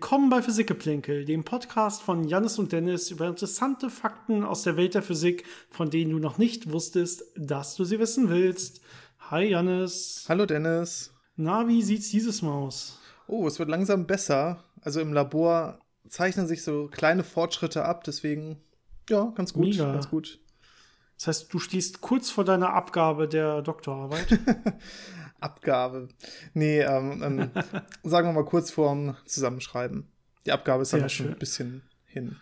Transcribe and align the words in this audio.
Willkommen 0.00 0.30
bei 0.30 0.42
Physikgeplänkel, 0.42 1.24
dem 1.24 1.42
Podcast 1.42 2.02
von 2.02 2.22
Jannis 2.22 2.60
und 2.60 2.70
Dennis 2.70 3.10
über 3.10 3.26
interessante 3.26 3.90
Fakten 3.90 4.44
aus 4.44 4.62
der 4.62 4.76
Welt 4.76 4.94
der 4.94 5.02
Physik, 5.02 5.44
von 5.70 5.90
denen 5.90 6.12
du 6.12 6.20
noch 6.20 6.38
nicht 6.38 6.70
wusstest, 6.70 7.24
dass 7.34 7.74
du 7.74 7.82
sie 7.82 7.98
wissen 7.98 8.28
willst. 8.30 8.80
Hi 9.28 9.46
Jannis. 9.46 10.24
Hallo 10.28 10.46
Dennis. 10.46 11.12
Na, 11.34 11.66
wie 11.66 11.82
sieht's 11.82 12.10
dieses 12.10 12.42
Mal 12.42 12.52
aus? 12.52 13.00
Oh, 13.26 13.48
es 13.48 13.58
wird 13.58 13.68
langsam 13.68 14.06
besser. 14.06 14.62
Also 14.82 15.00
im 15.00 15.12
Labor 15.12 15.80
zeichnen 16.08 16.46
sich 16.46 16.62
so 16.62 16.86
kleine 16.86 17.24
Fortschritte 17.24 17.84
ab, 17.84 18.04
deswegen 18.04 18.56
ja, 19.10 19.32
ganz 19.34 19.52
gut, 19.52 19.64
Mega. 19.64 19.90
ganz 19.90 20.08
gut. 20.08 20.38
Das 21.16 21.26
heißt, 21.26 21.52
du 21.52 21.58
stehst 21.58 22.00
kurz 22.00 22.30
vor 22.30 22.44
deiner 22.44 22.72
Abgabe 22.72 23.26
der 23.26 23.62
Doktorarbeit. 23.62 24.38
Abgabe. 25.40 26.08
Nee, 26.54 26.80
ähm, 26.80 27.22
ähm, 27.22 27.50
sagen 28.02 28.28
wir 28.28 28.32
mal 28.32 28.44
kurz 28.44 28.70
vorm 28.70 29.16
Zusammenschreiben. 29.24 30.08
Die 30.46 30.52
Abgabe 30.52 30.82
ist 30.82 30.92
dann 30.92 31.02
noch 31.02 31.10
schon 31.10 31.26
schön. 31.26 31.34
ein 31.34 31.38
bisschen 31.38 31.82
hin. 32.06 32.36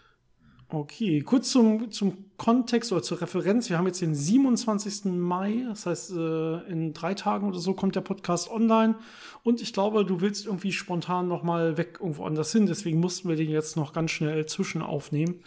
Okay, 0.69 1.21
kurz 1.21 1.51
zum, 1.51 1.93
zum 1.93 2.25
Kontext 2.39 2.91
oder 2.91 3.03
zur 3.03 3.21
Referenz. 3.21 3.71
Wir 3.71 3.79
haben 3.79 3.87
jetzt 3.87 4.01
den 4.01 4.17
27. 4.17 5.05
Mai, 5.05 5.65
das 5.69 5.87
heißt, 5.87 6.11
äh, 6.11 6.59
in 6.69 6.93
drei 6.93 7.15
Tagen 7.15 7.49
oder 7.49 7.61
so 7.61 7.75
kommt 7.75 7.95
der 7.95 8.01
Podcast 8.01 8.51
online. 8.51 8.97
Und 9.45 9.63
ich 9.63 9.73
glaube, 9.73 10.05
du 10.05 10.21
willst 10.21 10.45
irgendwie 10.45 10.73
spontan 10.73 11.29
nochmal 11.29 11.77
weg 11.77 11.99
irgendwo 12.01 12.25
anders 12.25 12.51
hin. 12.51 12.67
Deswegen 12.67 12.99
mussten 12.99 13.29
wir 13.29 13.37
den 13.37 13.49
jetzt 13.49 13.77
noch 13.77 13.93
ganz 13.93 14.11
schnell 14.11 14.45
zwischen 14.47 14.83
aufnehmen. 14.83 15.41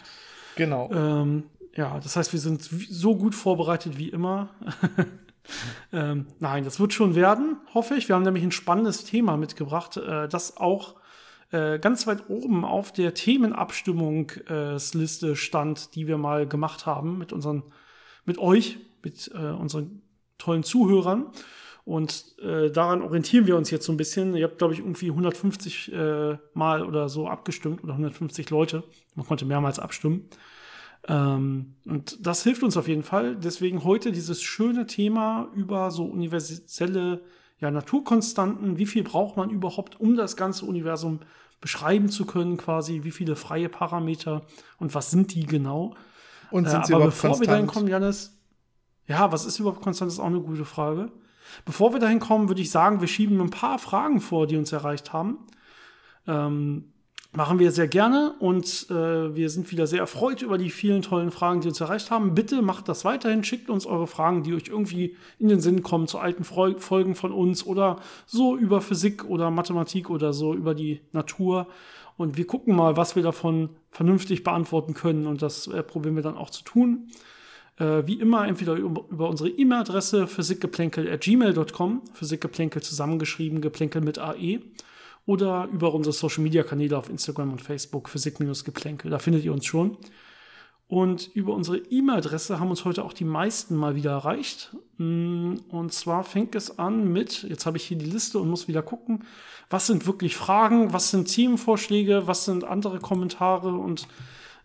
Genau. 0.56 0.90
Ähm, 0.90 1.44
ja, 1.74 2.00
das 2.00 2.16
heißt, 2.16 2.32
wir 2.32 2.40
sind 2.40 2.62
so 2.62 3.14
gut 3.14 3.34
vorbereitet 3.34 3.98
wie 3.98 4.08
immer. 4.08 4.48
ähm, 5.92 6.26
nein, 6.38 6.64
das 6.64 6.80
wird 6.80 6.92
schon 6.92 7.14
werden, 7.14 7.58
hoffe 7.74 7.94
ich. 7.94 8.08
Wir 8.08 8.16
haben 8.16 8.22
nämlich 8.22 8.44
ein 8.44 8.52
spannendes 8.52 9.04
Thema 9.04 9.36
mitgebracht, 9.36 9.96
äh, 9.96 10.28
das 10.28 10.56
auch 10.56 10.96
äh, 11.50 11.78
ganz 11.78 12.06
weit 12.06 12.28
oben 12.28 12.64
auf 12.64 12.92
der 12.92 13.12
Themenabstimmungsliste 13.14 15.36
stand, 15.36 15.94
die 15.94 16.06
wir 16.06 16.18
mal 16.18 16.46
gemacht 16.46 16.84
haben 16.86 17.18
mit 17.18 17.32
unseren, 17.32 17.62
mit 18.24 18.38
euch, 18.38 18.78
mit 19.02 19.30
äh, 19.34 19.50
unseren 19.50 20.02
tollen 20.38 20.62
Zuhörern. 20.62 21.32
Und 21.84 22.36
äh, 22.40 22.70
daran 22.70 23.02
orientieren 23.02 23.48
wir 23.48 23.56
uns 23.56 23.70
jetzt 23.70 23.86
so 23.86 23.92
ein 23.92 23.96
bisschen. 23.96 24.36
Ihr 24.36 24.44
habt, 24.44 24.58
glaube 24.58 24.74
ich, 24.74 24.80
irgendwie 24.80 25.08
150 25.08 25.92
äh, 25.92 26.36
Mal 26.54 26.84
oder 26.84 27.08
so 27.08 27.26
abgestimmt 27.26 27.82
oder 27.82 27.94
150 27.94 28.50
Leute. 28.50 28.84
Man 29.16 29.26
konnte 29.26 29.44
mehrmals 29.44 29.80
abstimmen. 29.80 30.28
Ähm, 31.08 31.74
und 31.86 32.24
das 32.26 32.42
hilft 32.42 32.62
uns 32.62 32.76
auf 32.76 32.88
jeden 32.88 33.02
Fall. 33.02 33.36
Deswegen 33.36 33.84
heute 33.84 34.12
dieses 34.12 34.42
schöne 34.42 34.86
Thema 34.86 35.48
über 35.54 35.90
so 35.90 36.04
universelle 36.04 37.22
ja, 37.58 37.70
Naturkonstanten. 37.70 38.78
Wie 38.78 38.86
viel 38.86 39.02
braucht 39.02 39.36
man 39.36 39.50
überhaupt, 39.50 40.00
um 40.00 40.16
das 40.16 40.36
ganze 40.36 40.66
Universum 40.66 41.20
beschreiben 41.60 42.08
zu 42.08 42.26
können, 42.26 42.56
quasi? 42.56 43.02
Wie 43.04 43.10
viele 43.10 43.36
freie 43.36 43.68
Parameter 43.68 44.42
und 44.78 44.94
was 44.94 45.10
sind 45.10 45.34
die 45.34 45.46
genau? 45.46 45.94
Und 46.50 46.68
sind 46.68 46.82
Äh, 46.82 46.86
sie 46.86 46.94
aber 46.94 47.04
überhaupt 47.04 47.22
bevor 47.22 47.40
wir 47.40 47.46
dahin 47.46 47.66
konstant? 47.66 47.72
kommen, 47.72 47.88
Janis, 47.88 48.38
ja, 49.06 49.32
was 49.32 49.44
ist 49.46 49.58
überhaupt 49.58 49.82
konstant, 49.82 50.10
ist 50.10 50.20
auch 50.20 50.26
eine 50.26 50.40
gute 50.40 50.64
Frage. 50.64 51.10
Bevor 51.64 51.92
wir 51.92 52.00
dahin 52.00 52.20
kommen, 52.20 52.48
würde 52.48 52.62
ich 52.62 52.70
sagen, 52.70 53.00
wir 53.00 53.08
schieben 53.08 53.40
ein 53.40 53.50
paar 53.50 53.78
Fragen 53.78 54.20
vor, 54.20 54.46
die 54.46 54.56
uns 54.56 54.72
erreicht 54.72 55.12
haben. 55.12 55.38
Ähm, 56.26 56.92
machen 57.32 57.60
wir 57.60 57.70
sehr 57.70 57.86
gerne 57.86 58.34
und 58.40 58.86
äh, 58.90 59.34
wir 59.34 59.50
sind 59.50 59.70
wieder 59.70 59.86
sehr 59.86 60.00
erfreut 60.00 60.42
über 60.42 60.58
die 60.58 60.70
vielen 60.70 61.02
tollen 61.02 61.30
Fragen, 61.30 61.60
die 61.60 61.68
uns 61.68 61.80
erreicht 61.80 62.10
haben. 62.10 62.34
Bitte 62.34 62.60
macht 62.60 62.88
das 62.88 63.04
weiterhin, 63.04 63.44
schickt 63.44 63.70
uns 63.70 63.86
eure 63.86 64.08
Fragen, 64.08 64.42
die 64.42 64.52
euch 64.54 64.66
irgendwie 64.68 65.16
in 65.38 65.48
den 65.48 65.60
Sinn 65.60 65.82
kommen 65.82 66.08
zu 66.08 66.18
alten 66.18 66.42
Freu 66.42 66.74
Folgen 66.78 67.14
von 67.14 67.32
uns 67.32 67.64
oder 67.64 68.00
so 68.26 68.56
über 68.56 68.80
Physik 68.80 69.24
oder 69.24 69.50
Mathematik 69.50 70.10
oder 70.10 70.32
so 70.32 70.54
über 70.54 70.74
die 70.74 71.00
Natur. 71.12 71.68
Und 72.16 72.36
wir 72.36 72.46
gucken 72.46 72.74
mal, 72.74 72.96
was 72.96 73.16
wir 73.16 73.22
davon 73.22 73.70
vernünftig 73.90 74.42
beantworten 74.42 74.94
können 74.94 75.26
und 75.26 75.40
das 75.40 75.68
äh, 75.68 75.82
probieren 75.82 76.16
wir 76.16 76.22
dann 76.22 76.36
auch 76.36 76.50
zu 76.50 76.64
tun. 76.64 77.08
Äh, 77.78 78.06
wie 78.06 78.20
immer 78.20 78.46
entweder 78.46 78.74
über, 78.74 79.04
über 79.08 79.28
unsere 79.28 79.48
E-Mail-Adresse 79.48 80.26
physikgeplänkel.gmail.com, 80.26 82.02
Physikgeplänkel 82.12 82.82
zusammengeschrieben, 82.82 83.60
Geplänkel 83.60 84.02
mit 84.02 84.18
AE, 84.18 84.60
oder 85.26 85.68
über 85.72 85.94
unsere 85.94 86.12
Social-Media-Kanäle 86.12 86.96
auf 86.96 87.08
Instagram 87.08 87.52
und 87.52 87.62
Facebook, 87.62 88.08
Physik-Geplänkel, 88.08 89.10
da 89.10 89.18
findet 89.18 89.44
ihr 89.44 89.52
uns 89.52 89.66
schon. 89.66 89.96
Und 90.90 91.30
über 91.34 91.54
unsere 91.54 91.78
E-Mail-Adresse 91.78 92.58
haben 92.58 92.70
uns 92.70 92.84
heute 92.84 93.04
auch 93.04 93.12
die 93.12 93.24
meisten 93.24 93.76
mal 93.76 93.94
wieder 93.94 94.10
erreicht. 94.10 94.76
Mm, 94.98 95.54
Und 95.68 95.92
zwar 95.92 96.24
fängt 96.24 96.56
es 96.56 96.80
an 96.80 97.12
mit, 97.12 97.44
jetzt 97.44 97.64
habe 97.64 97.76
ich 97.76 97.84
hier 97.84 97.96
die 97.96 98.10
Liste 98.10 98.40
und 98.40 98.50
muss 98.50 98.66
wieder 98.66 98.82
gucken, 98.82 99.24
was 99.68 99.86
sind 99.86 100.08
wirklich 100.08 100.36
Fragen, 100.36 100.92
was 100.92 101.12
sind 101.12 101.32
Themenvorschläge, 101.32 102.26
was 102.26 102.44
sind 102.44 102.64
andere 102.64 102.98
Kommentare 102.98 103.68
und 103.68 104.08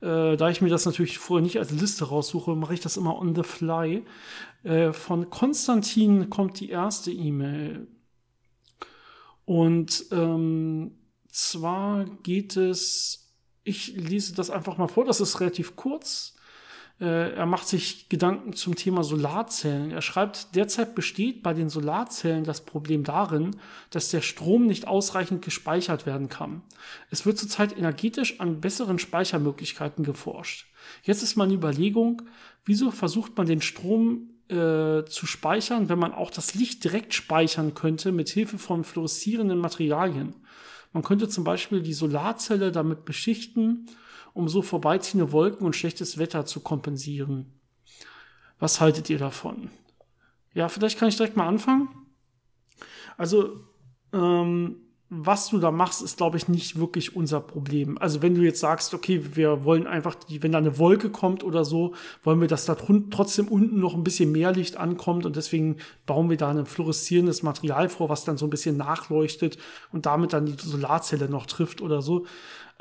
äh, 0.01 0.35
da 0.35 0.49
ich 0.49 0.61
mir 0.61 0.69
das 0.69 0.85
natürlich 0.85 1.19
vorher 1.19 1.43
nicht 1.43 1.59
als 1.59 1.71
Liste 1.71 2.05
raussuche, 2.05 2.55
mache 2.55 2.73
ich 2.73 2.79
das 2.79 2.97
immer 2.97 3.19
on 3.19 3.35
the 3.35 3.43
fly. 3.43 4.03
Äh, 4.63 4.93
von 4.93 5.29
Konstantin 5.29 6.31
kommt 6.31 6.59
die 6.59 6.69
erste 6.69 7.11
E-Mail. 7.11 7.87
Und 9.45 10.05
ähm, 10.11 10.91
zwar 11.29 12.05
geht 12.23 12.57
es, 12.57 13.33
ich 13.63 13.95
lese 13.95 14.33
das 14.33 14.49
einfach 14.49 14.77
mal 14.77 14.87
vor, 14.87 15.05
das 15.05 15.21
ist 15.21 15.39
relativ 15.39 15.75
kurz. 15.75 16.35
Äh, 16.99 17.33
er 17.33 17.45
macht 17.45 17.67
sich 17.67 18.09
Gedanken 18.09 18.53
zum 18.53 18.75
Thema 18.75 19.03
Solarzellen. 19.03 19.91
Er 19.91 20.01
schreibt, 20.01 20.55
derzeit 20.55 20.95
besteht 20.95 21.43
bei 21.43 21.53
den 21.53 21.69
Solarzellen 21.69 22.45
das 22.45 22.61
Problem 22.61 23.03
darin, 23.03 23.57
dass 23.89 24.09
der 24.09 24.21
Strom 24.21 24.65
nicht 24.65 24.87
ausreichend 24.87 25.43
gespeichert 25.43 26.05
werden 26.05 26.29
kann. 26.29 26.63
Es 27.11 27.25
wird 27.25 27.37
zurzeit 27.37 27.77
energetisch 27.77 28.39
an 28.39 28.61
besseren 28.61 28.97
Speichermöglichkeiten 28.97 30.05
geforscht. 30.05 30.67
Jetzt 31.03 31.21
ist 31.21 31.35
meine 31.35 31.53
Überlegung, 31.53 32.21
wieso 32.63 32.91
versucht 32.91 33.37
man 33.37 33.45
den 33.45 33.61
Strom 33.61 34.34
äh, 34.49 35.05
zu 35.05 35.25
speichern, 35.25 35.89
wenn 35.89 35.99
man 35.99 36.13
auch 36.13 36.29
das 36.29 36.53
Licht 36.55 36.83
direkt 36.83 37.13
speichern 37.13 37.73
könnte 37.73 38.11
mit 38.11 38.29
Hilfe 38.29 38.57
von 38.57 38.83
fluoreszierenden 38.83 39.59
Materialien. 39.59 40.35
Man 40.93 41.03
könnte 41.03 41.27
zum 41.27 41.43
Beispiel 41.43 41.81
die 41.81 41.93
Solarzelle 41.93 42.71
damit 42.71 43.05
beschichten, 43.05 43.87
um 44.33 44.47
so 44.47 44.61
vorbeiziehende 44.61 45.31
Wolken 45.31 45.65
und 45.65 45.75
schlechtes 45.75 46.17
Wetter 46.17 46.45
zu 46.45 46.59
kompensieren. 46.59 47.59
Was 48.59 48.79
haltet 48.79 49.09
ihr 49.09 49.17
davon? 49.17 49.69
Ja, 50.53 50.69
vielleicht 50.69 50.97
kann 50.97 51.09
ich 51.09 51.17
direkt 51.17 51.35
mal 51.35 51.47
anfangen. 51.47 51.89
Also, 53.17 53.61
ähm, 54.13 54.84
was 55.09 55.49
du 55.49 55.59
da 55.59 55.69
machst, 55.69 56.01
ist, 56.01 56.17
glaube 56.17 56.37
ich, 56.37 56.47
nicht 56.47 56.79
wirklich 56.79 57.15
unser 57.15 57.39
Problem. 57.39 57.97
Also, 57.99 58.23
wenn 58.23 58.33
du 58.33 58.41
jetzt 58.41 58.59
sagst, 58.59 58.93
okay, 58.93 59.21
wir 59.35 59.63
wollen 59.63 59.85
einfach, 59.85 60.15
die, 60.15 60.41
wenn 60.41 60.51
da 60.51 60.57
eine 60.57 60.79
Wolke 60.79 61.11
kommt 61.11 61.43
oder 61.43 61.63
so, 61.63 61.93
wollen 62.23 62.41
wir, 62.41 62.47
dass 62.47 62.65
da 62.65 62.75
trotzdem 62.75 63.47
unten 63.47 63.79
noch 63.79 63.93
ein 63.93 64.03
bisschen 64.03 64.31
mehr 64.31 64.51
Licht 64.51 64.77
ankommt 64.77 65.25
und 65.27 65.35
deswegen 65.35 65.77
bauen 66.07 66.29
wir 66.29 66.37
da 66.37 66.49
ein 66.49 66.65
fluoreszierendes 66.65 67.43
Material 67.43 67.87
vor, 67.89 68.09
was 68.09 68.25
dann 68.25 68.37
so 68.37 68.47
ein 68.47 68.49
bisschen 68.49 68.77
nachleuchtet 68.77 69.57
und 69.91 70.07
damit 70.07 70.33
dann 70.33 70.47
die 70.47 70.55
Solarzelle 70.57 71.29
noch 71.29 71.45
trifft 71.45 71.81
oder 71.81 72.01
so. 72.01 72.25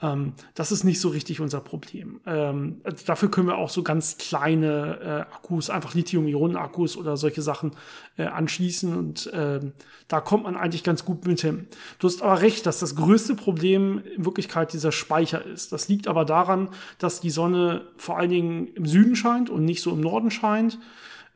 Ähm, 0.03 0.32
das 0.55 0.72
ist 0.72 0.84
nicht 0.84 1.00
so 1.00 1.09
richtig 1.09 1.41
unser 1.41 1.60
Problem. 1.60 2.21
Ähm, 2.27 2.81
also 2.82 3.05
dafür 3.06 3.31
können 3.31 3.47
wir 3.47 3.59
auch 3.59 3.71
so 3.71 3.82
ganz 3.82 4.19
kleine 4.19 4.99
äh, 5.00 5.34
Akkus, 5.34 5.71
einfach 5.71 5.94
Lithium-Ionen-Akkus 5.94 6.97
oder 6.97 7.16
solche 7.16 7.43
Sachen 7.43 7.72
äh, 8.16 8.25
anschließen 8.25 8.97
und 8.97 9.31
ähm, 9.32 9.72
da 10.09 10.21
kommt 10.21 10.44
man 10.44 10.56
eigentlich 10.56 10.82
ganz 10.82 11.05
gut 11.05 11.27
mit 11.27 11.41
hin. 11.41 11.69
Du 11.99 12.09
hast 12.09 12.22
aber 12.22 12.41
recht, 12.43 12.66
dass 12.66 12.81
das 12.81 12.97
größte 12.97 13.37
Problem 13.37 14.03
in 14.16 14.25
Wirklichkeit 14.25 14.73
dieser 14.73 14.93
Speicher 14.93 15.44
ist. 15.44 15.73
Das 15.73 15.88
liegt 15.88 16.08
aber 16.08 16.25
daran, 16.25 16.70
dass 16.99 17.20
die 17.20 17.31
Sonne 17.31 17.82
vor 17.96 18.19
allen 18.19 18.31
Dingen 18.31 18.67
im 18.75 18.87
Süden 18.87 19.14
scheint 19.14 19.49
und 19.49 19.64
nicht 19.64 19.81
so 19.81 19.93
im 19.93 20.00
Norden 20.00 20.31
scheint 20.32 20.79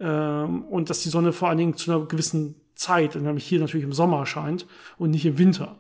ähm, 0.00 0.64
und 0.64 0.90
dass 0.90 1.00
die 1.00 1.10
Sonne 1.10 1.32
vor 1.32 1.48
allen 1.48 1.58
Dingen 1.58 1.76
zu 1.76 1.92
einer 1.92 2.06
gewissen 2.06 2.56
Zeit, 2.74 3.14
nämlich 3.14 3.44
hier 3.44 3.60
natürlich 3.60 3.84
im 3.84 3.92
Sommer 3.92 4.26
scheint 4.26 4.66
und 4.98 5.10
nicht 5.10 5.26
im 5.26 5.38
Winter. 5.38 5.76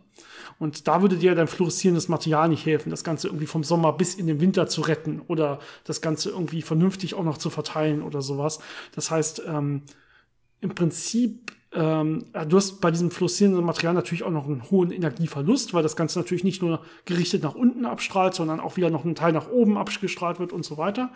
Und 0.58 0.88
da 0.88 1.02
würde 1.02 1.16
dir 1.16 1.34
dein 1.34 1.46
fluoreszierendes 1.46 2.08
Material 2.08 2.48
nicht 2.48 2.66
helfen, 2.66 2.90
das 2.90 3.04
Ganze 3.04 3.28
irgendwie 3.28 3.46
vom 3.46 3.62
Sommer 3.62 3.92
bis 3.92 4.14
in 4.14 4.26
den 4.26 4.40
Winter 4.40 4.66
zu 4.66 4.80
retten 4.80 5.22
oder 5.26 5.60
das 5.84 6.00
Ganze 6.00 6.30
irgendwie 6.30 6.62
vernünftig 6.62 7.14
auch 7.14 7.24
noch 7.24 7.38
zu 7.38 7.50
verteilen 7.50 8.02
oder 8.02 8.22
sowas. 8.22 8.58
Das 8.94 9.10
heißt, 9.10 9.42
ähm, 9.46 9.82
im 10.60 10.74
Prinzip, 10.74 11.52
ähm, 11.72 12.24
ja, 12.34 12.44
du 12.44 12.56
hast 12.56 12.80
bei 12.80 12.90
diesem 12.90 13.12
fluoreszierenden 13.12 13.64
Material 13.64 13.94
natürlich 13.94 14.24
auch 14.24 14.30
noch 14.30 14.46
einen 14.46 14.68
hohen 14.68 14.90
Energieverlust, 14.90 15.74
weil 15.74 15.84
das 15.84 15.94
Ganze 15.94 16.18
natürlich 16.18 16.42
nicht 16.42 16.60
nur 16.60 16.82
gerichtet 17.04 17.44
nach 17.44 17.54
unten 17.54 17.84
abstrahlt, 17.84 18.34
sondern 18.34 18.58
auch 18.58 18.76
wieder 18.76 18.90
noch 18.90 19.04
ein 19.04 19.14
Teil 19.14 19.32
nach 19.32 19.48
oben 19.48 19.78
abgestrahlt 19.78 20.40
wird 20.40 20.52
und 20.52 20.64
so 20.64 20.76
weiter. 20.76 21.12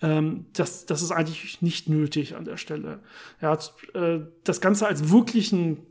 Ähm, 0.00 0.46
das, 0.54 0.86
das 0.86 1.02
ist 1.02 1.10
eigentlich 1.10 1.60
nicht 1.60 1.90
nötig 1.90 2.36
an 2.36 2.44
der 2.44 2.56
Stelle. 2.56 3.00
Ja, 3.42 3.58
äh, 3.92 4.20
das 4.44 4.62
Ganze 4.62 4.86
als 4.86 5.10
wirklichen 5.10 5.84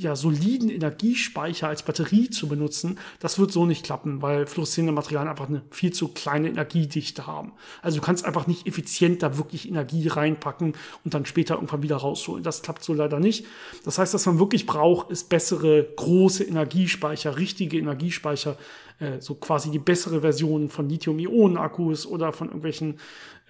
ja, 0.00 0.16
soliden 0.16 0.70
Energiespeicher 0.70 1.68
als 1.68 1.82
Batterie 1.82 2.30
zu 2.30 2.48
benutzen, 2.48 2.98
das 3.20 3.38
wird 3.38 3.52
so 3.52 3.66
nicht 3.66 3.84
klappen, 3.84 4.22
weil 4.22 4.46
fluoreszierende 4.46 4.92
Materialien 4.92 5.28
einfach 5.28 5.48
eine 5.48 5.62
viel 5.70 5.92
zu 5.92 6.08
kleine 6.08 6.48
Energiedichte 6.48 7.26
haben. 7.26 7.52
Also 7.82 7.98
du 7.98 8.04
kannst 8.04 8.24
einfach 8.24 8.46
nicht 8.46 8.66
effizient 8.66 9.22
da 9.22 9.36
wirklich 9.36 9.68
Energie 9.68 10.08
reinpacken 10.08 10.74
und 11.04 11.14
dann 11.14 11.26
später 11.26 11.54
irgendwann 11.54 11.82
wieder 11.82 11.96
rausholen. 11.96 12.42
Das 12.42 12.62
klappt 12.62 12.82
so 12.82 12.94
leider 12.94 13.20
nicht. 13.20 13.46
Das 13.84 13.98
heißt, 13.98 14.14
was 14.14 14.26
man 14.26 14.38
wirklich 14.38 14.66
braucht, 14.66 15.10
ist 15.10 15.28
bessere 15.28 15.84
große 15.96 16.44
Energiespeicher, 16.44 17.36
richtige 17.36 17.78
Energiespeicher, 17.78 18.56
äh, 18.98 19.20
so 19.20 19.34
quasi 19.34 19.70
die 19.70 19.78
bessere 19.78 20.20
Version 20.20 20.68
von 20.68 20.88
Lithium-Ionen-Akkus 20.88 22.06
oder 22.06 22.32
von 22.32 22.48
irgendwelchen 22.48 22.98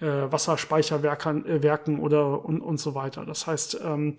äh, 0.01 0.05
Wasserspeicherwerken 0.05 1.45
äh, 1.45 1.63
Werken 1.63 1.99
oder 1.99 2.43
und, 2.43 2.61
und 2.61 2.79
so 2.79 2.95
weiter. 2.95 3.25
Das 3.25 3.47
heißt, 3.47 3.79
ähm, 3.83 4.17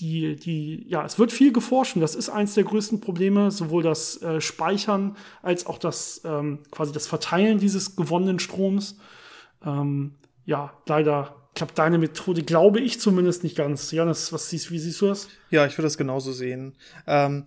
die, 0.00 0.36
die, 0.36 0.86
ja, 0.88 1.04
es 1.04 1.18
wird 1.18 1.30
viel 1.30 1.52
geforscht 1.52 1.94
und 1.94 2.00
das 2.00 2.14
ist 2.14 2.30
eins 2.30 2.54
der 2.54 2.64
größten 2.64 3.00
Probleme, 3.00 3.50
sowohl 3.50 3.82
das 3.82 4.20
äh, 4.22 4.40
Speichern 4.40 5.16
als 5.42 5.66
auch 5.66 5.78
das 5.78 6.22
ähm, 6.24 6.60
quasi 6.70 6.92
das 6.92 7.06
Verteilen 7.06 7.58
dieses 7.58 7.96
gewonnenen 7.96 8.38
Stroms. 8.38 8.98
Ähm, 9.64 10.14
ja, 10.46 10.72
leider 10.86 11.36
klappt 11.54 11.78
deine 11.78 11.98
Methode, 11.98 12.42
glaube 12.42 12.80
ich 12.80 12.98
zumindest 12.98 13.44
nicht 13.44 13.56
ganz. 13.56 13.92
Janis, 13.92 14.32
was 14.32 14.48
siehst, 14.48 14.70
wie 14.70 14.78
siehst 14.78 15.00
du 15.02 15.08
das? 15.08 15.28
Ja, 15.50 15.66
ich 15.66 15.76
würde 15.76 15.86
das 15.86 15.98
genauso 15.98 16.32
sehen. 16.32 16.76
Ähm, 17.06 17.44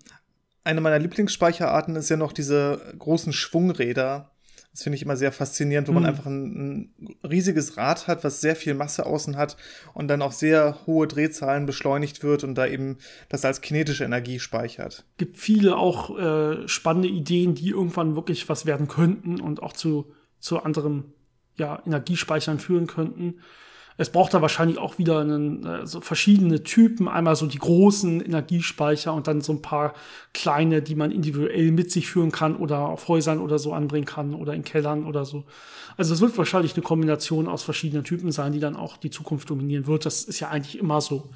eine 0.63 0.79
meiner 0.79 0.99
Lieblingsspeicherarten 0.99 1.95
ist 1.95 2.09
ja 2.09 2.17
noch 2.17 2.33
diese 2.33 2.93
großen 2.97 3.33
Schwungräder, 3.33 4.31
das 4.73 4.81
finde 4.81 4.95
ich 4.95 5.03
immer 5.03 5.15
sehr 5.15 5.31
faszinierend, 5.31 5.87
wo 5.87 5.91
mhm. 5.91 6.01
man 6.01 6.05
einfach 6.07 6.25
ein, 6.25 6.89
ein, 6.99 7.15
riesiges 7.23 7.77
Rad 7.77 8.07
hat, 8.07 8.23
was 8.23 8.41
sehr 8.41 8.55
viel 8.55 8.73
Masse 8.73 9.05
außen 9.05 9.37
hat 9.37 9.55
und 9.93 10.07
dann 10.07 10.23
auch 10.23 10.31
sehr 10.31 10.79
hohe 10.87 11.07
Drehzahlen 11.07 11.67
beschleunigt 11.67 12.23
wird 12.23 12.43
und 12.43 12.55
da 12.55 12.65
eben 12.65 12.97
das 13.29 13.45
als 13.45 13.61
kinetische 13.61 14.03
Energie 14.03 14.39
speichert. 14.39 15.05
Gibt 15.17 15.37
viele 15.37 15.77
auch 15.77 16.17
äh, 16.17 16.67
spannende 16.67 17.07
Ideen, 17.07 17.53
die 17.53 17.69
irgendwann 17.69 18.15
wirklich 18.15 18.49
was 18.49 18.65
werden 18.65 18.87
könnten 18.87 19.39
und 19.39 19.61
auch 19.61 19.73
zu, 19.73 20.11
zu 20.39 20.63
anderen 20.63 21.13
ja, 21.55 21.81
Energiespeichern 21.85 22.57
führen 22.57 22.87
könnten. 22.87 23.35
Es 23.97 24.09
braucht 24.09 24.33
da 24.33 24.41
wahrscheinlich 24.41 24.77
auch 24.77 24.97
wieder 24.97 25.19
einen, 25.19 25.65
äh, 25.65 25.85
so 25.85 26.01
verschiedene 26.01 26.63
Typen. 26.63 27.07
Einmal 27.07 27.35
so 27.35 27.45
die 27.45 27.59
großen 27.59 28.21
Energiespeicher 28.21 29.13
und 29.13 29.27
dann 29.27 29.41
so 29.41 29.53
ein 29.53 29.61
paar 29.61 29.93
kleine, 30.33 30.81
die 30.81 30.95
man 30.95 31.11
individuell 31.11 31.71
mit 31.71 31.91
sich 31.91 32.07
führen 32.07 32.31
kann 32.31 32.55
oder 32.55 32.79
auf 32.79 33.07
Häusern 33.07 33.39
oder 33.39 33.59
so 33.59 33.73
anbringen 33.73 34.05
kann 34.05 34.33
oder 34.33 34.53
in 34.53 34.63
Kellern 34.63 35.05
oder 35.05 35.25
so. 35.25 35.43
Also 35.95 36.13
es 36.13 36.21
wird 36.21 36.37
wahrscheinlich 36.37 36.73
eine 36.73 36.83
Kombination 36.83 37.47
aus 37.47 37.63
verschiedenen 37.63 38.03
Typen 38.03 38.31
sein, 38.31 38.51
die 38.51 38.59
dann 38.59 38.75
auch 38.75 38.97
die 38.97 39.11
Zukunft 39.11 39.49
dominieren 39.49 39.85
wird. 39.85 40.05
Das 40.05 40.23
ist 40.23 40.39
ja 40.39 40.49
eigentlich 40.49 40.79
immer 40.79 41.01
so. 41.01 41.29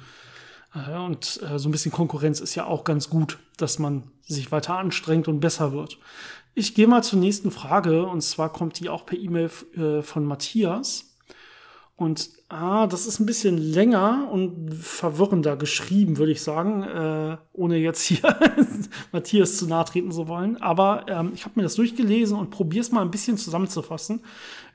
Äh, 0.74 0.98
und 0.98 1.40
äh, 1.48 1.58
so 1.58 1.68
ein 1.68 1.72
bisschen 1.72 1.92
Konkurrenz 1.92 2.40
ist 2.40 2.56
ja 2.56 2.66
auch 2.66 2.82
ganz 2.82 3.08
gut, 3.08 3.38
dass 3.56 3.78
man 3.78 4.02
sich 4.22 4.50
weiter 4.50 4.76
anstrengt 4.78 5.28
und 5.28 5.40
besser 5.40 5.72
wird. 5.72 5.98
Ich 6.54 6.74
gehe 6.74 6.88
mal 6.88 7.04
zur 7.04 7.20
nächsten 7.20 7.52
Frage 7.52 8.04
und 8.06 8.20
zwar 8.20 8.52
kommt 8.52 8.80
die 8.80 8.88
auch 8.88 9.06
per 9.06 9.16
E-Mail 9.16 9.48
von 10.02 10.24
Matthias. 10.24 11.07
Und 11.98 12.30
ah, 12.48 12.86
das 12.86 13.08
ist 13.08 13.18
ein 13.18 13.26
bisschen 13.26 13.58
länger 13.58 14.28
und 14.30 14.72
verwirrender 14.72 15.56
geschrieben, 15.56 16.16
würde 16.16 16.30
ich 16.30 16.40
sagen, 16.42 16.84
äh, 16.84 17.36
ohne 17.52 17.76
jetzt 17.76 18.02
hier 18.02 18.20
Matthias 19.12 19.56
zu 19.56 19.66
nahe 19.66 19.84
treten 19.84 20.12
zu 20.12 20.28
wollen. 20.28 20.62
Aber 20.62 21.06
ähm, 21.08 21.32
ich 21.34 21.44
habe 21.44 21.54
mir 21.56 21.64
das 21.64 21.74
durchgelesen 21.74 22.38
und 22.38 22.50
probiere 22.50 22.82
es 22.82 22.92
mal 22.92 23.02
ein 23.02 23.10
bisschen 23.10 23.36
zusammenzufassen. 23.36 24.20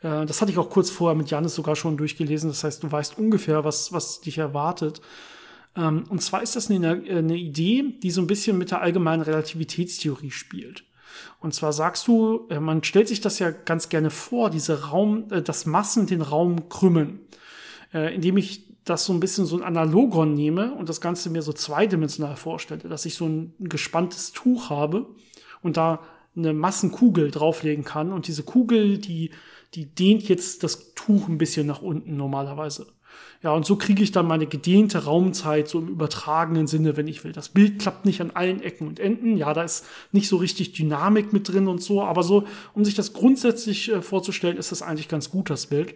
Äh, 0.01 0.25
das 0.25 0.41
hatte 0.41 0.51
ich 0.51 0.57
auch 0.57 0.69
kurz 0.69 0.89
vorher 0.89 1.15
mit 1.15 1.31
Janis 1.31 1.55
sogar 1.55 1.77
schon 1.77 1.95
durchgelesen. 1.95 2.49
Das 2.49 2.65
heißt, 2.65 2.83
du 2.83 2.91
weißt 2.91 3.17
ungefähr, 3.17 3.63
was, 3.63 3.93
was 3.93 4.19
dich 4.19 4.39
erwartet. 4.39 4.99
Ähm, 5.77 6.03
und 6.09 6.21
zwar 6.21 6.43
ist 6.43 6.57
das 6.57 6.69
eine, 6.69 7.03
eine 7.09 7.37
Idee, 7.37 7.85
die 8.03 8.11
so 8.11 8.19
ein 8.19 8.27
bisschen 8.27 8.57
mit 8.57 8.71
der 8.71 8.81
allgemeinen 8.81 9.21
Relativitätstheorie 9.21 10.31
spielt. 10.31 10.83
Und 11.39 11.53
zwar 11.53 11.73
sagst 11.73 12.07
du, 12.07 12.47
äh, 12.49 12.59
man 12.59 12.83
stellt 12.83 13.07
sich 13.07 13.21
das 13.21 13.39
ja 13.39 13.51
ganz 13.51 13.89
gerne 13.89 14.09
vor, 14.09 14.49
diese 14.49 14.85
Raum, 14.89 15.25
äh, 15.31 15.41
dass 15.41 15.65
Massen 15.65 16.07
den 16.07 16.21
Raum 16.21 16.69
krümmen, 16.69 17.21
äh, 17.93 18.13
indem 18.13 18.37
ich 18.37 18.73
das 18.85 19.05
so 19.05 19.13
ein 19.13 19.19
bisschen 19.19 19.45
so 19.45 19.55
ein 19.55 19.63
Analogon 19.63 20.33
nehme 20.33 20.73
und 20.73 20.89
das 20.89 20.99
Ganze 20.99 21.29
mir 21.29 21.41
so 21.41 21.53
zweidimensional 21.53 22.35
vorstelle, 22.35 22.89
dass 22.89 23.05
ich 23.05 23.15
so 23.15 23.25
ein 23.25 23.53
gespanntes 23.59 24.31
Tuch 24.33 24.69
habe 24.69 25.07
und 25.61 25.77
da 25.77 26.01
eine 26.35 26.53
Massenkugel 26.53 27.31
drauflegen 27.31 27.83
kann 27.83 28.11
und 28.11 28.27
diese 28.27 28.43
Kugel, 28.43 28.97
die, 28.97 29.31
die 29.75 29.85
dehnt 29.85 30.27
jetzt 30.27 30.63
das 30.63 30.93
Tuch 30.95 31.27
ein 31.27 31.37
bisschen 31.37 31.67
nach 31.67 31.81
unten 31.81 32.17
normalerweise. 32.17 32.87
Ja, 33.43 33.51
und 33.51 33.65
so 33.65 33.75
kriege 33.75 34.01
ich 34.01 34.13
dann 34.13 34.25
meine 34.25 34.47
gedehnte 34.47 35.03
Raumzeit 35.03 35.67
so 35.67 35.79
im 35.79 35.89
übertragenen 35.89 36.65
Sinne, 36.65 36.95
wenn 36.95 37.09
ich 37.09 37.25
will. 37.25 37.33
Das 37.33 37.49
Bild 37.49 37.77
klappt 37.77 38.05
nicht 38.05 38.21
an 38.21 38.31
allen 38.31 38.61
Ecken 38.61 38.87
und 38.87 39.01
Enden. 39.01 39.35
Ja, 39.35 39.53
da 39.53 39.63
ist 39.63 39.85
nicht 40.13 40.29
so 40.29 40.37
richtig 40.37 40.71
Dynamik 40.71 41.33
mit 41.33 41.49
drin 41.49 41.67
und 41.67 41.83
so, 41.83 42.01
aber 42.01 42.23
so, 42.23 42.45
um 42.73 42.85
sich 42.85 42.95
das 42.95 43.11
grundsätzlich 43.11 43.91
äh, 43.91 44.01
vorzustellen, 44.01 44.55
ist 44.55 44.71
das 44.71 44.81
eigentlich 44.81 45.09
ganz 45.09 45.29
gut, 45.29 45.49
das 45.49 45.67
Bild. 45.67 45.93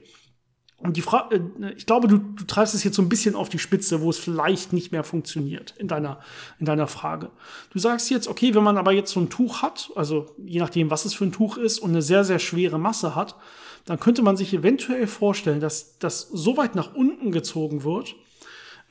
Und 0.80 0.98
die 0.98 1.02
Frage, 1.02 1.38
äh, 1.62 1.72
ich 1.78 1.86
glaube, 1.86 2.10
du, 2.10 2.18
du 2.18 2.44
treibst 2.44 2.76
es 2.76 2.84
jetzt 2.84 2.98
so 2.98 3.02
ein 3.02 3.08
bisschen 3.08 3.34
auf 3.34 3.48
die 3.48 3.60
Spitze, 3.60 4.02
wo 4.02 4.10
es 4.10 4.18
vielleicht 4.18 4.74
nicht 4.74 4.92
mehr 4.92 5.06
funktioniert 5.06 5.74
in 5.78 5.88
deiner, 5.88 6.20
in 6.60 6.66
deiner 6.66 6.88
Frage. 6.88 7.32
Du 7.72 7.80
sagst 7.80 8.10
jetzt, 8.10 8.28
okay, 8.28 8.56
wenn 8.56 8.64
man 8.64 8.78
aber 8.78 8.92
jetzt 8.92 9.14
so 9.14 9.22
ein 9.22 9.30
Tuch 9.30 9.62
hat, 9.62 9.90
also 9.96 10.36
je 10.46 10.60
nachdem, 10.60 10.92
was 10.92 11.06
es 11.06 11.14
für 11.14 11.24
ein 11.24 11.32
Tuch 11.32 11.56
ist 11.56 11.80
und 11.80 11.92
eine 11.92 12.02
sehr, 12.02 12.26
sehr 12.26 12.40
schwere 12.40 12.78
Masse 12.78 13.16
hat, 13.16 13.38
dann 13.88 14.00
könnte 14.00 14.22
man 14.22 14.38
sich 14.38 14.54
eventuell 14.54 15.08
vorstellen, 15.08 15.62
dass 15.62 15.98
das 15.98 16.22
so 16.22 16.58
weit 16.58 16.76
nach 16.76 16.94
unten 16.94 17.32
gezogen 17.32 17.84
wird, 17.84 18.16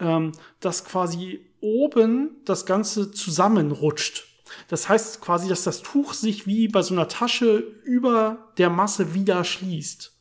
ähm, 0.01 0.33
dass 0.59 0.87
quasi 0.87 1.47
oben 1.61 2.41
das 2.47 2.65
Ganze 2.67 3.11
zusammenrutscht. 3.11 4.25
Das 4.69 4.89
heißt 4.89 5.21
quasi, 5.21 5.49
dass 5.49 5.65
das 5.65 5.83
Tuch 5.83 6.15
sich 6.15 6.47
wie 6.47 6.69
bei 6.69 6.81
so 6.81 6.95
einer 6.95 7.09
Tasche 7.09 7.59
über 7.85 8.53
der 8.57 8.71
Masse 8.71 9.13
wieder 9.13 9.45
schließt. 9.45 10.17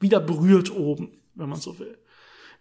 Wieder 0.00 0.18
berührt 0.18 0.74
oben, 0.74 1.18
wenn 1.36 1.48
man 1.48 1.60
so 1.60 1.78
will. 1.78 1.96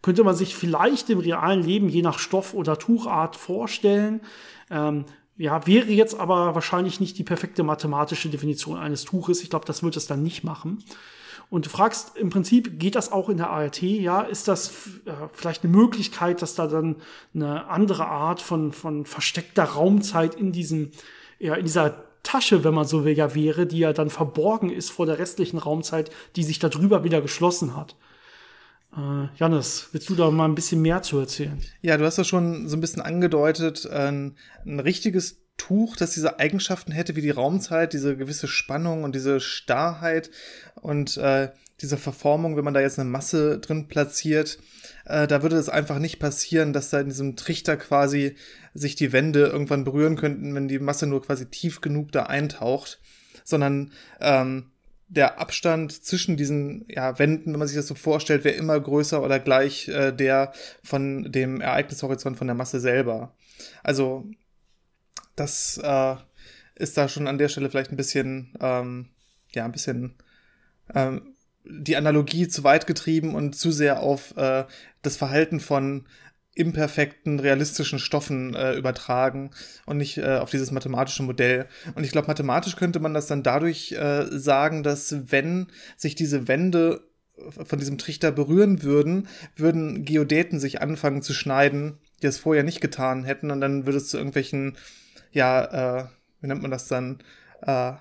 Könnte 0.03 0.23
man 0.23 0.35
sich 0.35 0.55
vielleicht 0.55 1.09
im 1.09 1.19
realen 1.19 1.63
Leben 1.63 1.89
je 1.89 2.03
nach 2.03 2.19
Stoff 2.19 2.53
oder 2.53 2.77
Tuchart 2.77 3.35
vorstellen. 3.35 4.21
Ähm, 4.69 5.05
ja, 5.35 5.65
wäre 5.65 5.89
jetzt 5.89 6.19
aber 6.19 6.53
wahrscheinlich 6.53 6.99
nicht 6.99 7.17
die 7.17 7.23
perfekte 7.23 7.63
mathematische 7.63 8.29
Definition 8.29 8.77
eines 8.77 9.03
Tuches. 9.03 9.41
Ich 9.41 9.49
glaube, 9.49 9.65
das 9.65 9.81
wird 9.81 9.97
es 9.97 10.05
dann 10.05 10.21
nicht 10.21 10.43
machen. 10.43 10.83
Und 11.49 11.65
du 11.65 11.69
fragst 11.69 12.17
im 12.17 12.29
Prinzip, 12.29 12.79
geht 12.79 12.95
das 12.95 13.11
auch 13.11 13.29
in 13.29 13.37
der 13.37 13.49
ART? 13.49 13.81
Ja, 13.81 14.21
ist 14.21 14.47
das 14.47 14.69
äh, 15.05 15.11
vielleicht 15.33 15.63
eine 15.63 15.75
Möglichkeit, 15.75 16.41
dass 16.41 16.55
da 16.55 16.67
dann 16.67 16.97
eine 17.33 17.67
andere 17.67 18.07
Art 18.07 18.41
von, 18.41 18.73
von 18.73 19.05
versteckter 19.05 19.63
Raumzeit 19.63 20.35
in 20.35 20.51
diesem, 20.51 20.91
ja, 21.39 21.55
in 21.55 21.65
dieser 21.65 22.03
Tasche, 22.23 22.63
wenn 22.63 22.73
man 22.73 22.85
so 22.85 23.05
will, 23.05 23.15
ja 23.15 23.35
wäre, 23.35 23.67
die 23.67 23.79
ja 23.79 23.93
dann 23.93 24.09
verborgen 24.09 24.69
ist 24.69 24.89
vor 24.89 25.05
der 25.05 25.19
restlichen 25.19 25.59
Raumzeit, 25.59 26.09
die 26.35 26.43
sich 26.43 26.59
darüber 26.59 27.03
wieder 27.03 27.21
geschlossen 27.21 27.75
hat. 27.75 27.95
Äh, 28.97 29.27
Janis, 29.37 29.89
willst 29.91 30.09
du 30.09 30.15
da 30.15 30.31
mal 30.31 30.45
ein 30.45 30.55
bisschen 30.55 30.81
mehr 30.81 31.01
zu 31.03 31.19
erzählen? 31.19 31.61
Ja, 31.81 31.97
du 31.97 32.05
hast 32.05 32.17
das 32.17 32.27
schon 32.27 32.67
so 32.67 32.75
ein 32.75 32.81
bisschen 32.81 33.01
angedeutet. 33.01 33.85
Ein, 33.89 34.35
ein 34.65 34.79
richtiges 34.79 35.44
Tuch, 35.57 35.95
das 35.95 36.11
diese 36.11 36.39
Eigenschaften 36.39 36.91
hätte 36.91 37.15
wie 37.15 37.21
die 37.21 37.31
Raumzeit, 37.31 37.93
diese 37.93 38.17
gewisse 38.17 38.47
Spannung 38.47 39.03
und 39.03 39.15
diese 39.15 39.39
Starrheit 39.39 40.29
und 40.75 41.17
äh, 41.17 41.49
diese 41.81 41.97
Verformung, 41.97 42.55
wenn 42.55 42.63
man 42.63 42.73
da 42.73 42.81
jetzt 42.81 42.99
eine 42.99 43.09
Masse 43.09 43.59
drin 43.59 43.87
platziert, 43.87 44.59
äh, 45.05 45.27
da 45.27 45.41
würde 45.43 45.57
es 45.57 45.69
einfach 45.69 45.99
nicht 45.99 46.19
passieren, 46.19 46.73
dass 46.73 46.89
da 46.89 46.99
in 46.99 47.09
diesem 47.09 47.35
Trichter 47.35 47.77
quasi 47.77 48.35
sich 48.73 48.95
die 48.95 49.11
Wände 49.11 49.47
irgendwann 49.47 49.83
berühren 49.83 50.15
könnten, 50.15 50.55
wenn 50.55 50.67
die 50.67 50.79
Masse 50.79 51.07
nur 51.07 51.21
quasi 51.21 51.45
tief 51.47 51.81
genug 51.81 52.11
da 52.11 52.23
eintaucht, 52.23 52.99
sondern 53.43 53.91
ähm, 54.21 54.71
der 55.07 55.39
Abstand 55.39 55.91
zwischen 56.03 56.35
diesen 56.37 56.85
ja, 56.89 57.19
Wänden, 57.19 57.51
wenn 57.51 57.59
man 57.59 57.67
sich 57.67 57.77
das 57.77 57.87
so 57.87 57.95
vorstellt, 57.95 58.43
wäre 58.43 58.55
immer 58.55 58.79
größer 58.79 59.21
oder 59.21 59.39
gleich 59.39 59.87
äh, 59.87 60.11
der 60.11 60.53
von 60.83 61.31
dem 61.31 61.61
Ereignishorizont 61.61 62.37
von 62.37 62.47
der 62.47 62.55
Masse 62.55 62.79
selber. 62.79 63.35
Also 63.83 64.25
das 65.35 65.79
äh, 65.83 66.15
ist 66.75 66.97
da 66.97 67.07
schon 67.07 67.27
an 67.27 67.37
der 67.37 67.49
Stelle 67.49 67.69
vielleicht 67.69 67.91
ein 67.91 67.97
bisschen, 67.97 68.53
ähm, 68.59 69.09
ja, 69.51 69.65
ein 69.65 69.71
bisschen 69.71 70.15
ähm, 70.93 71.33
die 71.63 71.95
Analogie 71.95 72.47
zu 72.47 72.63
weit 72.63 72.87
getrieben 72.87 73.33
und 73.33 73.55
zu 73.55 73.71
sehr 73.71 74.01
auf 74.01 74.35
äh, 74.37 74.65
das 75.01 75.17
Verhalten 75.17 75.59
von 75.59 76.05
imperfekten, 76.53 77.39
realistischen 77.39 77.99
Stoffen 77.99 78.55
äh, 78.55 78.75
übertragen 78.75 79.51
und 79.85 79.97
nicht 79.97 80.17
äh, 80.17 80.37
auf 80.37 80.51
dieses 80.51 80.71
mathematische 80.71 81.23
Modell. 81.23 81.67
Und 81.95 82.05
ich 82.05 82.11
glaube, 82.11 82.27
mathematisch 82.27 82.77
könnte 82.77 82.99
man 82.99 83.13
das 83.13 83.27
dann 83.27 83.43
dadurch 83.43 83.91
äh, 83.91 84.25
sagen, 84.31 84.81
dass 84.81 85.31
wenn 85.31 85.67
sich 85.97 86.15
diese 86.15 86.47
Wände 86.47 87.03
von 87.65 87.77
diesem 87.77 87.97
Trichter 87.97 88.31
berühren 88.31 88.83
würden, 88.83 89.27
würden 89.57 90.05
Geodäten 90.05 90.59
sich 90.59 90.81
anfangen 90.81 91.21
zu 91.21 91.33
schneiden, 91.33 91.97
die 92.21 92.27
es 92.27 92.37
vorher 92.37 92.63
nicht 92.63 92.79
getan 92.79 93.25
hätten, 93.25 93.51
und 93.51 93.59
dann 93.59 93.85
würde 93.85 93.97
es 93.97 94.07
zu 94.07 94.17
irgendwelchen 94.17 94.77
ja, 95.35 95.99
äh, 95.99 96.05
wie 96.41 96.47
nennt 96.47 96.61
man 96.61 96.71
das 96.71 96.87
dann, 96.87 97.19
äh, 97.61 97.93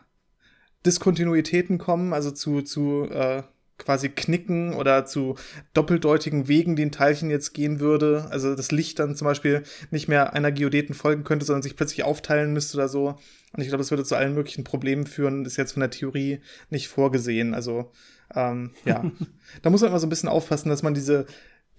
Diskontinuitäten 0.86 1.78
kommen, 1.78 2.12
also 2.12 2.30
zu, 2.30 2.62
zu 2.62 3.08
äh, 3.10 3.42
quasi 3.78 4.08
knicken 4.08 4.74
oder 4.74 5.04
zu 5.04 5.34
doppeldeutigen 5.72 6.46
Wegen, 6.46 6.76
die 6.76 6.84
ein 6.84 6.92
Teilchen 6.92 7.30
jetzt 7.30 7.54
gehen 7.54 7.80
würde. 7.80 8.28
Also 8.30 8.54
das 8.54 8.70
Licht 8.70 8.98
dann 8.98 9.16
zum 9.16 9.24
Beispiel 9.26 9.64
nicht 9.90 10.06
mehr 10.06 10.32
einer 10.34 10.52
Geodeten 10.52 10.94
folgen 10.94 11.24
könnte, 11.24 11.44
sondern 11.44 11.62
sich 11.62 11.76
plötzlich 11.76 12.04
aufteilen 12.04 12.52
müsste 12.52 12.76
oder 12.76 12.88
so. 12.88 13.18
Und 13.52 13.62
ich 13.62 13.68
glaube, 13.68 13.82
das 13.82 13.90
würde 13.90 14.04
zu 14.04 14.14
allen 14.14 14.34
möglichen 14.34 14.62
Problemen 14.62 15.06
führen. 15.06 15.44
ist 15.44 15.56
jetzt 15.56 15.72
von 15.72 15.80
der 15.80 15.90
Theorie 15.90 16.40
nicht 16.70 16.88
vorgesehen. 16.88 17.54
Also 17.54 17.90
ähm, 18.34 18.72
ja, 18.84 19.10
da 19.62 19.70
muss 19.70 19.80
man 19.80 19.90
immer 19.90 20.00
so 20.00 20.06
ein 20.06 20.10
bisschen 20.10 20.28
aufpassen, 20.28 20.68
dass 20.68 20.82
man 20.82 20.94
diese, 20.94 21.26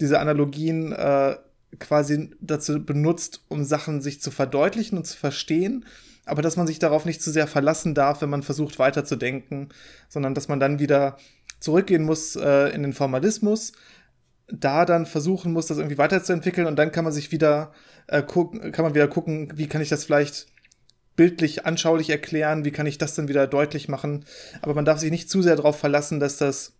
diese 0.02 0.20
Analogien 0.20 0.92
äh, 0.92 1.38
quasi 1.79 2.32
dazu 2.41 2.84
benutzt, 2.84 3.44
um 3.48 3.63
Sachen 3.63 4.01
sich 4.01 4.22
zu 4.22 4.32
verdeutlichen 4.32 4.98
und 4.98 5.05
zu 5.05 5.17
verstehen 5.17 5.86
aber 6.25 6.41
dass 6.41 6.58
man 6.58 6.67
sich 6.67 6.79
darauf 6.79 7.05
nicht 7.05 7.22
zu 7.22 7.32
sehr 7.32 7.48
verlassen 7.48 7.94
darf, 7.94 8.22
wenn 8.22 8.29
man 8.29 8.44
versucht 8.44 8.79
weiterzudenken, 8.79 9.70
sondern 10.10 10.34
dass 10.34 10.48
man 10.48 10.60
dann 10.60 10.79
wieder 10.79 11.17
zurückgehen 11.60 12.03
muss 12.03 12.36
äh, 12.36 12.70
in 12.70 12.84
den 12.84 12.94
Formalismus, 12.94 13.74
da 14.48 14.86
dann 14.86 15.05
versuchen 15.05 15.53
muss, 15.53 15.67
das 15.67 15.77
irgendwie 15.77 15.98
weiterzuentwickeln 15.98 16.67
und 16.67 16.75
dann 16.77 16.91
kann 16.91 17.03
man 17.03 17.13
sich 17.13 17.32
wieder 17.32 17.72
äh, 18.08 18.22
gucken, 18.22 18.72
kann 18.72 18.84
man 18.84 18.96
wieder 18.96 19.08
gucken, 19.08 19.51
wie 19.55 19.67
kann 19.67 19.82
ich 19.82 19.89
das 19.89 20.03
vielleicht 20.03 20.48
bildlich 21.15 21.65
anschaulich 21.65 22.10
erklären, 22.10 22.65
wie 22.65 22.72
kann 22.72 22.86
ich 22.86 22.98
das 22.98 23.15
dann 23.15 23.29
wieder 23.29 23.48
deutlich 23.48 23.88
machen. 23.88 24.25
Aber 24.62 24.74
man 24.74 24.84
darf 24.84 25.00
sich 25.00 25.12
nicht 25.12 25.29
zu 25.29 25.41
sehr 25.41 25.55
darauf 25.55 25.79
verlassen, 25.79 26.20
dass 26.20 26.38
das, 26.38 26.74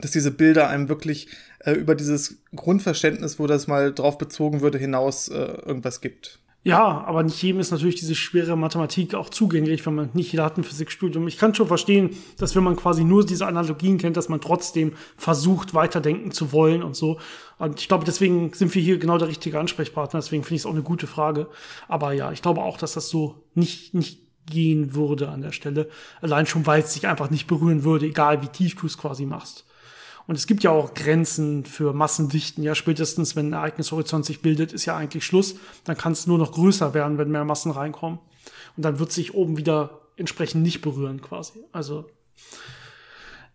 dass 0.00 0.10
diese 0.10 0.30
Bilder 0.30 0.68
einem 0.68 0.88
wirklich 0.88 1.28
äh, 1.60 1.72
über 1.72 1.94
dieses 1.94 2.38
Grundverständnis, 2.54 3.38
wo 3.38 3.46
das 3.46 3.66
mal 3.66 3.92
drauf 3.92 4.18
bezogen 4.18 4.60
würde, 4.60 4.78
hinaus 4.78 5.28
äh, 5.28 5.34
irgendwas 5.34 6.00
gibt. 6.00 6.40
Ja, 6.66 7.04
aber 7.06 7.22
nicht 7.22 7.40
jedem 7.40 7.60
ist 7.60 7.70
natürlich 7.70 7.94
diese 7.94 8.16
schwere 8.16 8.56
Mathematik 8.56 9.14
auch 9.14 9.30
zugänglich, 9.30 9.86
wenn 9.86 9.94
man 9.94 10.10
nicht 10.14 10.32
jeder 10.32 10.44
hat 10.44 10.58
ein 10.58 10.64
Physikstudium. 10.64 11.28
Ich 11.28 11.38
kann 11.38 11.54
schon 11.54 11.68
verstehen, 11.68 12.10
dass 12.38 12.56
wenn 12.56 12.64
man 12.64 12.74
quasi 12.74 13.04
nur 13.04 13.24
diese 13.24 13.46
Analogien 13.46 13.98
kennt, 13.98 14.16
dass 14.16 14.28
man 14.28 14.40
trotzdem 14.40 14.94
versucht, 15.16 15.74
weiterdenken 15.74 16.32
zu 16.32 16.50
wollen 16.50 16.82
und 16.82 16.96
so. 16.96 17.20
Und 17.58 17.78
ich 17.78 17.86
glaube, 17.86 18.04
deswegen 18.04 18.52
sind 18.52 18.74
wir 18.74 18.82
hier 18.82 18.98
genau 18.98 19.16
der 19.16 19.28
richtige 19.28 19.60
Ansprechpartner. 19.60 20.18
Deswegen 20.18 20.42
finde 20.42 20.56
ich 20.56 20.62
es 20.62 20.66
auch 20.66 20.72
eine 20.72 20.82
gute 20.82 21.06
Frage. 21.06 21.46
Aber 21.86 22.12
ja, 22.14 22.32
ich 22.32 22.42
glaube 22.42 22.62
auch, 22.62 22.78
dass 22.78 22.94
das 22.94 23.10
so 23.10 23.44
nicht, 23.54 23.94
nicht 23.94 24.22
gehen 24.46 24.92
würde 24.92 25.28
an 25.28 25.42
der 25.42 25.52
Stelle. 25.52 25.88
Allein 26.20 26.46
schon, 26.46 26.66
weil 26.66 26.82
es 26.82 26.94
sich 26.94 27.06
einfach 27.06 27.30
nicht 27.30 27.46
berühren 27.46 27.84
würde, 27.84 28.06
egal 28.06 28.42
wie 28.42 28.48
tief 28.48 28.74
du 28.74 28.86
es 28.86 28.98
quasi 28.98 29.24
machst. 29.24 29.65
Und 30.26 30.34
es 30.36 30.46
gibt 30.46 30.64
ja 30.64 30.70
auch 30.70 30.94
Grenzen 30.94 31.64
für 31.64 31.92
Massendichten. 31.92 32.64
Ja, 32.64 32.74
spätestens, 32.74 33.36
wenn 33.36 33.50
ein 33.50 33.52
Ereignishorizont 33.52 34.24
sich 34.24 34.42
bildet, 34.42 34.72
ist 34.72 34.84
ja 34.84 34.96
eigentlich 34.96 35.24
Schluss. 35.24 35.56
Dann 35.84 35.96
kann 35.96 36.12
es 36.12 36.26
nur 36.26 36.38
noch 36.38 36.52
größer 36.52 36.94
werden, 36.94 37.18
wenn 37.18 37.30
mehr 37.30 37.44
Massen 37.44 37.70
reinkommen. 37.70 38.18
Und 38.76 38.84
dann 38.84 38.98
wird 38.98 39.12
sich 39.12 39.34
oben 39.34 39.56
wieder 39.56 40.00
entsprechend 40.16 40.62
nicht 40.62 40.80
berühren 40.80 41.20
quasi. 41.20 41.64
Also 41.72 42.06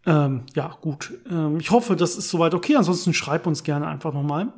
ähm, 0.05 0.43
ja, 0.55 0.77
gut. 0.81 1.13
Ähm, 1.29 1.59
ich 1.59 1.71
hoffe, 1.71 1.95
das 1.95 2.15
ist 2.15 2.29
soweit 2.29 2.53
okay. 2.53 2.75
Ansonsten 2.75 3.13
schreib 3.13 3.45
uns 3.45 3.63
gerne 3.63 3.87
einfach 3.87 4.13
nochmal. 4.13 4.53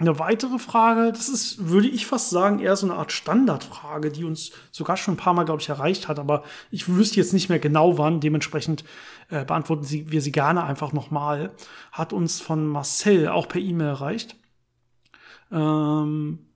Eine 0.00 0.18
weitere 0.18 0.58
Frage, 0.58 1.12
das 1.12 1.28
ist, 1.28 1.68
würde 1.68 1.86
ich 1.86 2.06
fast 2.06 2.30
sagen, 2.30 2.58
eher 2.58 2.74
so 2.74 2.86
eine 2.86 2.96
Art 2.96 3.12
Standardfrage, 3.12 4.10
die 4.10 4.24
uns 4.24 4.50
sogar 4.70 4.96
schon 4.96 5.12
ein 5.12 5.18
paar 5.18 5.34
Mal, 5.34 5.44
glaube 5.44 5.60
ich, 5.60 5.68
erreicht 5.68 6.08
hat, 6.08 6.18
aber 6.18 6.42
ich 6.70 6.88
wüsste 6.88 7.16
jetzt 7.16 7.34
nicht 7.34 7.50
mehr 7.50 7.58
genau 7.58 7.98
wann, 7.98 8.18
dementsprechend 8.18 8.82
äh, 9.30 9.44
beantworten 9.44 9.84
sie, 9.84 10.10
wir 10.10 10.20
sie 10.20 10.32
gerne 10.32 10.64
einfach 10.64 10.92
nochmal. 10.92 11.52
Hat 11.92 12.12
uns 12.12 12.40
von 12.40 12.66
Marcel 12.66 13.28
auch 13.28 13.48
per 13.48 13.60
E-Mail 13.60 13.88
erreicht. 13.88 14.36
Ähm, 15.50 16.46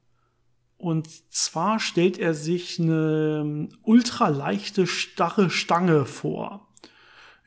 und 0.77 1.09
zwar 1.33 1.81
stellt 1.81 2.19
er 2.19 2.35
sich 2.35 2.79
eine 2.79 3.69
ultraleichte, 3.83 4.87
starre 4.87 5.51
Stange 5.51 6.05
vor. 6.05 6.69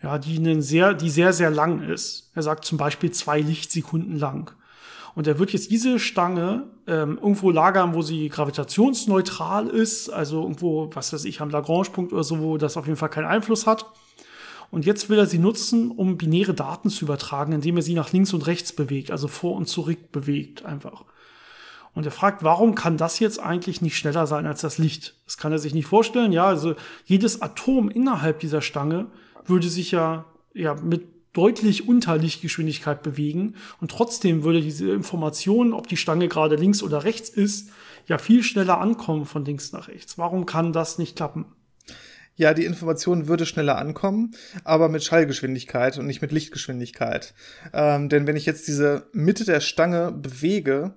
Ja, 0.02 0.18
die, 0.18 0.38
einen 0.38 0.62
sehr, 0.62 0.94
die 0.94 1.10
sehr, 1.10 1.34
sehr 1.34 1.50
lang 1.50 1.82
ist. 1.82 2.32
Er 2.36 2.44
sagt 2.44 2.66
zum 2.66 2.78
Beispiel 2.78 3.12
zwei 3.12 3.42
Lichtsekunden 3.42 4.18
lang. 4.18 4.52
Und 5.16 5.26
er 5.26 5.40
wird 5.40 5.52
jetzt 5.52 5.72
diese 5.72 5.98
Stange 5.98 6.68
ähm, 6.86 7.18
irgendwo 7.18 7.50
lagern, 7.50 7.96
wo 7.96 8.04
sie 8.04 8.30
gravitationsneutral 8.30 9.68
ist, 9.68 10.10
also 10.10 10.44
irgendwo, 10.44 10.90
was 10.94 11.12
weiß 11.12 11.26
ich, 11.26 11.42
am 11.42 11.50
Lagrange-Punkt 11.50 12.14
oder 12.14 12.24
so, 12.24 12.40
wo 12.40 12.58
das 12.58 12.78
auf 12.78 12.86
jeden 12.86 12.98
Fall 12.98 13.10
keinen 13.10 13.26
Einfluss 13.26 13.66
hat. 13.66 13.88
Und 14.70 14.86
jetzt 14.86 15.10
will 15.10 15.18
er 15.18 15.28
sie 15.28 15.40
nutzen, 15.40 15.92
um 15.92 16.18
binäre 16.18 16.54
Daten 16.54 16.90
zu 16.90 17.06
übertragen, 17.06 17.54
indem 17.54 17.78
er 17.78 17.84
sie 17.84 17.94
nach 17.94 18.12
links 18.12 18.34
und 18.34 18.48
rechts 18.48 18.74
bewegt, 18.74 19.12
also 19.12 19.28
vor 19.28 19.56
und 19.56 19.68
zurück 19.68 20.12
bewegt 20.12 20.66
einfach. 20.66 21.06
Und 21.94 22.06
er 22.06 22.12
fragt, 22.12 22.44
warum 22.44 22.76
kann 22.76 22.98
das 22.98 23.20
jetzt 23.20 23.40
eigentlich 23.40 23.82
nicht 23.82 23.98
schneller 23.98 24.28
sein 24.28 24.46
als 24.46 24.62
das 24.62 24.78
Licht? 24.78 25.16
Das 25.26 25.38
kann 25.38 25.52
er 25.52 25.58
sich 25.58 25.74
nicht 25.74 25.88
vorstellen. 25.88 26.32
Ja, 26.32 26.46
also 26.46 26.76
jedes 27.06 27.42
Atom 27.42 27.90
innerhalb 27.90 28.40
dieser 28.40 28.62
Stange 28.62 29.08
würde 29.48 29.68
sich 29.68 29.92
ja, 29.92 30.26
ja 30.54 30.76
mit 30.76 31.08
deutlich 31.34 31.88
unter 31.88 32.18
Lichtgeschwindigkeit 32.18 33.02
bewegen 33.04 33.56
und 33.82 33.92
trotzdem 33.92 34.44
würde 34.44 34.62
diese 34.62 34.92
Information, 34.92 35.74
ob 35.74 35.88
die 35.88 35.98
Stange 35.98 36.28
gerade 36.28 36.56
links 36.56 36.84
oder 36.84 37.04
rechts 37.04 37.30
ist, 37.30 37.72
ja 38.08 38.18
viel 38.18 38.44
schneller 38.44 38.80
ankommen 38.80 39.26
von 39.26 39.46
links 39.46 39.72
nach 39.72 39.88
rechts. 39.88 40.18
Warum 40.18 40.46
kann 40.46 40.74
das 40.74 40.98
nicht 40.98 41.16
klappen? 41.16 41.46
Ja, 42.38 42.54
die 42.54 42.66
Information 42.66 43.28
würde 43.28 43.48
schneller 43.48 43.80
ankommen, 43.80 44.36
aber 44.64 44.90
mit 44.90 45.04
Schallgeschwindigkeit 45.04 45.98
und 45.98 46.06
nicht 46.06 46.22
mit 46.22 46.32
Lichtgeschwindigkeit. 46.32 47.34
Ähm, 47.74 48.10
denn 48.10 48.28
wenn 48.28 48.36
ich 48.36 48.46
jetzt 48.46 48.68
diese 48.68 49.10
Mitte 49.12 49.44
der 49.44 49.60
Stange 49.60 50.12
bewege, 50.12 50.94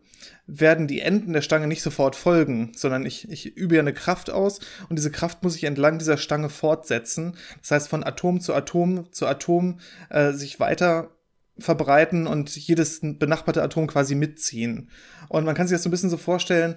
werden 0.46 0.86
die 0.86 1.00
Enden 1.00 1.32
der 1.32 1.40
Stange 1.40 1.66
nicht 1.66 1.82
sofort 1.82 2.14
folgen, 2.14 2.72
sondern 2.76 3.06
ich, 3.06 3.30
ich 3.30 3.56
übe 3.56 3.76
ja 3.76 3.80
eine 3.80 3.94
Kraft 3.94 4.28
aus 4.28 4.60
und 4.90 4.98
diese 4.98 5.10
Kraft 5.10 5.42
muss 5.42 5.56
ich 5.56 5.64
entlang 5.64 5.98
dieser 5.98 6.18
Stange 6.18 6.50
fortsetzen. 6.50 7.36
Das 7.62 7.70
heißt, 7.70 7.88
von 7.88 8.04
Atom 8.04 8.42
zu 8.42 8.54
Atom 8.54 9.10
zu 9.10 9.26
Atom 9.26 9.80
äh, 10.10 10.32
sich 10.32 10.60
weiter 10.60 11.16
verbreiten 11.58 12.26
und 12.26 12.54
jedes 12.54 13.00
benachbarte 13.00 13.62
Atom 13.62 13.86
quasi 13.86 14.14
mitziehen. 14.14 14.90
Und 15.30 15.44
man 15.44 15.54
kann 15.54 15.66
sich 15.66 15.74
das 15.74 15.84
so 15.84 15.88
ein 15.88 15.92
bisschen 15.92 16.10
so 16.10 16.18
vorstellen, 16.18 16.76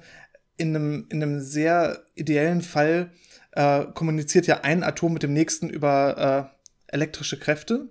in 0.55 0.75
einem, 0.75 1.07
in 1.09 1.23
einem 1.23 1.41
sehr 1.41 2.05
ideellen 2.15 2.61
Fall 2.61 3.11
äh, 3.55 3.85
kommuniziert 3.93 4.47
ja 4.47 4.61
ein 4.61 4.83
Atom 4.83 5.13
mit 5.13 5.23
dem 5.23 5.33
nächsten 5.33 5.69
über 5.69 6.51
äh, 6.51 6.93
elektrische 6.93 7.39
Kräfte 7.39 7.89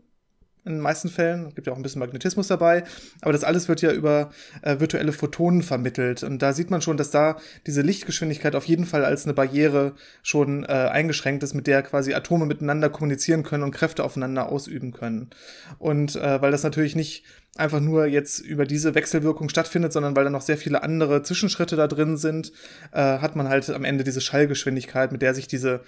in 0.64 0.75
den 0.75 0.81
meisten 0.81 1.09
Fällen. 1.09 1.47
Es 1.47 1.54
gibt 1.54 1.66
ja 1.66 1.73
auch 1.73 1.76
ein 1.76 1.83
bisschen 1.83 1.99
Magnetismus 1.99 2.47
dabei. 2.47 2.85
Aber 3.21 3.33
das 3.33 3.42
alles 3.42 3.69
wird 3.69 3.83
ja 3.83 3.92
über 3.92 4.31
äh, 4.62 4.78
virtuelle 4.78 5.12
Photonen 5.12 5.62
vermittelt. 5.62 6.23
Und 6.23 6.40
da 6.40 6.52
sieht 6.52 6.71
man 6.71 6.83
schon, 6.83 6.97
dass 6.97 7.11
da 7.11 7.37
diese 7.66 7.83
Lichtgeschwindigkeit 7.83 8.54
auf 8.54 8.66
jeden 8.66 8.87
Fall 8.87 9.04
als 9.04 9.25
eine 9.25 9.35
Barriere 9.35 9.95
schon 10.23 10.64
äh, 10.64 10.69
eingeschränkt 10.69 11.42
ist, 11.42 11.54
mit 11.54 11.66
der 11.66 11.83
quasi 11.83 12.14
Atome 12.14 12.47
miteinander 12.47 12.90
kommunizieren 12.90 13.42
können 13.42 13.64
und 13.64 13.73
Kräfte 13.73 14.04
aufeinander 14.04 14.49
ausüben 14.50 14.92
können. 14.92 15.31
Und 15.78 16.14
äh, 16.16 16.40
weil 16.40 16.52
das 16.52 16.62
natürlich 16.62 16.95
nicht 16.95 17.25
einfach 17.57 17.81
nur 17.81 18.07
jetzt 18.07 18.38
über 18.38 18.64
diese 18.64 18.95
Wechselwirkung 18.95 19.49
stattfindet, 19.49 19.92
sondern 19.92 20.16
weil 20.16 20.25
da 20.25 20.31
noch 20.31 20.42
sehr 20.42 20.57
viele 20.57 20.83
andere 20.83 21.23
Zwischenschritte 21.23 21.76
da 21.76 21.87
drin 21.87 22.16
sind, 22.16 22.52
äh, 22.92 23.00
hat 23.19 23.37
man 23.37 23.49
halt 23.49 23.69
am 23.69 23.85
Ende 23.85 24.04
diese 24.04 24.21
Schallgeschwindigkeit, 24.21 25.12
mit 25.12 25.23
der 25.23 25.35
sich 25.35 25.49
diese 25.49 25.81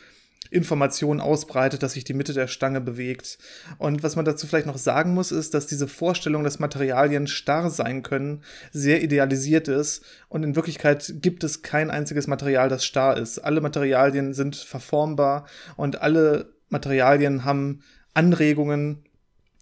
Information 0.51 1.21
ausbreitet, 1.21 1.83
dass 1.83 1.93
sich 1.93 2.05
die 2.05 2.15
Mitte 2.15 2.33
der 2.33 2.47
Stange 2.47 2.81
bewegt. 2.81 3.39
Und 3.79 4.03
was 4.03 4.17
man 4.17 4.25
dazu 4.25 4.47
vielleicht 4.47 4.67
noch 4.67 4.79
sagen 4.79 5.15
muss, 5.15 5.33
ist, 5.33 5.55
dass 5.55 5.67
diese 5.67 5.89
Vorstellung, 5.89 6.45
dass 6.45 6.59
Materialien 6.59 7.27
starr 7.27 7.71
sein 7.71 8.03
können, 8.03 8.43
sehr 8.73 9.03
idealisiert 9.03 9.69
ist. 9.69 10.05
Und 10.29 10.43
in 10.43 10.57
Wirklichkeit 10.57 11.15
gibt 11.23 11.45
es 11.45 11.63
kein 11.63 11.91
einziges 11.91 12.27
Material, 12.27 12.69
das 12.69 12.85
starr 12.85 13.17
ist. 13.17 13.39
Alle 13.39 13.61
Materialien 13.61 14.35
sind 14.35 14.57
verformbar 14.57 15.47
und 15.77 16.03
alle 16.03 16.53
Materialien 16.69 17.45
haben 17.45 17.83
Anregungen, 18.15 19.05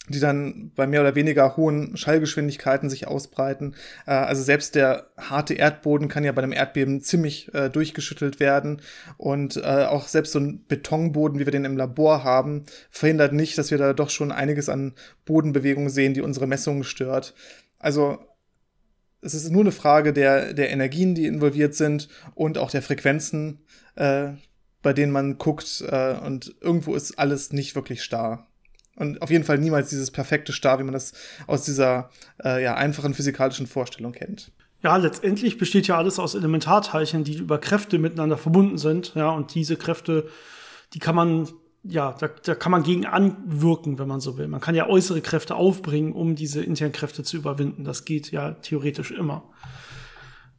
die 0.08 0.18
dann 0.18 0.72
bei 0.74 0.86
mehr 0.86 1.00
oder 1.00 1.14
weniger 1.14 1.56
hohen 1.56 1.96
Schallgeschwindigkeiten 1.96 2.90
sich 2.90 3.06
ausbreiten. 3.06 3.76
Äh, 4.06 4.12
also 4.12 4.42
selbst 4.42 4.74
der 4.74 5.06
harte 5.16 5.54
Erdboden 5.54 6.08
kann 6.08 6.24
ja 6.24 6.32
bei 6.32 6.42
einem 6.42 6.52
Erdbeben 6.52 7.02
ziemlich 7.02 7.54
äh, 7.54 7.70
durchgeschüttelt 7.70 8.40
werden. 8.40 8.82
Und 9.16 9.56
äh, 9.58 9.84
auch 9.84 10.08
selbst 10.08 10.32
so 10.32 10.40
ein 10.40 10.66
Betonboden, 10.66 11.38
wie 11.38 11.46
wir 11.46 11.52
den 11.52 11.64
im 11.64 11.76
Labor 11.76 12.24
haben, 12.24 12.64
verhindert 12.90 13.32
nicht, 13.32 13.56
dass 13.58 13.70
wir 13.70 13.78
da 13.78 13.92
doch 13.92 14.10
schon 14.10 14.32
einiges 14.32 14.68
an 14.68 14.94
Bodenbewegungen 15.24 15.90
sehen, 15.90 16.14
die 16.14 16.22
unsere 16.22 16.48
Messungen 16.48 16.82
stört. 16.82 17.34
Also 17.78 18.18
es 19.20 19.34
ist 19.34 19.50
nur 19.50 19.62
eine 19.62 19.72
Frage 19.72 20.12
der, 20.12 20.52
der 20.52 20.70
Energien, 20.70 21.14
die 21.14 21.26
involviert 21.26 21.76
sind 21.76 22.08
und 22.34 22.58
auch 22.58 22.72
der 22.72 22.82
Frequenzen, 22.82 23.60
äh, 23.94 24.30
bei 24.82 24.92
denen 24.92 25.12
man 25.12 25.38
guckt. 25.38 25.84
Äh, 25.88 26.14
und 26.14 26.56
irgendwo 26.60 26.96
ist 26.96 27.20
alles 27.20 27.52
nicht 27.52 27.76
wirklich 27.76 28.02
starr. 28.02 28.48
Und 28.96 29.22
auf 29.22 29.30
jeden 29.30 29.44
Fall 29.44 29.58
niemals 29.58 29.88
dieses 29.90 30.10
perfekte 30.10 30.52
Star, 30.52 30.78
wie 30.78 30.84
man 30.84 30.92
das 30.92 31.12
aus 31.46 31.64
dieser 31.64 32.10
äh, 32.44 32.62
ja, 32.62 32.74
einfachen 32.74 33.14
physikalischen 33.14 33.66
Vorstellung 33.66 34.12
kennt. 34.12 34.52
Ja, 34.82 34.96
letztendlich 34.96 35.58
besteht 35.58 35.86
ja 35.86 35.96
alles 35.96 36.18
aus 36.18 36.34
Elementarteilchen, 36.34 37.24
die 37.24 37.36
über 37.36 37.58
Kräfte 37.58 37.98
miteinander 37.98 38.36
verbunden 38.36 38.78
sind. 38.78 39.14
Ja, 39.14 39.30
und 39.30 39.54
diese 39.54 39.76
Kräfte, 39.76 40.28
die 40.92 40.98
kann 40.98 41.14
man, 41.14 41.48
ja, 41.84 42.12
da, 42.18 42.28
da 42.28 42.54
kann 42.54 42.72
man 42.72 42.82
gegen 42.82 43.06
anwirken, 43.06 43.98
wenn 43.98 44.08
man 44.08 44.20
so 44.20 44.36
will. 44.36 44.48
Man 44.48 44.60
kann 44.60 44.74
ja 44.74 44.88
äußere 44.88 45.20
Kräfte 45.20 45.54
aufbringen, 45.54 46.12
um 46.12 46.34
diese 46.34 46.62
internen 46.62 46.92
Kräfte 46.92 47.22
zu 47.22 47.36
überwinden. 47.36 47.84
Das 47.84 48.04
geht 48.04 48.32
ja 48.32 48.52
theoretisch 48.54 49.12
immer. 49.12 49.44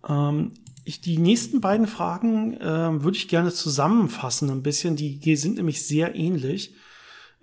Ähm, 0.08 0.54
ich, 0.86 1.02
die 1.02 1.18
nächsten 1.18 1.62
beiden 1.62 1.88
Fragen 1.88 2.60
äh, 2.60 3.04
würde 3.04 3.18
ich 3.18 3.28
gerne 3.28 3.52
zusammenfassen 3.52 4.50
ein 4.50 4.64
bisschen. 4.64 4.96
Die 4.96 5.36
sind 5.36 5.58
nämlich 5.58 5.86
sehr 5.86 6.16
ähnlich. 6.16 6.74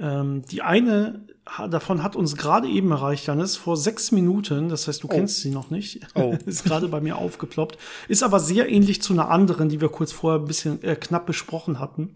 Ähm, 0.00 0.42
die 0.50 0.62
eine 0.62 1.26
davon 1.68 2.02
hat 2.02 2.16
uns 2.16 2.36
gerade 2.36 2.68
eben 2.68 2.90
erreicht, 2.90 3.26
Janis, 3.26 3.56
vor 3.56 3.76
sechs 3.76 4.12
Minuten. 4.12 4.68
Das 4.68 4.88
heißt, 4.88 5.02
du 5.02 5.08
oh. 5.08 5.10
kennst 5.10 5.40
sie 5.40 5.50
noch 5.50 5.70
nicht. 5.70 6.00
Oh. 6.14 6.36
ist 6.46 6.64
gerade 6.64 6.88
bei 6.88 7.00
mir 7.00 7.16
aufgeploppt. 7.16 7.78
Ist 8.08 8.22
aber 8.22 8.40
sehr 8.40 8.68
ähnlich 8.68 9.02
zu 9.02 9.12
einer 9.12 9.30
anderen, 9.30 9.68
die 9.68 9.80
wir 9.80 9.88
kurz 9.88 10.12
vorher 10.12 10.40
ein 10.40 10.46
bisschen 10.46 10.82
äh, 10.82 10.96
knapp 10.96 11.26
besprochen 11.26 11.78
hatten. 11.78 12.14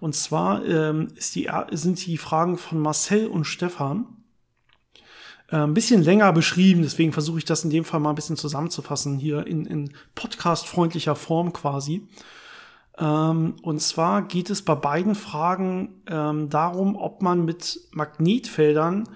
Und 0.00 0.14
zwar 0.14 0.64
ähm, 0.66 1.12
die, 1.34 1.48
sind 1.72 2.04
die 2.04 2.18
Fragen 2.18 2.58
von 2.58 2.80
Marcel 2.80 3.26
und 3.26 3.44
Stefan 3.44 4.06
äh, 5.50 5.56
ein 5.56 5.74
bisschen 5.74 6.02
länger 6.02 6.32
beschrieben. 6.32 6.82
Deswegen 6.82 7.12
versuche 7.12 7.38
ich 7.38 7.44
das 7.44 7.64
in 7.64 7.70
dem 7.70 7.84
Fall 7.84 8.00
mal 8.00 8.10
ein 8.10 8.16
bisschen 8.16 8.36
zusammenzufassen 8.36 9.18
hier 9.18 9.46
in, 9.46 9.66
in 9.66 9.92
podcast-freundlicher 10.14 11.14
Form 11.14 11.52
quasi. 11.52 12.06
Ähm, 12.98 13.56
und 13.62 13.80
zwar 13.80 14.22
geht 14.22 14.50
es 14.50 14.62
bei 14.62 14.74
beiden 14.74 15.14
Fragen 15.14 16.02
ähm, 16.06 16.48
darum, 16.48 16.96
ob 16.96 17.22
man 17.22 17.44
mit 17.44 17.80
Magnetfeldern 17.92 19.08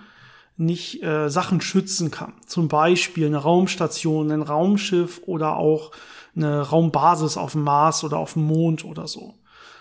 nicht 0.56 1.02
äh, 1.04 1.30
Sachen 1.30 1.60
schützen 1.60 2.10
kann. 2.10 2.34
Zum 2.46 2.68
Beispiel 2.68 3.26
eine 3.26 3.38
Raumstation, 3.38 4.32
ein 4.32 4.42
Raumschiff 4.42 5.22
oder 5.26 5.56
auch 5.56 5.92
eine 6.34 6.62
Raumbasis 6.62 7.36
auf 7.36 7.52
dem 7.52 7.62
Mars 7.62 8.02
oder 8.02 8.18
auf 8.18 8.32
dem 8.32 8.44
Mond 8.44 8.84
oder 8.84 9.06
so. 9.06 9.34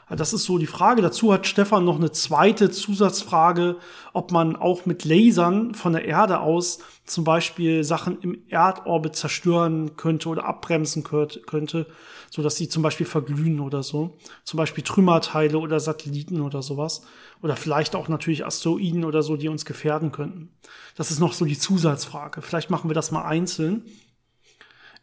Das 0.10 0.32
ist 0.32 0.46
so 0.46 0.58
die 0.58 0.68
Frage. 0.68 1.02
Dazu 1.02 1.34
hat 1.34 1.48
Stefan 1.48 1.84
noch 1.84 1.98
eine 1.98 2.12
zweite 2.12 2.72
Zusatzfrage, 2.72 3.76
ob 4.14 4.32
man 4.32 4.56
auch 4.56 4.86
mit 4.86 5.04
Lasern 5.04 5.74
von 5.74 5.92
der 5.92 6.06
Erde 6.06 6.40
aus 6.40 6.80
zum 7.06 7.26
Beispiel 7.26 7.84
Sachen 7.84 8.22
im 8.22 8.38
Erdorbit 8.48 9.18
zerstören 9.18 9.98
könnte 9.98 10.30
oder 10.30 10.46
abbremsen 10.46 11.04
könnte, 11.04 11.88
so 12.30 12.42
dass 12.44 12.56
sie 12.56 12.70
zum 12.70 12.84
Beispiel 12.84 13.06
verglühen 13.06 13.60
oder 13.60 13.84
so. 13.84 14.18
Zum 14.44 14.58
Beispiel 14.58 14.84
Trümmerteile 14.84 15.58
oder 15.58 15.80
Satelliten 15.80 16.42
oder 16.42 16.62
sowas. 16.62 17.02
Oder 17.42 17.56
vielleicht 17.56 17.96
auch 17.96 18.08
natürlich 18.08 18.46
Asteroiden 18.46 19.06
oder 19.06 19.24
so, 19.24 19.38
die 19.38 19.50
uns 19.50 19.66
gefährden 19.66 20.12
könnten. 20.12 20.50
Das 20.96 21.12
ist 21.12 21.20
noch 21.20 21.34
so 21.34 21.46
die 21.46 21.60
Zusatzfrage. 21.60 22.42
Vielleicht 22.42 22.70
machen 22.70 22.90
wir 22.90 22.96
das 22.96 23.12
mal 23.12 23.26
einzeln 23.26 23.84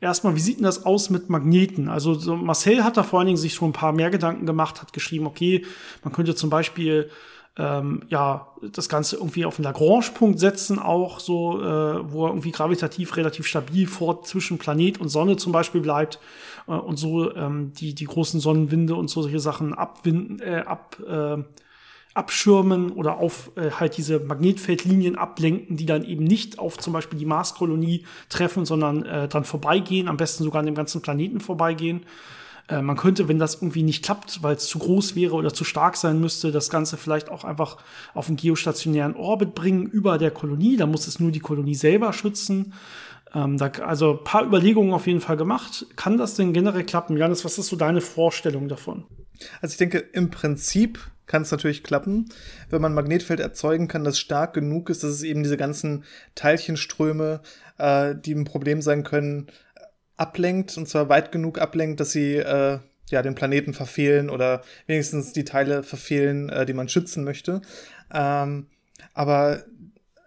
erstmal, 0.05 0.37
wie 0.37 0.41
sieht 0.41 0.59
denn 0.59 0.65
das 0.65 0.85
aus 0.85 1.11
mit 1.11 1.31
Magneten? 1.31 1.89
Also 1.89 2.15
so 2.15 2.37
Marcel 2.37 2.85
hat 2.85 2.97
da 2.97 3.03
vor 3.03 3.19
allen 3.19 3.27
Dingen 3.27 3.39
sich 3.39 3.55
schon 3.55 3.71
ein 3.71 3.75
paar 3.75 3.93
mehr 3.93 4.11
Gedanken 4.11 4.47
gemacht, 4.47 4.81
hat 4.81 4.93
geschrieben, 4.93 5.27
okay, 5.27 5.65
man 6.03 6.13
könnte 6.13 6.35
zum 6.35 6.51
Beispiel 6.51 7.11
ähm, 7.57 8.03
ja 8.09 8.49
das 8.73 8.89
Ganze 8.89 9.17
irgendwie 9.17 9.45
auf 9.45 9.59
einen 9.59 9.65
Lagrange-Punkt 9.65 10.41
setzen, 10.41 10.79
auch 10.79 11.21
so, 11.21 11.61
äh, 11.61 12.13
wo 12.13 12.25
er 12.25 12.31
irgendwie 12.31 12.51
gravitativ 12.51 13.17
relativ 13.17 13.47
stabil 13.47 13.87
vor 13.87 14.23
zwischen 14.23 14.59
Planet 14.59 15.01
und 15.01 15.09
Sonne 15.09 15.37
zum 15.37 15.53
Beispiel 15.53 15.81
bleibt 15.81 16.19
äh, 16.67 16.73
und 16.73 16.97
so 16.97 17.35
ähm, 17.35 17.73
die 17.75 17.95
die 17.95 18.07
großen 18.07 18.41
Sonnenwinde 18.41 18.95
und 18.95 19.09
so 19.09 19.23
solche 19.23 19.41
Sachen 19.41 19.73
abwinden, 19.73 20.41
äh, 20.41 20.65
ab 20.67 20.97
äh, 21.07 21.43
abschirmen 22.15 22.93
oder 22.93 23.19
auf 23.19 23.51
äh, 23.57 23.73
halt 23.73 23.97
diese 23.97 24.21
Magnetfeldlinien 24.21 25.17
ablenken, 25.17 25.77
die 25.77 25.87
dann 25.87 26.05
eben 26.05 26.25
nicht 26.25 26.61
auf 26.61 26.79
zum 26.79 26.93
Beispiel 26.93 27.19
die 27.19 27.27
Marskolonie 27.27 28.05
treffen, 28.29 28.65
sondern 28.65 29.05
äh, 29.05 29.29
dran 29.29 29.45
vorbeigehen, 29.45 30.09
am 30.09 30.17
besten 30.17 30.45
sogar 30.45 30.61
an 30.61 30.67
dem 30.67 30.77
ganzen 30.77 31.03
Planeten 31.03 31.41
vorbeigehen. 31.41 32.05
Äh, 32.69 32.83
man 32.83 32.97
könnte, 32.97 33.29
wenn 33.29 33.39
das 33.39 33.57
irgendwie 33.57 33.83
nicht 33.83 34.05
klappt, 34.05 34.43
weil 34.43 34.57
es 34.57 34.67
zu 34.67 34.79
groß 34.79 35.15
wäre 35.17 35.35
oder 35.35 35.53
zu 35.53 35.65
stark 35.65 35.97
sein 35.97 36.21
müsste, 36.21 36.53
das 36.53 36.71
Ganze 36.71 36.97
vielleicht 36.97 37.29
auch 37.29 37.45
einfach 37.45 37.79
auf 38.15 38.29
einen 38.29 38.37
geostationären 38.37 39.17
Orbit 39.17 39.55
bringen 39.55 39.87
über 39.87 40.19
der 40.19 40.31
Kolonie. 40.31 40.77
Da 40.77 40.87
muss 40.87 41.07
es 41.07 41.21
nur 41.21 41.31
die 41.31 41.41
Kolonie 41.41 41.75
selber 41.75 42.13
schützen. 42.13 42.73
Ähm, 43.35 43.59
da, 43.59 43.67
also 43.85 44.21
paar 44.23 44.45
Überlegungen 44.45 44.95
auf 44.95 45.07
jeden 45.07 45.21
Fall 45.21 45.37
gemacht. 45.37 45.87
Kann 45.97 46.19
das 46.19 46.35
denn 46.35 46.53
generell 46.53 46.85
klappen? 46.85 47.17
Janis, 47.17 47.45
was 47.45 47.59
ist 47.59 47.69
so 47.69 47.77
deine 47.77 48.01
Vorstellung 48.01 48.69
davon? 48.69 49.05
Also 49.61 49.73
ich 49.73 49.79
denke, 49.79 49.99
im 49.99 50.31
Prinzip 50.31 51.01
kann 51.27 51.43
es 51.43 51.51
natürlich 51.51 51.83
klappen, 51.83 52.29
wenn 52.69 52.83
man 52.83 52.93
ein 52.93 52.97
Magnetfeld 52.97 53.41
erzeugen 53.41 53.89
kann, 53.89 54.05
das 54.05 54.19
stark 54.19 54.53
genug 54.55 54.91
ist, 54.91 55.03
dass 55.03 55.11
es 55.11 55.23
eben 55.23 55.43
diese 55.43 55.57
ganzen 55.57 56.05
Teilchenströme, 56.35 57.41
äh, 57.79 58.15
die 58.15 58.35
ein 58.35 58.45
Problem 58.45 58.83
sein 58.83 59.05
können, 59.05 59.47
ablenkt 60.17 60.77
und 60.77 60.89
zwar 60.89 61.09
weit 61.09 61.33
genug 61.33 61.59
ablenkt, 61.59 62.01
dass 62.01 62.13
sie 62.13 62.37
äh, 62.37 62.79
ja 63.11 63.23
den 63.23 63.35
Planeten 63.35 63.75
verfehlen 63.75 64.31
oder 64.31 64.63
wenigstens 64.87 65.33
die 65.33 65.45
Teile 65.45 65.83
verfehlen, 65.83 66.49
äh, 66.49 66.67
die 66.67 66.73
man 66.73 66.89
schützen 66.89 67.25
möchte. 67.25 67.63
Ähm, 68.13 68.67
aber 69.13 69.65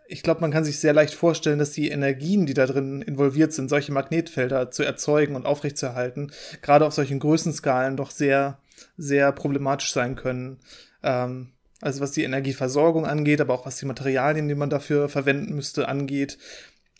ich 0.09 0.23
glaube, 0.23 0.41
man 0.41 0.51
kann 0.51 0.63
sich 0.63 0.79
sehr 0.79 0.93
leicht 0.93 1.13
vorstellen, 1.13 1.59
dass 1.59 1.71
die 1.71 1.89
Energien, 1.89 2.45
die 2.45 2.53
da 2.53 2.65
drin 2.65 3.01
involviert 3.01 3.53
sind, 3.53 3.69
solche 3.69 3.91
Magnetfelder 3.91 4.71
zu 4.71 4.83
erzeugen 4.83 5.35
und 5.35 5.45
aufrechtzuerhalten, 5.45 6.31
gerade 6.61 6.85
auf 6.85 6.93
solchen 6.93 7.19
Größenskalen 7.19 7.97
doch 7.97 8.11
sehr, 8.11 8.59
sehr 8.97 9.31
problematisch 9.31 9.91
sein 9.91 10.15
können. 10.15 10.59
Ähm, 11.03 11.51
also 11.81 12.01
was 12.01 12.11
die 12.11 12.23
Energieversorgung 12.23 13.05
angeht, 13.05 13.39
aber 13.39 13.53
auch 13.53 13.65
was 13.65 13.77
die 13.77 13.85
Materialien, 13.85 14.47
die 14.47 14.55
man 14.55 14.69
dafür 14.69 15.09
verwenden 15.09 15.53
müsste, 15.53 15.87
angeht. 15.87 16.37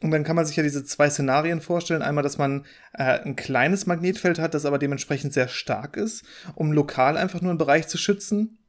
Und 0.01 0.12
dann 0.12 0.23
kann 0.23 0.36
man 0.36 0.45
sich 0.45 0.55
ja 0.55 0.63
diese 0.63 0.83
zwei 0.83 1.10
Szenarien 1.10 1.60
vorstellen. 1.60 2.03
Einmal, 2.03 2.23
dass 2.23 2.38
man 2.38 2.65
äh, 2.93 3.19
ein 3.19 3.36
kleines 3.36 3.88
Magnetfeld 3.88 4.38
hat, 4.38 4.53
das 4.53 4.65
aber 4.65 4.77
dementsprechend 4.77 5.33
sehr 5.33 5.47
stark 5.47 5.97
ist, 5.97 6.23
um 6.53 6.71
lokal 6.71 7.17
einfach 7.17 7.41
nur 7.41 7.49
einen 7.49 7.57
Bereich 7.57 7.88
zu 7.88 7.97
schützen. 7.97 8.60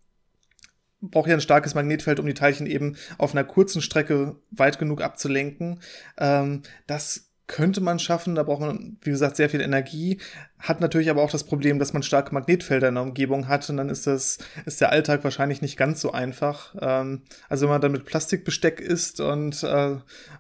Braucht 1.01 1.29
ja 1.29 1.35
ein 1.35 1.41
starkes 1.41 1.75
Magnetfeld, 1.75 2.19
um 2.19 2.27
die 2.27 2.35
Teilchen 2.35 2.67
eben 2.67 2.97
auf 3.19 3.33
einer 3.33 3.45
kurzen 3.45 3.83
Strecke 3.83 4.37
weit 4.51 4.79
genug 4.79 5.03
abzulenken. 5.03 5.81
Ähm, 6.17 6.63
das 6.87 7.28
könnte 7.49 7.81
man 7.81 7.99
schaffen, 7.99 8.35
da 8.35 8.45
braucht 8.45 8.61
man, 8.61 8.99
wie 9.01 9.11
gesagt, 9.11 9.37
sehr 9.37 9.51
viel 9.51 9.63
Energie, 9.63 10.19
hat 10.59 10.81
natürlich 10.81 11.11
aber 11.11 11.23
auch 11.23 11.31
das 11.31 11.45
Problem, 11.45 11.79
dass 11.79 11.93
man 11.93 12.03
starke 12.03 12.33
Magnetfelder 12.33 12.89
in 12.89 12.95
der 12.95 13.03
Umgebung 13.03 13.49
hat 13.49 13.69
und 13.71 13.79
dann 13.79 13.89
ist 13.89 14.07
das, 14.07 14.39
ist 14.67 14.81
der 14.81 14.93
Alltag 14.93 15.25
wahrscheinlich 15.25 15.63
nicht 15.63 15.77
ganz 15.77 16.01
so 16.01 16.13
einfach. 16.13 16.75
Ähm, 16.81 17.23
also 17.49 17.65
wenn 17.67 17.73
man 17.73 17.81
dann 17.81 17.93
mit 17.93 18.05
Plastikbesteck 18.05 18.81
isst 18.81 19.21
und 19.21 19.63
äh, 19.65 19.97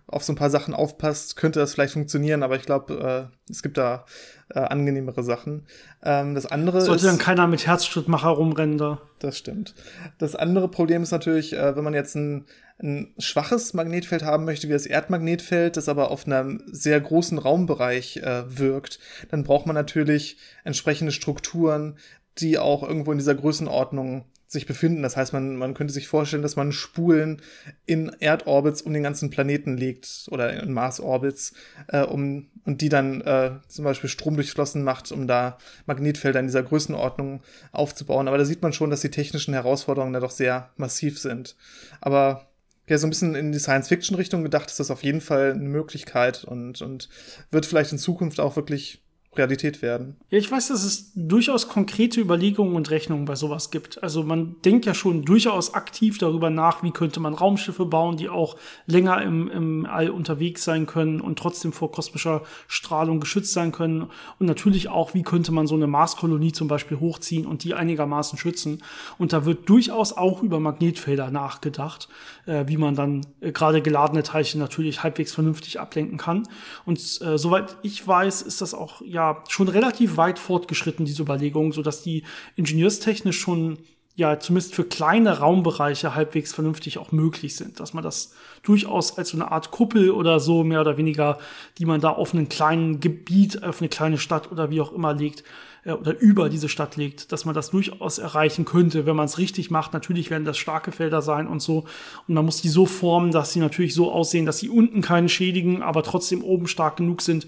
auf 0.06 0.22
so 0.22 0.32
ein 0.32 0.36
paar 0.36 0.50
Sachen 0.50 0.74
aufpasst, 0.74 1.36
könnte 1.36 1.58
das 1.58 1.72
vielleicht 1.72 1.94
funktionieren, 1.94 2.42
aber 2.42 2.56
ich 2.56 2.62
glaube, 2.62 3.30
äh, 3.30 3.50
es 3.50 3.62
gibt 3.62 3.78
da 3.78 4.04
äh, 4.54 4.60
angenehmere 4.60 5.22
Sachen. 5.22 5.66
Ähm, 6.02 6.34
das 6.34 6.46
andere 6.46 6.80
Sollte 6.80 7.06
ist, 7.06 7.10
dann 7.10 7.18
keiner 7.18 7.46
mit 7.46 7.66
Herzschrittmacher 7.66 8.28
rumrennen 8.28 8.78
da. 8.78 9.00
Das 9.18 9.36
stimmt. 9.38 9.74
Das 10.18 10.34
andere 10.34 10.68
Problem 10.68 11.02
ist 11.02 11.10
natürlich, 11.10 11.54
äh, 11.54 11.76
wenn 11.76 11.84
man 11.84 11.94
jetzt 11.94 12.14
ein 12.14 12.46
ein 12.80 13.12
schwaches 13.18 13.74
Magnetfeld 13.74 14.22
haben 14.22 14.44
möchte, 14.44 14.68
wie 14.68 14.72
das 14.72 14.86
Erdmagnetfeld, 14.86 15.76
das 15.76 15.88
aber 15.88 16.10
auf 16.10 16.26
einem 16.26 16.62
sehr 16.66 17.00
großen 17.00 17.38
Raumbereich 17.38 18.18
äh, 18.18 18.44
wirkt, 18.58 19.00
dann 19.30 19.42
braucht 19.42 19.66
man 19.66 19.74
natürlich 19.74 20.36
entsprechende 20.62 21.12
Strukturen, 21.12 21.98
die 22.38 22.58
auch 22.58 22.84
irgendwo 22.84 23.10
in 23.10 23.18
dieser 23.18 23.34
Größenordnung 23.34 24.26
sich 24.48 24.66
befinden. 24.66 25.02
Das 25.02 25.16
heißt, 25.16 25.34
man, 25.34 25.56
man 25.56 25.74
könnte 25.74 25.92
sich 25.92 26.08
vorstellen, 26.08 26.42
dass 26.42 26.56
man 26.56 26.72
Spulen 26.72 27.42
in 27.84 28.08
Erdorbits 28.18 28.80
um 28.80 28.94
den 28.94 29.02
ganzen 29.02 29.28
Planeten 29.28 29.76
legt 29.76 30.26
oder 30.30 30.62
in 30.62 30.72
Mars-Orbits, 30.72 31.52
äh, 31.88 32.00
um, 32.00 32.48
und 32.64 32.80
die 32.80 32.88
dann 32.88 33.20
äh, 33.20 33.52
zum 33.68 33.84
Beispiel 33.84 34.08
stromdurchflossen 34.08 34.82
macht, 34.82 35.12
um 35.12 35.26
da 35.26 35.58
Magnetfelder 35.84 36.40
in 36.40 36.46
dieser 36.46 36.62
Größenordnung 36.62 37.42
aufzubauen. 37.72 38.26
Aber 38.26 38.38
da 38.38 38.46
sieht 38.46 38.62
man 38.62 38.72
schon, 38.72 38.88
dass 38.88 39.02
die 39.02 39.10
technischen 39.10 39.52
Herausforderungen 39.52 40.14
da 40.14 40.20
doch 40.20 40.30
sehr 40.30 40.70
massiv 40.76 41.18
sind. 41.18 41.54
Aber 42.00 42.48
ja, 42.88 42.96
so 42.96 43.06
ein 43.06 43.10
bisschen 43.10 43.34
in 43.34 43.52
die 43.52 43.58
Science-Fiction-Richtung 43.58 44.42
gedacht, 44.42 44.70
ist 44.70 44.80
das 44.80 44.90
auf 44.90 45.04
jeden 45.04 45.20
Fall 45.20 45.52
eine 45.52 45.68
Möglichkeit 45.68 46.44
und, 46.44 46.80
und 46.80 47.10
wird 47.50 47.66
vielleicht 47.66 47.92
in 47.92 47.98
Zukunft 47.98 48.40
auch 48.40 48.56
wirklich 48.56 49.02
Realität 49.38 49.80
werden. 49.80 50.16
Ja, 50.30 50.38
ich 50.38 50.50
weiß, 50.50 50.68
dass 50.68 50.84
es 50.84 51.12
durchaus 51.14 51.68
konkrete 51.68 52.20
Überlegungen 52.20 52.76
und 52.76 52.90
Rechnungen 52.90 53.24
bei 53.24 53.36
sowas 53.36 53.70
gibt. 53.70 54.02
Also 54.02 54.22
man 54.22 54.56
denkt 54.64 54.84
ja 54.84 54.94
schon 54.94 55.24
durchaus 55.24 55.74
aktiv 55.74 56.18
darüber 56.18 56.50
nach, 56.50 56.82
wie 56.82 56.90
könnte 56.90 57.20
man 57.20 57.34
Raumschiffe 57.34 57.86
bauen, 57.86 58.16
die 58.16 58.28
auch 58.28 58.56
länger 58.86 59.22
im, 59.22 59.48
im 59.48 59.86
All 59.86 60.10
unterwegs 60.10 60.64
sein 60.64 60.86
können 60.86 61.20
und 61.20 61.38
trotzdem 61.38 61.72
vor 61.72 61.92
kosmischer 61.92 62.42
Strahlung 62.66 63.20
geschützt 63.20 63.52
sein 63.52 63.72
können. 63.72 64.10
Und 64.38 64.46
natürlich 64.46 64.88
auch, 64.88 65.14
wie 65.14 65.22
könnte 65.22 65.52
man 65.52 65.66
so 65.66 65.74
eine 65.74 65.86
Marskolonie 65.86 66.52
zum 66.52 66.68
Beispiel 66.68 67.00
hochziehen 67.00 67.46
und 67.46 67.64
die 67.64 67.74
einigermaßen 67.74 68.38
schützen. 68.38 68.82
Und 69.18 69.32
da 69.32 69.44
wird 69.44 69.68
durchaus 69.68 70.12
auch 70.12 70.42
über 70.42 70.60
Magnetfelder 70.60 71.30
nachgedacht, 71.30 72.08
äh, 72.46 72.64
wie 72.66 72.76
man 72.76 72.94
dann 72.94 73.26
äh, 73.40 73.52
gerade 73.52 73.82
geladene 73.82 74.22
Teilchen 74.22 74.60
natürlich 74.60 75.02
halbwegs 75.02 75.32
vernünftig 75.32 75.80
ablenken 75.80 76.18
kann. 76.18 76.48
Und 76.84 76.98
äh, 76.98 77.38
soweit 77.38 77.76
ich 77.82 78.06
weiß, 78.06 78.42
ist 78.42 78.60
das 78.60 78.74
auch 78.74 79.00
ja 79.02 79.27
schon 79.48 79.68
relativ 79.68 80.16
weit 80.16 80.38
fortgeschritten, 80.38 81.04
diese 81.04 81.22
Überlegung, 81.22 81.72
so 81.72 81.82
dass 81.82 82.02
die 82.02 82.24
ingenieurstechnisch 82.56 83.38
schon 83.38 83.78
ja 84.18 84.40
zumindest 84.40 84.74
für 84.74 84.84
kleine 84.84 85.38
Raumbereiche 85.38 86.14
halbwegs 86.14 86.52
vernünftig 86.52 86.98
auch 86.98 87.12
möglich 87.12 87.54
sind, 87.54 87.78
dass 87.78 87.94
man 87.94 88.02
das 88.02 88.34
durchaus 88.64 89.16
als 89.16 89.28
so 89.28 89.36
eine 89.36 89.52
Art 89.52 89.70
Kuppel 89.70 90.10
oder 90.10 90.40
so 90.40 90.64
mehr 90.64 90.80
oder 90.80 90.96
weniger, 90.96 91.38
die 91.78 91.84
man 91.84 92.00
da 92.00 92.10
auf 92.10 92.34
einen 92.34 92.48
kleinen 92.48 92.98
Gebiet, 92.98 93.62
auf 93.62 93.80
eine 93.80 93.88
kleine 93.88 94.18
Stadt 94.18 94.50
oder 94.50 94.70
wie 94.70 94.80
auch 94.80 94.92
immer 94.92 95.14
legt, 95.14 95.44
äh, 95.88 95.92
oder 95.92 96.18
über 96.20 96.48
diese 96.48 96.68
Stadt 96.68 96.96
legt, 96.96 97.32
dass 97.32 97.44
man 97.44 97.54
das 97.54 97.70
durchaus 97.70 98.18
erreichen 98.18 98.64
könnte, 98.64 99.06
wenn 99.06 99.16
man 99.16 99.24
es 99.24 99.38
richtig 99.38 99.70
macht. 99.70 99.92
Natürlich 99.94 100.30
werden 100.30 100.44
das 100.44 100.58
starke 100.58 100.92
Felder 100.92 101.22
sein 101.22 101.48
und 101.48 101.60
so. 101.60 101.84
Und 102.28 102.34
man 102.34 102.44
muss 102.44 102.60
die 102.60 102.68
so 102.68 102.86
formen, 102.86 103.32
dass 103.32 103.52
sie 103.52 103.60
natürlich 103.60 103.94
so 103.94 104.12
aussehen, 104.12 104.46
dass 104.46 104.58
sie 104.58 104.68
unten 104.68 105.00
keinen 105.00 105.28
schädigen, 105.28 105.82
aber 105.82 106.02
trotzdem 106.02 106.44
oben 106.44 106.68
stark 106.68 106.98
genug 106.98 107.22
sind, 107.22 107.46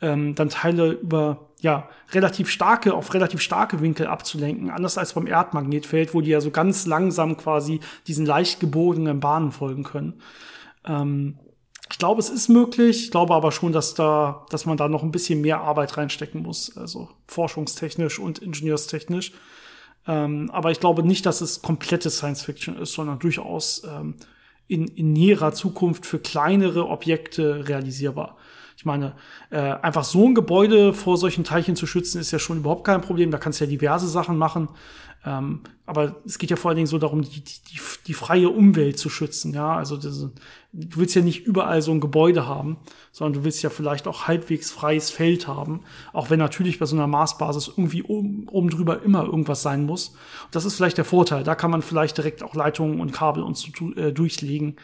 ähm, 0.00 0.34
dann 0.34 0.48
Teile 0.48 0.92
über 0.92 1.48
ja 1.60 1.90
relativ 2.12 2.48
starke 2.48 2.94
auf 2.94 3.12
relativ 3.12 3.42
starke 3.42 3.82
Winkel 3.82 4.06
abzulenken, 4.06 4.70
anders 4.70 4.96
als 4.96 5.12
beim 5.12 5.26
Erdmagnetfeld, 5.26 6.14
wo 6.14 6.22
die 6.22 6.30
ja 6.30 6.40
so 6.40 6.50
ganz 6.50 6.86
langsam 6.86 7.36
quasi 7.36 7.80
diesen 8.06 8.24
leicht 8.24 8.60
gebogenen 8.60 9.20
Bahnen 9.20 9.52
folgen 9.52 9.82
können. 9.82 10.14
Ähm, 10.86 11.36
ich 11.90 11.98
glaube, 11.98 12.20
es 12.20 12.30
ist 12.30 12.48
möglich. 12.48 13.04
Ich 13.04 13.10
glaube 13.10 13.34
aber 13.34 13.52
schon, 13.52 13.72
dass 13.72 13.94
da, 13.94 14.46
dass 14.50 14.64
man 14.64 14.76
da 14.76 14.88
noch 14.88 15.02
ein 15.02 15.10
bisschen 15.10 15.40
mehr 15.40 15.60
Arbeit 15.60 15.96
reinstecken 15.96 16.42
muss, 16.42 16.76
also 16.76 17.08
forschungstechnisch 17.26 18.18
und 18.18 18.38
ingenieurstechnisch. 18.38 19.32
Ähm, 20.06 20.50
aber 20.52 20.70
ich 20.70 20.80
glaube 20.80 21.02
nicht, 21.02 21.26
dass 21.26 21.40
es 21.40 21.62
komplette 21.62 22.10
Science 22.10 22.42
Fiction 22.42 22.76
ist, 22.78 22.92
sondern 22.92 23.18
durchaus 23.18 23.82
ähm, 23.84 24.14
in, 24.68 24.86
in 24.88 25.12
näherer 25.12 25.52
Zukunft 25.52 26.06
für 26.06 26.20
kleinere 26.20 26.86
Objekte 26.88 27.68
realisierbar. 27.68 28.36
Ich 28.80 28.86
meine, 28.86 29.12
äh, 29.50 29.58
einfach 29.58 30.04
so 30.04 30.26
ein 30.26 30.34
Gebäude 30.34 30.94
vor 30.94 31.18
solchen 31.18 31.44
Teilchen 31.44 31.76
zu 31.76 31.86
schützen, 31.86 32.18
ist 32.18 32.30
ja 32.30 32.38
schon 32.38 32.56
überhaupt 32.56 32.84
kein 32.84 33.02
Problem. 33.02 33.30
Da 33.30 33.36
kannst 33.36 33.60
du 33.60 33.64
ja 33.66 33.68
diverse 33.68 34.08
Sachen 34.08 34.38
machen. 34.38 34.70
Ähm, 35.26 35.60
aber 35.84 36.16
es 36.24 36.38
geht 36.38 36.48
ja 36.48 36.56
vor 36.56 36.70
allen 36.70 36.76
Dingen 36.76 36.86
so 36.86 36.96
darum, 36.96 37.20
die, 37.20 37.44
die, 37.44 37.78
die 38.06 38.14
freie 38.14 38.48
Umwelt 38.48 38.98
zu 38.98 39.10
schützen. 39.10 39.52
Ja, 39.52 39.76
also 39.76 39.98
das, 39.98 40.28
du 40.72 40.98
willst 40.98 41.14
ja 41.14 41.20
nicht 41.20 41.44
überall 41.46 41.82
so 41.82 41.92
ein 41.92 42.00
Gebäude 42.00 42.46
haben, 42.46 42.78
sondern 43.12 43.34
du 43.34 43.44
willst 43.44 43.62
ja 43.62 43.68
vielleicht 43.68 44.08
auch 44.08 44.28
halbwegs 44.28 44.70
freies 44.70 45.10
Feld 45.10 45.46
haben. 45.46 45.82
Auch 46.14 46.30
wenn 46.30 46.38
natürlich 46.38 46.78
bei 46.78 46.86
so 46.86 46.96
einer 46.96 47.06
Maßbasis 47.06 47.68
irgendwie 47.76 48.02
oben, 48.02 48.48
oben 48.48 48.70
drüber 48.70 49.02
immer 49.02 49.24
irgendwas 49.24 49.60
sein 49.60 49.84
muss. 49.84 50.08
Und 50.46 50.54
das 50.54 50.64
ist 50.64 50.76
vielleicht 50.76 50.96
der 50.96 51.04
Vorteil. 51.04 51.44
Da 51.44 51.54
kann 51.54 51.70
man 51.70 51.82
vielleicht 51.82 52.16
direkt 52.16 52.42
auch 52.42 52.54
Leitungen 52.54 52.98
und 52.98 53.12
Kabel 53.12 53.42
und 53.42 53.58
so 53.58 53.92
äh, 53.92 54.10
durchlegen 54.10 54.76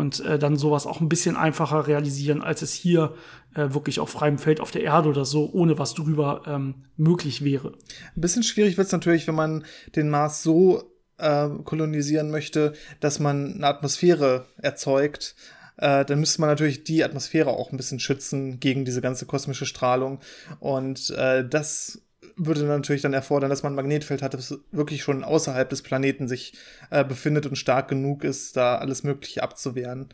und 0.00 0.24
äh, 0.24 0.38
dann 0.38 0.56
sowas 0.56 0.86
auch 0.86 1.02
ein 1.02 1.10
bisschen 1.10 1.36
einfacher 1.36 1.86
realisieren, 1.86 2.40
als 2.40 2.62
es 2.62 2.72
hier 2.72 3.14
äh, 3.54 3.74
wirklich 3.74 4.00
auf 4.00 4.08
freiem 4.08 4.38
Feld 4.38 4.58
auf 4.60 4.70
der 4.70 4.82
Erde 4.82 5.10
oder 5.10 5.26
so, 5.26 5.50
ohne 5.52 5.78
was 5.78 5.92
drüber 5.92 6.42
ähm, 6.46 6.86
möglich 6.96 7.44
wäre. 7.44 7.74
Ein 8.16 8.20
bisschen 8.22 8.42
schwierig 8.42 8.78
wird 8.78 8.86
es 8.86 8.92
natürlich, 8.92 9.28
wenn 9.28 9.34
man 9.34 9.66
den 9.94 10.08
Mars 10.08 10.42
so 10.42 10.94
äh, 11.18 11.50
kolonisieren 11.64 12.30
möchte, 12.30 12.72
dass 13.00 13.20
man 13.20 13.56
eine 13.56 13.66
Atmosphäre 13.66 14.46
erzeugt. 14.56 15.36
Äh, 15.76 16.06
dann 16.06 16.20
müsste 16.20 16.40
man 16.40 16.48
natürlich 16.48 16.82
die 16.84 17.04
Atmosphäre 17.04 17.50
auch 17.50 17.70
ein 17.70 17.76
bisschen 17.76 18.00
schützen 18.00 18.58
gegen 18.58 18.86
diese 18.86 19.02
ganze 19.02 19.26
kosmische 19.26 19.66
Strahlung. 19.66 20.20
Und 20.60 21.10
äh, 21.10 21.46
das 21.46 22.00
würde 22.36 22.64
natürlich 22.64 23.02
dann 23.02 23.12
erfordern, 23.12 23.50
dass 23.50 23.62
man 23.62 23.72
ein 23.72 23.76
Magnetfeld 23.76 24.22
hat, 24.22 24.34
das 24.34 24.58
wirklich 24.72 25.02
schon 25.02 25.24
außerhalb 25.24 25.68
des 25.68 25.82
Planeten 25.82 26.28
sich 26.28 26.54
äh, 26.90 27.04
befindet 27.04 27.46
und 27.46 27.56
stark 27.56 27.88
genug 27.88 28.24
ist, 28.24 28.56
da 28.56 28.76
alles 28.76 29.02
Mögliche 29.02 29.42
abzuwehren. 29.42 30.08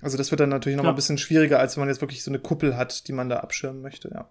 Also 0.00 0.16
das 0.16 0.30
wird 0.30 0.40
dann 0.40 0.50
natürlich 0.50 0.76
noch 0.76 0.84
ja. 0.84 0.90
mal 0.90 0.94
ein 0.94 0.96
bisschen 0.96 1.18
schwieriger, 1.18 1.58
als 1.58 1.76
wenn 1.76 1.82
man 1.82 1.88
jetzt 1.88 2.00
wirklich 2.00 2.22
so 2.22 2.30
eine 2.30 2.38
Kuppel 2.38 2.76
hat, 2.76 3.08
die 3.08 3.12
man 3.12 3.28
da 3.28 3.38
abschirmen 3.38 3.82
möchte, 3.82 4.10
ja. 4.12 4.30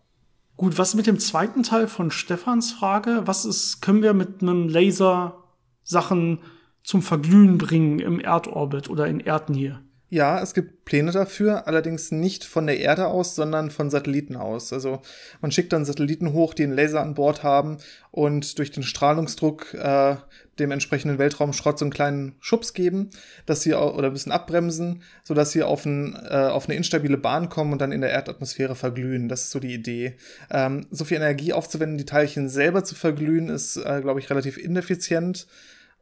Gut, 0.55 0.79
was 0.79 0.95
mit 0.95 1.05
dem 1.05 1.19
zweiten 1.19 1.61
Teil 1.61 1.87
von 1.87 2.09
Stefans 2.09 2.71
Frage? 2.71 3.21
Was 3.25 3.45
ist, 3.45 3.81
können 3.81 4.01
wir 4.01 4.13
mit 4.13 4.41
einem 4.41 4.67
Laser 4.67 5.43
Sachen 5.83 6.39
zum 6.83 7.03
Verglühen 7.03 7.59
bringen 7.59 7.99
im 7.99 8.19
Erdorbit 8.19 8.89
oder 8.89 9.05
in 9.05 9.19
Erdnähe? 9.19 9.83
Ja, 10.09 10.41
es 10.41 10.53
gibt 10.53 10.85
Pläne 10.85 11.11
dafür, 11.11 11.67
allerdings 11.67 12.11
nicht 12.11 12.45
von 12.45 12.65
der 12.65 12.79
Erde 12.79 13.07
aus, 13.07 13.35
sondern 13.35 13.69
von 13.71 13.89
Satelliten 13.89 14.37
aus. 14.37 14.71
Also 14.71 15.01
man 15.41 15.51
schickt 15.51 15.73
dann 15.73 15.83
Satelliten 15.83 16.31
hoch, 16.31 16.53
die 16.53 16.63
einen 16.63 16.71
Laser 16.71 17.01
an 17.01 17.13
Bord 17.13 17.43
haben 17.43 17.77
und 18.11 18.57
durch 18.57 18.71
den 18.71 18.83
Strahlungsdruck 18.83 19.73
äh, 19.73 20.15
dem 20.59 20.71
entsprechenden 20.71 21.17
Weltraumschrott 21.17 21.77
so 21.77 21.83
einen 21.83 21.91
kleinen 21.91 22.35
Schubs 22.39 22.73
geben, 22.73 23.09
dass 23.45 23.63
sie 23.63 23.73
oder 23.73 24.07
ein 24.07 24.13
bisschen 24.13 24.31
abbremsen, 24.31 25.03
sodass 25.25 25.51
sie 25.51 25.63
auf, 25.63 25.85
ein, 25.85 26.15
äh, 26.15 26.35
auf 26.35 26.69
eine 26.69 26.77
instabile 26.77 27.17
Bahn 27.17 27.49
kommen 27.49 27.73
und 27.73 27.81
dann 27.81 27.91
in 27.91 27.99
der 27.99 28.11
Erdatmosphäre 28.11 28.75
verglühen. 28.75 29.27
Das 29.27 29.43
ist 29.43 29.51
so 29.51 29.59
die 29.59 29.73
Idee. 29.73 30.15
Ähm, 30.49 30.87
so 30.89 31.03
viel 31.03 31.17
Energie 31.17 31.51
aufzuwenden, 31.51 31.97
die 31.97 32.05
Teilchen 32.05 32.47
selber 32.47 32.85
zu 32.85 32.95
verglühen, 32.95 33.49
ist, 33.49 33.75
äh, 33.75 33.99
glaube 34.01 34.21
ich, 34.21 34.29
relativ 34.29 34.57
ineffizient 34.57 35.47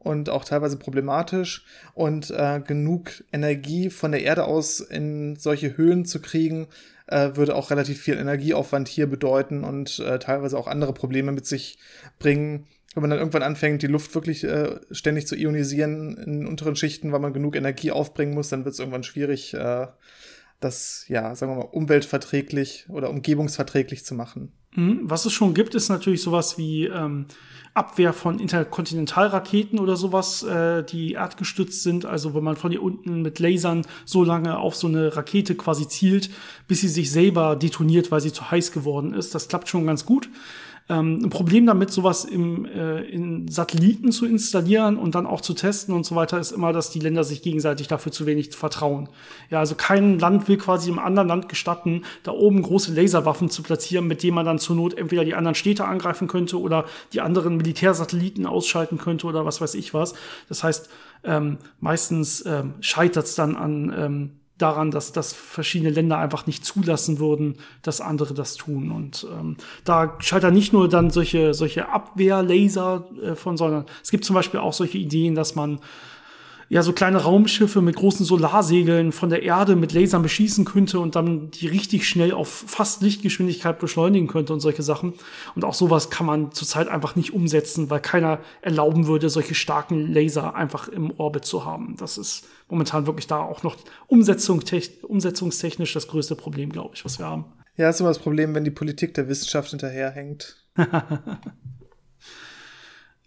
und 0.06 0.30
auch 0.30 0.44
teilweise 0.44 0.76
problematisch 0.76 1.64
und 1.94 2.30
äh, 2.30 2.60
genug 2.64 3.24
Energie 3.32 3.90
von 3.90 4.12
der 4.12 4.22
Erde 4.22 4.44
aus 4.44 4.78
in 4.78 5.34
solche 5.34 5.76
Höhen 5.76 6.04
zu 6.04 6.22
kriegen, 6.22 6.68
äh, 7.08 7.30
würde 7.34 7.56
auch 7.56 7.70
relativ 7.70 8.00
viel 8.00 8.14
Energieaufwand 8.14 8.86
hier 8.86 9.08
bedeuten 9.08 9.64
und 9.64 9.98
äh, 9.98 10.20
teilweise 10.20 10.56
auch 10.56 10.68
andere 10.68 10.92
Probleme 10.92 11.32
mit 11.32 11.44
sich 11.44 11.78
bringen. 12.20 12.68
Wenn 12.94 13.02
man 13.02 13.10
dann 13.10 13.18
irgendwann 13.18 13.42
anfängt, 13.42 13.82
die 13.82 13.88
Luft 13.88 14.14
wirklich 14.14 14.44
äh, 14.44 14.78
ständig 14.92 15.26
zu 15.26 15.34
ionisieren 15.34 16.16
in 16.16 16.46
unteren 16.46 16.76
Schichten, 16.76 17.10
weil 17.10 17.20
man 17.20 17.32
genug 17.32 17.56
Energie 17.56 17.90
aufbringen 17.90 18.32
muss, 18.32 18.48
dann 18.48 18.64
wird 18.64 18.74
es 18.74 18.78
irgendwann 18.78 19.02
schwierig, 19.02 19.54
äh, 19.54 19.88
das, 20.60 21.04
ja, 21.08 21.34
sagen 21.34 21.52
wir 21.52 21.56
mal, 21.56 21.70
umweltverträglich 21.70 22.86
oder 22.88 23.10
umgebungsverträglich 23.10 24.04
zu 24.04 24.14
machen. 24.14 24.52
Mhm. 24.74 25.00
Was 25.04 25.26
es 25.26 25.32
schon 25.32 25.54
gibt, 25.54 25.74
ist 25.74 25.88
natürlich 25.88 26.22
sowas 26.22 26.58
wie 26.58 26.84
ähm, 26.86 27.26
Abwehr 27.74 28.12
von 28.12 28.38
Interkontinentalraketen 28.38 29.78
oder 29.78 29.96
sowas, 29.96 30.42
äh, 30.42 30.82
die 30.82 31.12
erdgestützt 31.12 31.82
sind. 31.82 32.06
Also 32.06 32.34
wenn 32.34 32.44
man 32.44 32.56
von 32.56 32.70
hier 32.70 32.82
unten 32.82 33.22
mit 33.22 33.38
Lasern 33.38 33.82
so 34.04 34.24
lange 34.24 34.58
auf 34.58 34.74
so 34.74 34.86
eine 34.86 35.14
Rakete 35.14 35.56
quasi 35.56 35.86
zielt, 35.86 36.30
bis 36.68 36.80
sie 36.80 36.88
sich 36.88 37.10
selber 37.10 37.54
detoniert, 37.56 38.10
weil 38.10 38.20
sie 38.20 38.32
zu 38.32 38.50
heiß 38.50 38.72
geworden 38.72 39.12
ist. 39.12 39.34
Das 39.34 39.48
klappt 39.48 39.68
schon 39.68 39.86
ganz 39.86 40.06
gut. 40.06 40.30
Ähm, 40.88 41.20
ein 41.24 41.30
Problem 41.30 41.66
damit, 41.66 41.90
sowas 41.90 42.24
im, 42.24 42.64
äh, 42.64 43.00
in 43.00 43.48
Satelliten 43.48 44.12
zu 44.12 44.24
installieren 44.24 44.96
und 44.96 45.16
dann 45.16 45.26
auch 45.26 45.40
zu 45.40 45.52
testen 45.52 45.92
und 45.92 46.06
so 46.06 46.14
weiter, 46.14 46.38
ist 46.38 46.52
immer, 46.52 46.72
dass 46.72 46.90
die 46.90 47.00
Länder 47.00 47.24
sich 47.24 47.42
gegenseitig 47.42 47.88
dafür 47.88 48.12
zu 48.12 48.24
wenig 48.24 48.54
vertrauen. 48.54 49.08
Ja, 49.50 49.58
also 49.58 49.74
kein 49.74 50.20
Land 50.20 50.46
will 50.46 50.58
quasi 50.58 50.88
im 50.88 51.00
anderen 51.00 51.26
Land 51.26 51.48
gestatten, 51.48 52.04
da 52.22 52.30
oben 52.30 52.62
große 52.62 52.94
Laserwaffen 52.94 53.50
zu 53.50 53.64
platzieren, 53.64 54.06
mit 54.06 54.22
denen 54.22 54.36
man 54.36 54.46
dann 54.46 54.60
zur 54.60 54.76
Not 54.76 54.96
entweder 54.96 55.24
die 55.24 55.34
anderen 55.34 55.56
Städte 55.56 55.84
angreifen 55.86 56.28
könnte 56.28 56.60
oder 56.60 56.84
die 57.12 57.20
anderen 57.20 57.56
Militärsatelliten 57.56 58.46
ausschalten 58.46 58.96
könnte 58.96 59.26
oder 59.26 59.44
was 59.44 59.60
weiß 59.60 59.74
ich 59.74 59.92
was. 59.92 60.14
Das 60.48 60.62
heißt, 60.62 60.88
ähm, 61.24 61.58
meistens 61.80 62.46
ähm, 62.46 62.74
scheitert 62.80 63.26
es 63.26 63.34
dann 63.34 63.56
an 63.56 63.92
ähm, 63.96 64.30
daran, 64.58 64.90
dass, 64.90 65.12
dass 65.12 65.32
verschiedene 65.32 65.90
Länder 65.90 66.18
einfach 66.18 66.46
nicht 66.46 66.64
zulassen 66.64 67.18
würden, 67.18 67.56
dass 67.82 68.00
andere 68.00 68.34
das 68.34 68.54
tun. 68.54 68.90
Und 68.90 69.26
ähm, 69.30 69.56
da 69.84 70.14
scheitern 70.18 70.54
nicht 70.54 70.72
nur 70.72 70.88
dann 70.88 71.10
solche, 71.10 71.52
solche 71.52 71.88
Abwehrlaser 71.88 73.06
äh, 73.22 73.34
von, 73.34 73.56
sondern 73.56 73.84
es 74.02 74.10
gibt 74.10 74.24
zum 74.24 74.34
Beispiel 74.34 74.60
auch 74.60 74.72
solche 74.72 74.98
Ideen, 74.98 75.34
dass 75.34 75.54
man 75.54 75.78
ja 76.68 76.82
so 76.82 76.92
kleine 76.92 77.18
Raumschiffe 77.18 77.80
mit 77.80 77.96
großen 77.96 78.26
Solarsegeln 78.26 79.12
von 79.12 79.30
der 79.30 79.42
Erde 79.42 79.76
mit 79.76 79.92
Lasern 79.92 80.22
beschießen 80.22 80.64
könnte 80.64 80.98
und 80.98 81.14
dann 81.14 81.50
die 81.50 81.68
richtig 81.68 82.08
schnell 82.08 82.32
auf 82.32 82.48
fast 82.48 83.02
Lichtgeschwindigkeit 83.02 83.78
beschleunigen 83.78 84.26
könnte 84.26 84.52
und 84.52 84.60
solche 84.60 84.82
Sachen. 84.82 85.14
Und 85.54 85.64
auch 85.64 85.74
sowas 85.74 86.10
kann 86.10 86.26
man 86.26 86.52
zurzeit 86.52 86.88
einfach 86.88 87.14
nicht 87.14 87.32
umsetzen, 87.32 87.88
weil 87.90 88.00
keiner 88.00 88.40
erlauben 88.62 89.06
würde, 89.06 89.30
solche 89.30 89.54
starken 89.54 90.12
Laser 90.12 90.54
einfach 90.54 90.88
im 90.88 91.12
Orbit 91.18 91.44
zu 91.44 91.64
haben. 91.64 91.96
Das 91.98 92.18
ist 92.18 92.48
momentan 92.68 93.06
wirklich 93.06 93.26
da 93.26 93.40
auch 93.40 93.62
noch 93.62 93.76
Umsetzung, 94.08 94.62
umsetzungstechnisch 95.02 95.92
das 95.92 96.08
größte 96.08 96.34
Problem, 96.34 96.70
glaube 96.70 96.94
ich, 96.94 97.04
was 97.04 97.18
wir 97.18 97.26
haben. 97.26 97.44
Ja, 97.76 97.90
ist 97.90 98.00
immer 98.00 98.08
das 98.10 98.18
Problem, 98.18 98.54
wenn 98.54 98.64
die 98.64 98.70
Politik 98.70 99.14
der 99.14 99.28
Wissenschaft 99.28 99.70
hinterherhängt. 99.70 100.56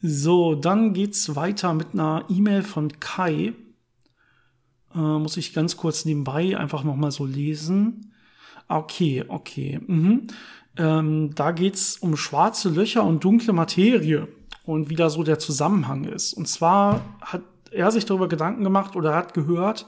So, 0.01 0.55
dann 0.55 0.93
geht's 0.93 1.35
weiter 1.35 1.73
mit 1.73 1.93
einer 1.93 2.25
E-Mail 2.29 2.63
von 2.63 2.99
Kai. 2.99 3.53
Äh, 4.95 4.97
muss 4.97 5.35
ich 5.37 5.53
ganz 5.53 5.75
kurz 5.75 6.05
nebenbei 6.05 6.57
einfach 6.57 6.83
noch 6.83 6.95
mal 6.95 7.11
so 7.11 7.25
lesen. 7.25 8.13
Okay, 8.69 9.25
okay. 9.27 9.79
Mhm. 9.85 10.27
Ähm, 10.77 11.35
da 11.35 11.51
geht's 11.51 11.97
um 11.97 12.15
schwarze 12.15 12.69
Löcher 12.69 13.03
und 13.03 13.23
dunkle 13.23 13.51
Materie 13.51 14.29
und 14.63 14.89
wie 14.89 14.95
da 14.95 15.09
so 15.09 15.23
der 15.23 15.39
Zusammenhang 15.39 16.05
ist. 16.05 16.33
Und 16.33 16.47
zwar 16.47 17.01
hat 17.21 17.41
er 17.71 17.91
sich 17.91 18.05
darüber 18.05 18.29
Gedanken 18.29 18.63
gemacht 18.63 18.95
oder 18.95 19.15
hat 19.15 19.33
gehört, 19.33 19.85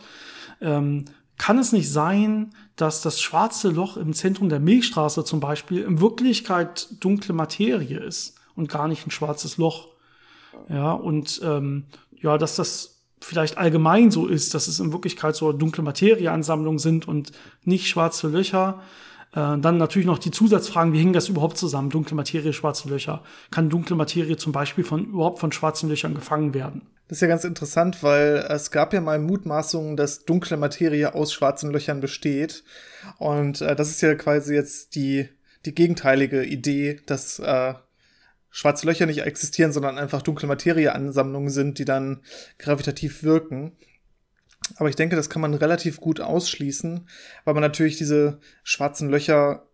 ähm, 0.60 1.06
kann 1.38 1.58
es 1.58 1.72
nicht 1.72 1.90
sein, 1.90 2.52
dass 2.76 3.02
das 3.02 3.22
schwarze 3.22 3.70
Loch 3.70 3.98
im 3.98 4.14
Zentrum 4.14 4.50
der 4.50 4.60
Milchstraße 4.60 5.24
zum 5.24 5.40
Beispiel 5.40 5.84
in 5.84 6.02
Wirklichkeit 6.02 6.88
dunkle 7.00 7.34
Materie 7.34 8.00
ist 8.00 8.36
und 8.56 8.70
gar 8.70 8.88
nicht 8.88 9.08
ein 9.08 9.12
schwarzes 9.12 9.58
Loch? 9.58 9.88
Ja, 10.70 10.94
und 10.94 11.42
ähm, 11.44 11.86
ja, 12.22 12.38
dass 12.38 12.56
das 12.56 13.02
vielleicht 13.20 13.58
allgemein 13.58 14.12
so 14.12 14.28
ist, 14.28 14.54
dass 14.54 14.68
es 14.68 14.80
in 14.80 14.92
Wirklichkeit 14.92 15.36
so 15.36 15.52
dunkle 15.52 15.84
Materieansammlungen 15.84 16.80
sind 16.80 17.08
und 17.08 17.32
nicht 17.64 17.88
schwarze 17.88 18.28
Löcher. 18.28 18.82
Äh, 19.34 19.58
dann 19.60 19.78
natürlich 19.78 20.08
noch 20.08 20.20
die 20.20 20.32
Zusatzfragen, 20.32 20.94
wie 20.94 21.00
hängen 21.00 21.14
das 21.14 21.30
überhaupt 21.30 21.58
zusammen? 21.58 21.90
Dunkle 21.90 22.16
Materie, 22.16 22.54
schwarze 22.54 22.90
Löcher. 22.90 23.24
Kann 23.50 23.70
dunkle 23.70 23.96
Materie 23.96 24.38
zum 24.38 24.52
Beispiel 24.52 24.84
von 24.84 25.06
überhaupt 25.06 25.40
von 25.40 25.52
schwarzen 25.52 25.88
Löchern 25.88 26.16
gefangen 26.16 26.54
werden? 26.54 26.82
Das 27.08 27.18
ist 27.18 27.22
ja 27.22 27.28
ganz 27.28 27.44
interessant, 27.44 28.04
weil 28.04 28.46
es 28.50 28.72
gab 28.72 28.94
ja 28.94 29.02
mal 29.02 29.20
Mutmaßungen, 29.20 29.98
dass 29.98 30.26
dunkle 30.26 30.58
Materie 30.58 31.14
aus 31.14 31.34
schwarzen 31.34 31.72
Löchern 31.72 32.00
besteht. 32.00 32.64
Und 33.18 33.62
äh, 33.62 33.76
das 33.76 33.90
ist 33.90 34.02
ja 34.02 34.16
quasi 34.16 34.54
jetzt 34.54 34.96
die, 34.96 35.28
die 35.66 35.76
gegenteilige 35.76 36.44
Idee, 36.44 37.00
dass 37.06 37.40
äh, 37.40 37.74
schwarze 38.52 38.86
Löcher 38.86 39.06
nicht 39.06 39.22
existieren, 39.22 39.72
sondern 39.72 39.98
einfach 39.98 40.22
dunkle 40.22 40.48
Materieansammlungen 40.48 41.50
sind, 41.50 41.80
die 41.80 41.86
dann 41.86 42.22
gravitativ 42.60 43.24
wirken. 43.24 43.72
Aber 44.76 44.90
ich 44.90 44.96
denke, 44.96 45.16
das 45.16 45.30
kann 45.30 45.42
man 45.42 45.54
relativ 45.54 46.00
gut 46.00 46.20
ausschließen, 46.20 47.08
weil 47.46 47.54
man 47.54 47.62
natürlich 47.62 47.98
diese 47.98 48.40
schwarzen 48.64 49.10
Löcher 49.10 49.68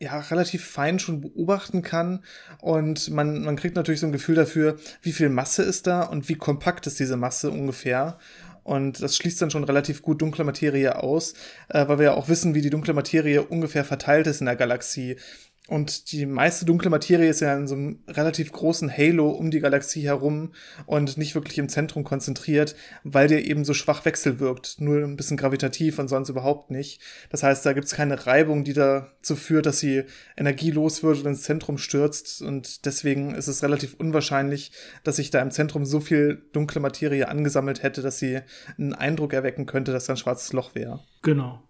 ja 0.00 0.20
relativ 0.20 0.64
fein 0.64 0.98
schon 0.98 1.20
beobachten 1.20 1.82
kann 1.82 2.22
und 2.60 3.10
man, 3.10 3.42
man 3.42 3.56
kriegt 3.56 3.74
natürlich 3.74 4.00
so 4.00 4.06
ein 4.06 4.12
Gefühl 4.12 4.36
dafür, 4.36 4.76
wie 5.02 5.12
viel 5.12 5.28
Masse 5.28 5.64
ist 5.64 5.88
da 5.88 6.02
und 6.02 6.28
wie 6.28 6.36
kompakt 6.36 6.86
ist 6.86 7.00
diese 7.00 7.16
Masse 7.16 7.50
ungefähr. 7.50 8.18
Und 8.62 9.02
das 9.02 9.16
schließt 9.16 9.40
dann 9.40 9.50
schon 9.50 9.64
relativ 9.64 10.02
gut 10.02 10.20
dunkle 10.20 10.44
Materie 10.44 11.02
aus, 11.02 11.32
äh, 11.70 11.88
weil 11.88 11.98
wir 11.98 12.04
ja 12.04 12.14
auch 12.14 12.28
wissen, 12.28 12.54
wie 12.54 12.60
die 12.60 12.68
dunkle 12.68 12.92
Materie 12.92 13.42
ungefähr 13.42 13.82
verteilt 13.82 14.26
ist 14.26 14.40
in 14.40 14.46
der 14.46 14.56
Galaxie. 14.56 15.16
Und 15.68 16.12
die 16.12 16.24
meiste 16.24 16.64
dunkle 16.64 16.88
Materie 16.88 17.28
ist 17.28 17.40
ja 17.40 17.54
in 17.54 17.66
so 17.66 17.74
einem 17.74 17.98
relativ 18.08 18.52
großen 18.52 18.90
Halo 18.90 19.28
um 19.28 19.50
die 19.50 19.60
Galaxie 19.60 20.00
herum 20.00 20.52
und 20.86 21.18
nicht 21.18 21.34
wirklich 21.34 21.58
im 21.58 21.68
Zentrum 21.68 22.04
konzentriert, 22.04 22.74
weil 23.04 23.28
der 23.28 23.44
eben 23.44 23.66
so 23.66 23.74
schwach 23.74 24.06
wechselwirkt. 24.06 24.80
Nur 24.80 25.04
ein 25.04 25.16
bisschen 25.16 25.36
gravitativ 25.36 25.98
und 25.98 26.08
sonst 26.08 26.30
überhaupt 26.30 26.70
nicht. 26.70 27.02
Das 27.28 27.42
heißt, 27.42 27.66
da 27.66 27.74
gibt's 27.74 27.94
keine 27.94 28.26
Reibung, 28.26 28.64
die 28.64 28.72
dazu 28.72 29.36
führt, 29.36 29.66
dass 29.66 29.78
sie 29.78 30.04
energielos 30.38 31.02
wird 31.02 31.18
und 31.18 31.26
ins 31.26 31.42
Zentrum 31.42 31.76
stürzt. 31.76 32.40
Und 32.40 32.86
deswegen 32.86 33.34
ist 33.34 33.48
es 33.48 33.62
relativ 33.62 33.92
unwahrscheinlich, 33.92 34.72
dass 35.04 35.16
sich 35.16 35.30
da 35.30 35.42
im 35.42 35.50
Zentrum 35.50 35.84
so 35.84 36.00
viel 36.00 36.48
dunkle 36.54 36.80
Materie 36.80 37.28
angesammelt 37.28 37.82
hätte, 37.82 38.00
dass 38.00 38.18
sie 38.18 38.40
einen 38.78 38.94
Eindruck 38.94 39.34
erwecken 39.34 39.66
könnte, 39.66 39.92
dass 39.92 40.06
da 40.06 40.14
ein 40.14 40.16
schwarzes 40.16 40.54
Loch 40.54 40.74
wäre. 40.74 41.00
Genau. 41.20 41.62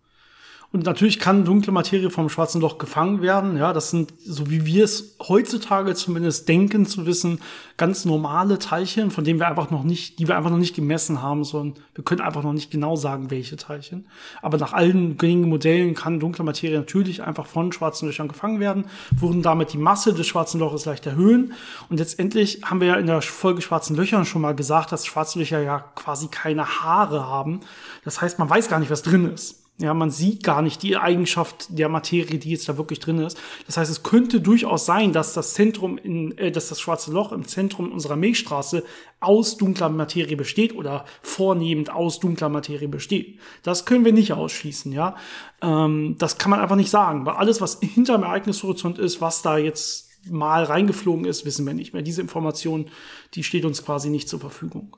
Und 0.71 0.85
natürlich 0.85 1.19
kann 1.19 1.47
dunkle 1.47 1.73
Materie 1.73 2.11
vom 2.11 2.29
schwarzen 2.29 2.61
Loch 2.61 2.77
gefangen 2.77 3.23
werden. 3.23 3.57
Ja, 3.57 3.73
das 3.73 3.89
sind, 3.89 4.13
so 4.23 4.51
wie 4.51 4.67
wir 4.67 4.85
es 4.85 5.17
heutzutage 5.27 5.95
zumindest 5.95 6.47
denken 6.47 6.85
zu 6.85 7.07
wissen, 7.07 7.41
ganz 7.79 8.05
normale 8.05 8.59
Teilchen, 8.59 9.11
von 9.11 9.25
denen 9.25 9.41
wir 9.41 9.49
einfach 9.49 9.71
noch 9.71 9.83
nicht, 9.83 10.19
die 10.19 10.29
wir 10.29 10.37
einfach 10.37 10.51
noch 10.51 10.59
nicht 10.59 10.77
gemessen 10.77 11.23
haben, 11.23 11.43
sondern 11.45 11.83
wir 11.95 12.05
können 12.05 12.21
einfach 12.21 12.43
noch 12.43 12.53
nicht 12.53 12.71
genau 12.71 12.97
sagen, 12.97 13.31
welche 13.31 13.57
Teilchen. 13.57 14.09
Aber 14.43 14.59
nach 14.59 14.75
allen 14.75 15.17
gängigen 15.17 15.49
Modellen 15.49 15.95
kann 15.95 16.21
dunkle 16.21 16.45
Materie 16.45 16.77
natürlich 16.77 17.23
einfach 17.23 17.47
von 17.47 17.73
schwarzen 17.73 18.07
Löchern 18.07 18.29
gefangen 18.29 18.61
werden, 18.61 18.85
würden 19.11 19.41
damit 19.41 19.73
die 19.73 19.79
Masse 19.79 20.13
des 20.13 20.27
schwarzen 20.27 20.61
Loches 20.61 20.85
leicht 20.85 21.07
erhöhen. 21.07 21.55
Und 21.89 21.99
letztendlich 21.99 22.61
haben 22.65 22.81
wir 22.81 22.89
ja 22.89 22.97
in 22.97 23.07
der 23.07 23.23
Folge 23.23 23.63
schwarzen 23.63 23.97
Löchern 23.97 24.27
schon 24.27 24.43
mal 24.43 24.55
gesagt, 24.55 24.93
dass 24.93 25.07
schwarze 25.07 25.39
Löcher 25.39 25.63
ja 25.63 25.79
quasi 25.95 26.29
keine 26.29 26.67
Haare 26.67 27.27
haben. 27.27 27.61
Das 28.05 28.21
heißt, 28.21 28.39
man 28.39 28.51
weiß 28.51 28.69
gar 28.69 28.81
nicht, 28.81 28.91
was 28.91 29.01
drin 29.01 29.33
ist. 29.33 29.58
Ja, 29.81 29.95
man 29.95 30.11
sieht 30.11 30.43
gar 30.43 30.61
nicht 30.61 30.83
die 30.83 30.97
Eigenschaft 30.97 31.67
der 31.71 31.89
Materie, 31.89 32.39
die 32.39 32.51
jetzt 32.51 32.69
da 32.69 32.77
wirklich 32.77 32.99
drin 32.99 33.21
ist. 33.21 33.39
Das 33.67 33.77
heißt, 33.77 33.89
es 33.89 34.03
könnte 34.03 34.41
durchaus 34.41 34.87
sein, 34.87 35.13
dass 35.13 35.35
das 35.35 35.55
Zentrum 35.55 35.99
in, 35.99 36.37
äh, 36.37 36.51
dass 36.51 36.69
das 36.69 36.81
schwarze 36.81 37.13
Loch 37.13 37.31
im 37.31 37.47
Zentrum 37.47 37.93
unserer 37.93 38.17
Milchstraße 38.17 38.83
aus 39.21 39.57
dunkler 39.57 39.89
Materie 39.89 40.37
besteht 40.37 40.75
oder 40.75 41.05
vornehmend 41.23 41.91
aus 41.91 42.19
dunkler 42.19 42.49
Materie 42.49 42.89
besteht. 42.89 43.39
Das 43.63 43.85
können 43.85 44.05
wir 44.05 44.13
nicht 44.13 44.33
ausschließen, 44.33 44.91
ja. 44.91 45.15
Ähm, 45.63 46.17
das 46.19 46.39
kann 46.39 46.51
man 46.51 46.59
einfach 46.59 46.75
nicht 46.75 46.91
sagen, 46.91 47.25
weil 47.25 47.35
alles, 47.35 47.61
was 47.61 47.79
hinter 47.81 48.15
dem 48.15 48.25
Ereignishorizont 48.25 48.99
ist, 48.99 49.21
was 49.21 49.43
da 49.43 49.59
jetzt 49.59 50.09
mal 50.29 50.65
reingeflogen 50.65 51.25
ist, 51.25 51.45
wissen 51.45 51.65
wir 51.67 51.75
nicht 51.75 51.93
mehr. 51.93 52.03
Diese 52.03 52.21
Information, 52.21 52.91
die 53.35 53.45
steht 53.45 53.65
uns 53.65 53.85
quasi 53.85 54.11
nicht 54.11 54.29
zur 54.29 54.41
Verfügung. 54.41 54.97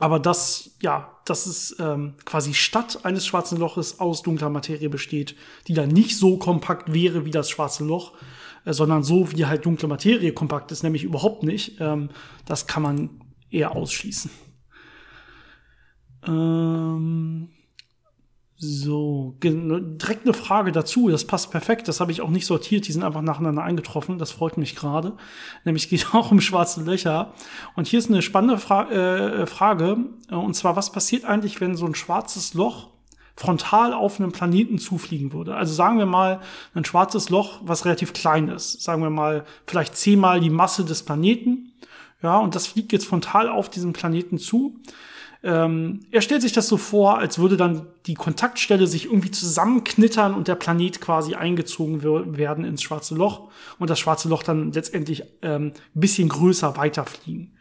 Aber 0.00 0.18
das, 0.18 0.70
ja, 0.80 1.10
dass 1.26 1.46
es 1.46 1.76
ähm, 1.78 2.14
quasi 2.24 2.54
statt 2.54 3.00
eines 3.04 3.26
schwarzen 3.26 3.58
Loches 3.58 4.00
aus 4.00 4.22
dunkler 4.22 4.48
Materie 4.48 4.88
besteht, 4.88 5.36
die 5.68 5.74
dann 5.74 5.90
nicht 5.90 6.16
so 6.16 6.38
kompakt 6.38 6.92
wäre 6.92 7.26
wie 7.26 7.30
das 7.30 7.50
schwarze 7.50 7.84
Loch, 7.84 8.14
äh, 8.64 8.72
sondern 8.72 9.02
so 9.04 9.30
wie 9.30 9.44
halt 9.44 9.66
dunkle 9.66 9.88
Materie 9.88 10.32
kompakt 10.32 10.72
ist, 10.72 10.82
nämlich 10.82 11.04
überhaupt 11.04 11.42
nicht, 11.42 11.80
ähm, 11.80 12.08
das 12.46 12.66
kann 12.66 12.82
man 12.82 13.10
eher 13.50 13.76
ausschließen. 13.76 14.30
Ähm 16.26 17.50
so, 18.62 19.34
direkt 19.42 20.26
eine 20.26 20.34
Frage 20.34 20.70
dazu, 20.70 21.08
das 21.08 21.26
passt 21.26 21.50
perfekt, 21.50 21.88
das 21.88 21.98
habe 21.98 22.12
ich 22.12 22.20
auch 22.20 22.28
nicht 22.28 22.44
sortiert, 22.44 22.86
die 22.86 22.92
sind 22.92 23.02
einfach 23.02 23.22
nacheinander 23.22 23.62
eingetroffen, 23.62 24.18
das 24.18 24.32
freut 24.32 24.58
mich 24.58 24.76
gerade. 24.76 25.14
Nämlich 25.64 25.88
geht 25.88 26.08
auch 26.14 26.30
um 26.30 26.42
schwarze 26.42 26.82
Löcher. 26.82 27.32
Und 27.74 27.86
hier 27.86 27.98
ist 27.98 28.10
eine 28.10 28.20
spannende 28.20 28.58
Fra 28.58 28.90
äh, 28.90 29.46
Frage, 29.46 29.96
und 30.30 30.54
zwar, 30.54 30.76
was 30.76 30.92
passiert 30.92 31.24
eigentlich, 31.24 31.62
wenn 31.62 31.74
so 31.74 31.86
ein 31.86 31.94
schwarzes 31.94 32.52
Loch 32.52 32.88
frontal 33.34 33.94
auf 33.94 34.20
einen 34.20 34.30
Planeten 34.30 34.76
zufliegen 34.78 35.32
würde? 35.32 35.56
Also 35.56 35.72
sagen 35.72 35.96
wir 35.96 36.04
mal, 36.04 36.40
ein 36.74 36.84
schwarzes 36.84 37.30
Loch, 37.30 37.60
was 37.62 37.86
relativ 37.86 38.12
klein 38.12 38.48
ist, 38.48 38.82
sagen 38.82 39.02
wir 39.02 39.08
mal 39.08 39.46
vielleicht 39.66 39.96
zehnmal 39.96 40.38
die 40.38 40.50
Masse 40.50 40.84
des 40.84 41.02
Planeten, 41.02 41.72
ja, 42.22 42.36
und 42.36 42.54
das 42.54 42.66
fliegt 42.66 42.92
jetzt 42.92 43.06
frontal 43.06 43.48
auf 43.48 43.70
diesen 43.70 43.94
Planeten 43.94 44.36
zu 44.36 44.78
ähm, 45.42 46.00
er 46.10 46.20
stellt 46.20 46.42
sich 46.42 46.52
das 46.52 46.68
so 46.68 46.76
vor, 46.76 47.18
als 47.18 47.38
würde 47.38 47.56
dann 47.56 47.86
die 48.06 48.14
Kontaktstelle 48.14 48.86
sich 48.86 49.06
irgendwie 49.06 49.30
zusammenknittern 49.30 50.34
und 50.34 50.48
der 50.48 50.54
Planet 50.54 51.00
quasi 51.00 51.34
eingezogen 51.34 52.02
werden 52.02 52.64
ins 52.64 52.82
schwarze 52.82 53.14
Loch 53.14 53.50
und 53.78 53.88
das 53.88 53.98
schwarze 53.98 54.28
Loch 54.28 54.42
dann 54.42 54.72
letztendlich 54.72 55.24
ähm, 55.40 55.72
bisschen 55.94 56.28
größer 56.28 56.76
weiterfliegen. 56.76 57.56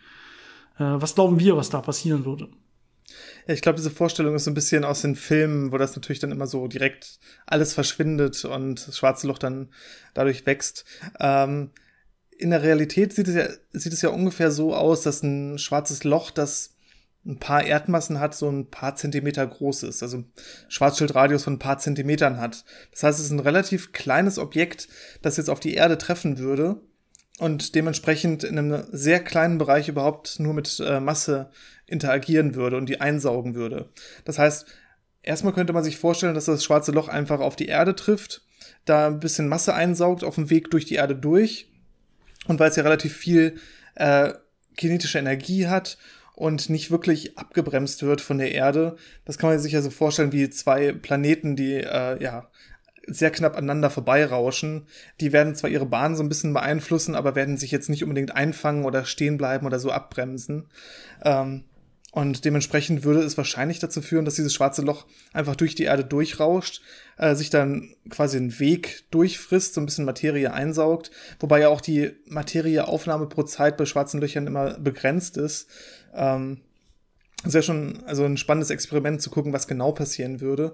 Äh, 0.78 0.84
was 0.84 1.16
glauben 1.16 1.40
wir, 1.40 1.56
was 1.56 1.70
da 1.70 1.80
passieren 1.80 2.26
würde? 2.26 2.50
Ja, 3.48 3.54
ich 3.54 3.62
glaube, 3.62 3.78
diese 3.78 3.92
Vorstellung 3.92 4.36
ist 4.36 4.44
so 4.44 4.52
ein 4.52 4.56
bisschen 4.56 4.84
aus 4.84 5.02
den 5.02 5.16
Filmen, 5.16 5.72
wo 5.72 5.78
das 5.78 5.96
natürlich 5.96 6.20
dann 6.20 6.32
immer 6.32 6.48
so 6.48 6.68
direkt 6.68 7.20
alles 7.46 7.74
verschwindet 7.74 8.44
und 8.44 8.88
das 8.88 8.98
schwarze 8.98 9.26
Loch 9.26 9.38
dann 9.38 9.70
dadurch 10.14 10.46
wächst. 10.46 10.84
Ähm, 11.20 11.72
in 12.38 12.52
der 12.52 12.62
Realität 12.62 13.14
sieht 13.14 13.28
es 13.28 13.36
ja, 13.36 13.48
sieht 13.72 13.94
es 13.94 14.02
ja 14.02 14.10
ungefähr 14.10 14.52
so 14.52 14.76
aus, 14.76 15.02
dass 15.02 15.24
ein 15.24 15.58
schwarzes 15.58 16.04
Loch, 16.04 16.30
das 16.32 16.76
ein 17.30 17.40
paar 17.40 17.64
Erdmassen 17.64 18.20
hat, 18.20 18.34
so 18.34 18.50
ein 18.50 18.70
paar 18.70 18.96
Zentimeter 18.96 19.46
groß 19.46 19.84
ist, 19.84 20.02
also 20.02 20.24
Schwarzschildradius 20.68 21.44
von 21.44 21.54
ein 21.54 21.60
paar 21.60 21.78
Zentimetern 21.78 22.40
hat. 22.40 22.66
Das 22.92 23.04
heißt, 23.04 23.20
es 23.20 23.26
ist 23.26 23.32
ein 23.32 23.40
relativ 23.40 23.92
kleines 23.92 24.40
Objekt, 24.40 24.90
das 25.22 25.38
jetzt 25.38 25.50
auf 25.50 25.60
die 25.60 25.76
Erde 25.76 25.98
treffen 26.00 26.40
würde 26.40 26.82
und 27.38 27.76
dementsprechend 27.76 28.44
in 28.44 28.58
einem 28.58 28.84
sehr 28.92 29.24
kleinen 29.24 29.60
Bereich 29.60 29.88
überhaupt 29.88 30.40
nur 30.40 30.56
mit 30.56 30.82
äh, 30.84 31.00
Masse 31.00 31.52
interagieren 31.86 32.56
würde 32.56 32.78
und 32.78 32.90
die 32.90 33.00
einsaugen 33.00 33.54
würde. 33.54 33.90
Das 34.26 34.40
heißt, 34.40 34.66
erstmal 35.22 35.54
könnte 35.54 35.74
man 35.74 35.84
sich 35.84 35.98
vorstellen, 35.98 36.34
dass 36.34 36.46
das 36.46 36.64
schwarze 36.64 36.92
Loch 36.92 37.10
einfach 37.10 37.42
auf 37.42 37.56
die 37.56 37.68
Erde 37.68 37.96
trifft, 37.96 38.42
da 38.86 39.08
ein 39.08 39.20
bisschen 39.20 39.48
Masse 39.48 39.76
einsaugt 39.76 40.24
auf 40.24 40.36
dem 40.36 40.50
Weg 40.50 40.72
durch 40.72 40.86
die 40.86 40.96
Erde 40.96 41.16
durch 41.16 41.72
und 42.48 42.60
weil 42.60 42.72
es 42.72 42.76
ja 42.76 42.84
relativ 42.84 43.16
viel 43.16 43.58
äh, 43.96 44.34
kinetische 44.76 45.20
Energie 45.20 45.68
hat 45.68 45.98
und 46.40 46.70
nicht 46.70 46.90
wirklich 46.90 47.38
abgebremst 47.38 48.02
wird 48.02 48.22
von 48.22 48.38
der 48.38 48.54
Erde. 48.54 48.96
Das 49.26 49.38
kann 49.38 49.50
man 49.50 49.60
sich 49.60 49.74
ja 49.74 49.82
so 49.82 49.90
vorstellen 49.90 50.32
wie 50.32 50.50
zwei 50.50 50.94
Planeten, 50.94 51.58
die 51.58 51.76
äh, 51.76 52.24
ja 52.24 52.48
sehr 53.08 53.30
knapp 53.30 53.58
aneinander 53.58 53.90
vorbeirauschen. 53.90 54.88
Die 55.20 55.34
werden 55.34 55.54
zwar 55.54 55.70
ihre 55.70 55.86
Bahn 55.86 56.16
so 56.16 56.24
ein 56.24 56.30
bisschen 56.30 56.54
beeinflussen, 56.54 57.16
aber 57.16 57.36
werden 57.36 57.58
sich 57.58 57.72
jetzt 57.72 57.90
nicht 57.90 58.04
unbedingt 58.04 58.36
einfangen 58.36 58.86
oder 58.86 59.04
stehen 59.04 59.38
bleiben 59.38 59.66
oder 59.66 59.80
so 59.80 59.92
abbremsen. 59.92 60.68
Ähm, 61.26 61.66
und 62.12 62.44
dementsprechend 62.44 63.04
würde 63.04 63.22
es 63.22 63.38
wahrscheinlich 63.38 63.80
dazu 63.80 64.02
führen, 64.02 64.26
dass 64.26 64.36
dieses 64.36 64.54
schwarze 64.54 64.82
Loch 64.82 65.06
einfach 65.32 65.56
durch 65.56 65.76
die 65.76 65.84
Erde 65.84 66.04
durchrauscht, 66.04 66.82
äh, 67.18 67.36
sich 67.36 67.50
dann 67.52 67.94
quasi 68.10 68.38
einen 68.38 68.60
Weg 68.60 69.04
durchfrisst, 69.12 69.76
so 69.76 69.82
ein 69.82 69.86
bisschen 69.86 70.06
Materie 70.06 70.52
einsaugt, 70.52 71.12
wobei 71.40 71.60
ja 71.60 71.70
auch 71.70 71.82
die 71.82 72.12
Materieaufnahme 72.26 73.28
pro 73.28 73.44
Zeit 73.44 73.78
bei 73.78 73.86
schwarzen 73.86 74.20
Löchern 74.20 74.48
immer 74.48 74.80
begrenzt 74.80 75.38
ist. 75.38 75.70
Ähm, 76.16 76.62
ist 77.46 77.54
ja 77.54 77.62
schon 77.62 78.04
also 78.06 78.26
ein 78.26 78.38
spannendes 78.38 78.70
Experiment 78.70 79.22
zu 79.22 79.30
gucken, 79.30 79.54
was 79.54 79.68
genau 79.68 79.94
passieren 79.94 80.42
würde. 80.42 80.74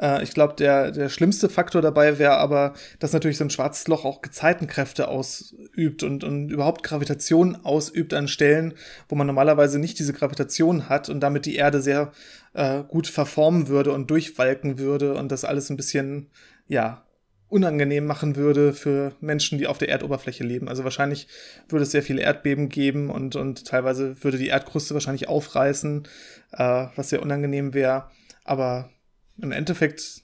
Äh, 0.00 0.22
ich 0.22 0.32
glaube, 0.32 0.54
der, 0.54 0.90
der 0.90 1.08
schlimmste 1.10 1.48
Faktor 1.48 1.82
dabei 1.82 2.18
wäre 2.18 2.38
aber, 2.38 2.72
dass 2.98 3.12
natürlich 3.12 3.36
so 3.36 3.44
ein 3.44 3.50
schwarzes 3.50 3.86
Loch 3.86 4.04
auch 4.04 4.22
Gezeitenkräfte 4.22 5.08
ausübt 5.08 6.02
und, 6.02 6.24
und 6.24 6.50
überhaupt 6.50 6.82
Gravitation 6.82 7.56
ausübt 7.56 8.14
an 8.14 8.28
Stellen, 8.28 8.74
wo 9.08 9.14
man 9.14 9.26
normalerweise 9.26 9.78
nicht 9.78 9.98
diese 9.98 10.14
Gravitation 10.14 10.88
hat 10.88 11.08
und 11.10 11.20
damit 11.20 11.44
die 11.44 11.56
Erde 11.56 11.82
sehr 11.82 12.12
äh, 12.54 12.82
gut 12.82 13.06
verformen 13.08 13.68
würde 13.68 13.92
und 13.92 14.10
durchwalken 14.10 14.78
würde 14.78 15.14
und 15.14 15.30
das 15.30 15.44
alles 15.44 15.68
ein 15.68 15.76
bisschen, 15.76 16.30
ja, 16.66 17.05
unangenehm 17.48 18.06
machen 18.06 18.36
würde 18.36 18.72
für 18.72 19.14
Menschen, 19.20 19.58
die 19.58 19.66
auf 19.66 19.78
der 19.78 19.88
Erdoberfläche 19.88 20.44
leben. 20.44 20.68
Also 20.68 20.84
wahrscheinlich 20.84 21.28
würde 21.68 21.84
es 21.84 21.92
sehr 21.92 22.02
viele 22.02 22.22
Erdbeben 22.22 22.68
geben 22.68 23.10
und, 23.10 23.36
und 23.36 23.66
teilweise 23.66 24.22
würde 24.22 24.38
die 24.38 24.48
Erdkruste 24.48 24.94
wahrscheinlich 24.94 25.28
aufreißen, 25.28 26.08
äh, 26.52 26.86
was 26.96 27.10
sehr 27.10 27.22
unangenehm 27.22 27.72
wäre. 27.72 28.10
Aber 28.44 28.90
im 29.40 29.52
Endeffekt 29.52 30.22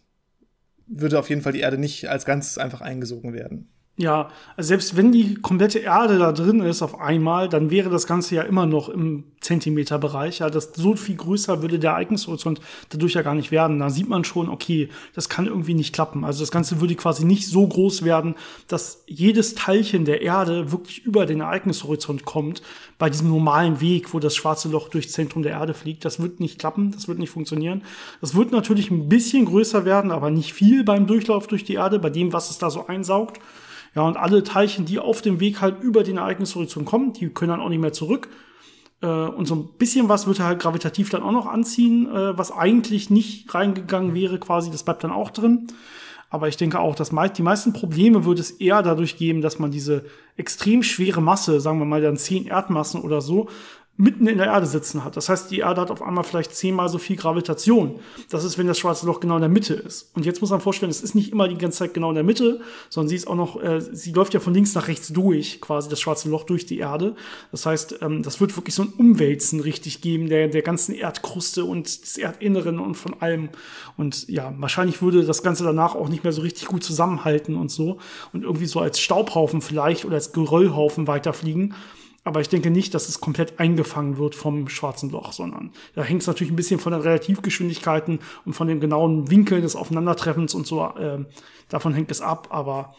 würde 0.86 1.18
auf 1.18 1.28
jeden 1.28 1.42
Fall 1.42 1.52
die 1.52 1.60
Erde 1.60 1.78
nicht 1.78 2.08
als 2.08 2.24
Ganzes 2.24 2.58
einfach 2.58 2.80
eingesogen 2.80 3.32
werden. 3.32 3.71
Ja, 3.98 4.30
also 4.56 4.68
selbst 4.68 4.96
wenn 4.96 5.12
die 5.12 5.34
komplette 5.34 5.78
Erde 5.78 6.18
da 6.18 6.32
drin 6.32 6.60
ist 6.60 6.80
auf 6.80 6.98
einmal, 6.98 7.50
dann 7.50 7.70
wäre 7.70 7.90
das 7.90 8.06
Ganze 8.06 8.34
ja 8.34 8.42
immer 8.42 8.64
noch 8.64 8.88
im 8.88 9.24
Zentimeterbereich. 9.42 10.38
Ja, 10.38 10.48
das 10.48 10.72
so 10.74 10.96
viel 10.96 11.16
größer 11.16 11.60
würde 11.60 11.78
der 11.78 11.90
Ereignishorizont 11.90 12.62
dadurch 12.88 13.12
ja 13.12 13.20
gar 13.20 13.34
nicht 13.34 13.50
werden. 13.50 13.78
Da 13.80 13.90
sieht 13.90 14.08
man 14.08 14.24
schon, 14.24 14.48
okay, 14.48 14.88
das 15.14 15.28
kann 15.28 15.46
irgendwie 15.46 15.74
nicht 15.74 15.94
klappen. 15.94 16.24
Also 16.24 16.40
das 16.40 16.50
Ganze 16.50 16.80
würde 16.80 16.94
quasi 16.94 17.26
nicht 17.26 17.46
so 17.46 17.66
groß 17.66 18.02
werden, 18.02 18.34
dass 18.66 19.04
jedes 19.06 19.54
Teilchen 19.56 20.06
der 20.06 20.22
Erde 20.22 20.72
wirklich 20.72 21.04
über 21.04 21.26
den 21.26 21.42
Ereignishorizont 21.42 22.24
kommt. 22.24 22.62
Bei 22.98 23.10
diesem 23.10 23.28
normalen 23.28 23.82
Weg, 23.82 24.14
wo 24.14 24.20
das 24.20 24.34
schwarze 24.34 24.70
Loch 24.70 24.88
durchs 24.88 25.12
Zentrum 25.12 25.42
der 25.42 25.52
Erde 25.52 25.74
fliegt, 25.74 26.06
das 26.06 26.18
wird 26.18 26.40
nicht 26.40 26.58
klappen, 26.58 26.92
das 26.92 27.08
wird 27.08 27.18
nicht 27.18 27.30
funktionieren. 27.30 27.82
Das 28.22 28.34
wird 28.34 28.52
natürlich 28.52 28.90
ein 28.90 29.10
bisschen 29.10 29.44
größer 29.44 29.84
werden, 29.84 30.10
aber 30.10 30.30
nicht 30.30 30.54
viel 30.54 30.82
beim 30.82 31.06
Durchlauf 31.06 31.46
durch 31.46 31.64
die 31.64 31.74
Erde, 31.74 31.98
bei 31.98 32.08
dem, 32.08 32.32
was 32.32 32.48
es 32.48 32.56
da 32.56 32.70
so 32.70 32.86
einsaugt. 32.86 33.38
Ja, 33.94 34.02
und 34.02 34.16
alle 34.16 34.42
Teilchen, 34.42 34.86
die 34.86 34.98
auf 34.98 35.20
dem 35.22 35.40
Weg 35.40 35.60
halt 35.60 35.82
über 35.82 36.02
den 36.02 36.16
Ereignishorizont 36.16 36.86
kommen, 36.86 37.12
die 37.12 37.28
können 37.28 37.50
dann 37.50 37.60
auch 37.60 37.68
nicht 37.68 37.80
mehr 37.80 37.92
zurück. 37.92 38.28
Äh, 39.02 39.06
und 39.06 39.46
so 39.46 39.54
ein 39.54 39.68
bisschen 39.78 40.08
was 40.08 40.26
wird 40.26 40.38
er 40.38 40.46
halt 40.46 40.60
gravitativ 40.60 41.10
dann 41.10 41.22
auch 41.22 41.32
noch 41.32 41.46
anziehen, 41.46 42.08
äh, 42.08 42.36
was 42.38 42.52
eigentlich 42.52 43.10
nicht 43.10 43.52
reingegangen 43.54 44.14
wäre, 44.14 44.38
quasi, 44.38 44.70
das 44.70 44.84
bleibt 44.84 45.04
dann 45.04 45.12
auch 45.12 45.30
drin. 45.30 45.66
Aber 46.30 46.48
ich 46.48 46.56
denke 46.56 46.80
auch, 46.80 46.94
dass 46.94 47.10
die 47.36 47.42
meisten 47.42 47.74
Probleme 47.74 48.24
würde 48.24 48.40
es 48.40 48.52
eher 48.52 48.82
dadurch 48.82 49.18
geben, 49.18 49.42
dass 49.42 49.58
man 49.58 49.70
diese 49.70 50.06
extrem 50.38 50.82
schwere 50.82 51.20
Masse, 51.20 51.60
sagen 51.60 51.78
wir 51.78 51.84
mal 51.84 52.00
dann 52.00 52.16
zehn 52.16 52.46
Erdmassen 52.46 53.02
oder 53.02 53.20
so, 53.20 53.50
mitten 53.98 54.26
in 54.26 54.38
der 54.38 54.46
Erde 54.46 54.66
sitzen 54.66 55.04
hat. 55.04 55.16
Das 55.16 55.28
heißt, 55.28 55.50
die 55.50 55.58
Erde 55.58 55.82
hat 55.82 55.90
auf 55.90 56.02
einmal 56.02 56.24
vielleicht 56.24 56.56
zehnmal 56.56 56.88
so 56.88 56.98
viel 56.98 57.16
Gravitation. 57.16 58.00
Das 58.30 58.42
ist, 58.42 58.56
wenn 58.56 58.66
das 58.66 58.78
schwarze 58.78 59.04
Loch 59.04 59.20
genau 59.20 59.34
in 59.36 59.42
der 59.42 59.50
Mitte 59.50 59.74
ist. 59.74 60.10
Und 60.14 60.24
jetzt 60.24 60.40
muss 60.40 60.50
man 60.50 60.62
vorstellen, 60.62 60.90
es 60.90 61.02
ist 61.02 61.14
nicht 61.14 61.30
immer 61.30 61.46
die 61.46 61.58
ganze 61.58 61.80
Zeit 61.80 61.94
genau 61.94 62.08
in 62.08 62.14
der 62.14 62.24
Mitte, 62.24 62.60
sondern 62.88 63.10
sie 63.10 63.16
ist 63.16 63.28
auch 63.28 63.34
noch, 63.34 63.62
äh, 63.62 63.80
sie 63.80 64.12
läuft 64.12 64.32
ja 64.32 64.40
von 64.40 64.54
links 64.54 64.74
nach 64.74 64.88
rechts 64.88 65.08
durch, 65.08 65.60
quasi 65.60 65.90
das 65.90 66.00
schwarze 66.00 66.30
Loch 66.30 66.44
durch 66.44 66.64
die 66.64 66.78
Erde. 66.78 67.14
Das 67.50 67.66
heißt, 67.66 67.98
ähm, 68.00 68.22
das 68.22 68.40
wird 68.40 68.56
wirklich 68.56 68.74
so 68.74 68.82
ein 68.82 68.92
Umwälzen 68.96 69.60
richtig 69.60 70.00
geben, 70.00 70.28
der, 70.28 70.48
der 70.48 70.62
ganzen 70.62 70.94
Erdkruste 70.94 71.64
und 71.64 72.02
des 72.02 72.16
Erdinneren 72.16 72.78
und 72.78 72.94
von 72.94 73.20
allem. 73.20 73.50
Und 73.98 74.26
ja, 74.28 74.54
wahrscheinlich 74.56 75.02
würde 75.02 75.24
das 75.24 75.42
Ganze 75.42 75.64
danach 75.64 75.94
auch 75.94 76.08
nicht 76.08 76.24
mehr 76.24 76.32
so 76.32 76.40
richtig 76.40 76.66
gut 76.66 76.82
zusammenhalten 76.82 77.56
und 77.56 77.70
so. 77.70 77.98
Und 78.32 78.44
irgendwie 78.44 78.66
so 78.66 78.80
als 78.80 79.00
Staubhaufen 79.00 79.60
vielleicht 79.60 80.06
oder 80.06 80.14
als 80.14 80.32
Geröllhaufen 80.32 81.06
weiterfliegen. 81.06 81.74
Aber 82.24 82.40
ich 82.40 82.48
denke 82.48 82.70
nicht, 82.70 82.94
dass 82.94 83.08
es 83.08 83.20
komplett 83.20 83.58
eingefangen 83.58 84.16
wird 84.16 84.34
vom 84.34 84.68
schwarzen 84.68 85.10
Loch, 85.10 85.32
sondern 85.32 85.72
da 85.94 86.04
hängt 86.04 86.22
es 86.22 86.28
natürlich 86.28 86.52
ein 86.52 86.56
bisschen 86.56 86.78
von 86.78 86.92
den 86.92 87.00
Relativgeschwindigkeiten 87.00 88.20
und 88.44 88.52
von 88.52 88.68
dem 88.68 88.80
genauen 88.80 89.30
Winkel 89.30 89.60
des 89.60 89.74
Aufeinandertreffens 89.74 90.54
und 90.54 90.66
so. 90.66 90.84
Äh, 90.84 91.24
davon 91.68 91.94
hängt 91.94 92.12
es 92.12 92.20
ab. 92.20 92.48
Aber 92.50 92.94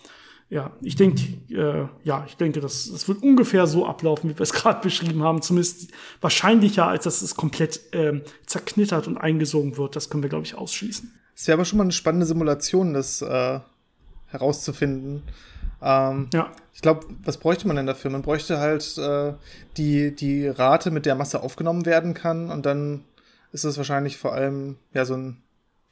ja, 0.49 0.71
ich 0.81 0.97
denke, 0.97 1.21
äh, 1.49 1.87
ja, 2.03 2.25
ich 2.27 2.35
denke, 2.35 2.59
das, 2.59 2.91
das 2.91 3.07
wird 3.07 3.23
ungefähr 3.23 3.65
so 3.65 3.85
ablaufen, 3.85 4.29
wie 4.29 4.37
wir 4.37 4.41
es 4.41 4.53
gerade 4.53 4.81
beschrieben 4.81 5.23
haben. 5.23 5.41
Zumindest 5.41 5.91
wahrscheinlicher, 6.19 6.87
als 6.87 7.05
dass 7.05 7.21
es 7.21 7.35
komplett 7.35 7.93
äh, 7.93 8.21
zerknittert 8.45 9.07
und 9.07 9.17
eingesogen 9.17 9.77
wird. 9.77 9.95
Das 9.95 10.09
können 10.09 10.23
wir, 10.23 10.29
glaube 10.29 10.45
ich, 10.45 10.55
ausschließen. 10.55 11.13
Es 11.35 11.47
wäre 11.47 11.55
aber 11.55 11.65
schon 11.65 11.77
mal 11.77 11.85
eine 11.85 11.93
spannende 11.93 12.25
Simulation, 12.25 12.93
das 12.93 13.21
äh, 13.21 13.59
herauszufinden. 14.27 15.23
Ähm, 15.83 16.29
ja. 16.33 16.51
Ich 16.73 16.81
glaube, 16.81 17.05
was 17.23 17.37
bräuchte 17.37 17.67
man 17.67 17.75
denn 17.75 17.85
dafür? 17.85 18.09
Man 18.09 18.21
bräuchte 18.21 18.59
halt 18.59 18.97
äh, 18.97 19.33
die, 19.77 20.15
die 20.15 20.47
Rate, 20.47 20.91
mit 20.91 21.05
der 21.05 21.15
Masse 21.15 21.43
aufgenommen 21.43 21.85
werden 21.85 22.13
kann 22.13 22.49
und 22.49 22.65
dann 22.65 23.03
ist 23.51 23.63
es 23.63 23.77
wahrscheinlich 23.77 24.17
vor 24.17 24.33
allem 24.33 24.77
ja 24.93 25.05
so 25.05 25.15
ein 25.15 25.43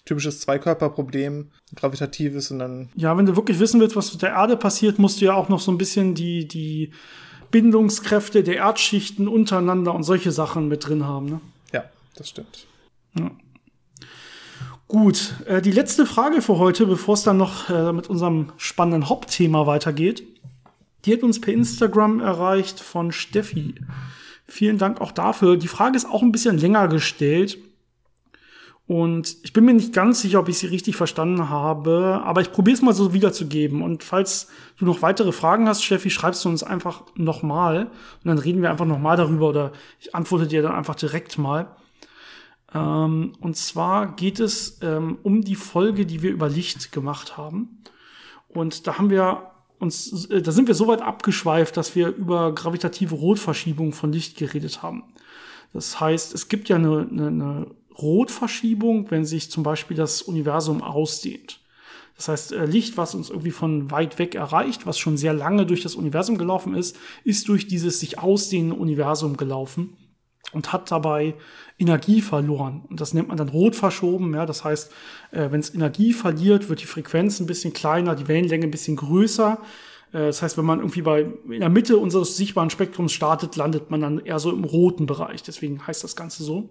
typisches 0.05 0.39
Zweikörperproblem, 0.39 1.51
gravitatives 1.75 2.51
und 2.51 2.59
dann. 2.59 2.89
Ja, 2.95 3.15
wenn 3.17 3.25
du 3.25 3.35
wirklich 3.35 3.59
wissen 3.59 3.79
willst, 3.79 3.95
was 3.95 4.11
mit 4.11 4.21
der 4.21 4.31
Erde 4.31 4.57
passiert, 4.57 4.97
musst 4.97 5.21
du 5.21 5.25
ja 5.25 5.35
auch 5.35 5.49
noch 5.49 5.59
so 5.59 5.71
ein 5.71 5.77
bisschen 5.77 6.15
die, 6.15 6.47
die 6.47 6.91
Bindungskräfte 7.51 8.43
der 8.43 8.55
Erdschichten 8.55 9.27
untereinander 9.27 9.93
und 9.93 10.03
solche 10.03 10.31
Sachen 10.31 10.67
mit 10.67 10.87
drin 10.87 11.05
haben. 11.05 11.27
Ne? 11.27 11.41
Ja, 11.71 11.83
das 12.15 12.29
stimmt. 12.29 12.65
Ja. 13.13 13.29
Gut, 14.91 15.35
äh, 15.45 15.61
die 15.61 15.71
letzte 15.71 16.05
Frage 16.05 16.41
für 16.41 16.57
heute, 16.57 16.85
bevor 16.85 17.13
es 17.13 17.23
dann 17.23 17.37
noch 17.37 17.69
äh, 17.69 17.93
mit 17.93 18.09
unserem 18.09 18.51
spannenden 18.57 19.07
Hauptthema 19.07 19.65
weitergeht. 19.65 20.21
Die 21.05 21.13
hat 21.13 21.23
uns 21.23 21.39
per 21.39 21.53
Instagram 21.53 22.19
erreicht 22.19 22.81
von 22.81 23.13
Steffi. 23.13 23.75
Vielen 24.45 24.77
Dank 24.77 24.99
auch 24.99 25.13
dafür. 25.13 25.55
Die 25.55 25.69
Frage 25.69 25.95
ist 25.95 26.09
auch 26.09 26.21
ein 26.21 26.33
bisschen 26.33 26.57
länger 26.57 26.89
gestellt. 26.89 27.57
Und 28.85 29.37
ich 29.43 29.53
bin 29.53 29.63
mir 29.63 29.73
nicht 29.73 29.93
ganz 29.93 30.19
sicher, 30.19 30.41
ob 30.41 30.49
ich 30.49 30.57
sie 30.57 30.67
richtig 30.67 30.97
verstanden 30.97 31.47
habe, 31.47 32.19
aber 32.25 32.41
ich 32.41 32.51
probiere 32.51 32.75
es 32.75 32.81
mal 32.81 32.93
so 32.93 33.13
wiederzugeben. 33.13 33.83
Und 33.83 34.03
falls 34.03 34.49
du 34.77 34.83
noch 34.83 35.01
weitere 35.01 35.31
Fragen 35.31 35.69
hast, 35.69 35.85
Steffi, 35.85 36.09
schreibst 36.09 36.43
du 36.43 36.49
uns 36.49 36.63
einfach 36.63 37.03
nochmal 37.15 37.83
und 37.85 38.25
dann 38.25 38.39
reden 38.39 38.61
wir 38.61 38.69
einfach 38.69 38.83
nochmal 38.83 39.15
darüber 39.15 39.47
oder 39.47 39.71
ich 40.01 40.13
antworte 40.13 40.47
dir 40.47 40.61
dann 40.61 40.73
einfach 40.73 40.95
direkt 40.95 41.37
mal. 41.37 41.77
Ähm, 42.73 43.33
und 43.39 43.57
zwar 43.57 44.15
geht 44.15 44.39
es 44.39 44.79
ähm, 44.81 45.17
um 45.23 45.41
die 45.41 45.55
Folge, 45.55 46.05
die 46.05 46.21
wir 46.21 46.31
über 46.31 46.49
Licht 46.49 46.91
gemacht 46.91 47.37
haben. 47.37 47.83
Und 48.47 48.87
da 48.87 48.97
haben 48.97 49.09
wir 49.09 49.51
uns, 49.79 50.25
äh, 50.25 50.41
da 50.41 50.51
sind 50.51 50.67
wir 50.67 50.75
so 50.75 50.87
weit 50.87 51.01
abgeschweift, 51.01 51.75
dass 51.75 51.95
wir 51.95 52.09
über 52.09 52.53
gravitative 52.53 53.15
Rotverschiebung 53.15 53.93
von 53.93 54.11
Licht 54.11 54.37
geredet 54.37 54.81
haben. 54.81 55.03
Das 55.73 55.99
heißt, 55.99 56.33
es 56.33 56.49
gibt 56.49 56.69
ja 56.69 56.75
eine, 56.75 57.07
eine, 57.09 57.27
eine 57.27 57.67
Rotverschiebung, 57.97 59.11
wenn 59.11 59.25
sich 59.25 59.51
zum 59.51 59.63
Beispiel 59.63 59.97
das 59.97 60.21
Universum 60.21 60.81
ausdehnt. 60.81 61.59
Das 62.15 62.27
heißt, 62.27 62.51
äh, 62.53 62.65
Licht, 62.65 62.97
was 62.97 63.15
uns 63.15 63.29
irgendwie 63.29 63.51
von 63.51 63.89
weit 63.91 64.19
weg 64.19 64.35
erreicht, 64.35 64.85
was 64.85 64.99
schon 64.99 65.17
sehr 65.17 65.33
lange 65.33 65.65
durch 65.65 65.81
das 65.81 65.95
Universum 65.95 66.37
gelaufen 66.37 66.75
ist, 66.75 66.97
ist 67.23 67.47
durch 67.47 67.67
dieses 67.67 67.99
sich 67.99 68.19
ausdehnende 68.19 68.75
Universum 68.75 69.37
gelaufen 69.37 69.97
und 70.53 70.73
hat 70.73 70.91
dabei 70.91 71.35
Energie 71.77 72.21
verloren. 72.21 72.83
Und 72.89 73.01
das 73.01 73.13
nennt 73.13 73.27
man 73.27 73.37
dann 73.37 73.49
rot 73.49 73.75
verschoben. 73.75 74.33
Ja, 74.33 74.45
das 74.45 74.63
heißt, 74.63 74.91
äh, 75.31 75.51
wenn 75.51 75.59
es 75.59 75.73
Energie 75.73 76.13
verliert, 76.13 76.69
wird 76.69 76.81
die 76.81 76.85
Frequenz 76.85 77.39
ein 77.39 77.47
bisschen 77.47 77.73
kleiner, 77.73 78.15
die 78.15 78.27
Wellenlänge 78.27 78.65
ein 78.65 78.71
bisschen 78.71 78.95
größer. 78.95 79.59
Äh, 80.13 80.17
das 80.17 80.41
heißt, 80.41 80.57
wenn 80.57 80.65
man 80.65 80.79
irgendwie 80.79 81.01
bei 81.01 81.21
in 81.49 81.59
der 81.59 81.69
Mitte 81.69 81.97
unseres 81.97 82.37
sichtbaren 82.37 82.69
Spektrums 82.69 83.13
startet, 83.13 83.55
landet 83.55 83.89
man 83.89 84.01
dann 84.01 84.19
eher 84.19 84.39
so 84.39 84.51
im 84.51 84.63
roten 84.63 85.05
Bereich. 85.05 85.43
Deswegen 85.43 85.85
heißt 85.85 86.03
das 86.03 86.15
Ganze 86.15 86.43
so. 86.43 86.69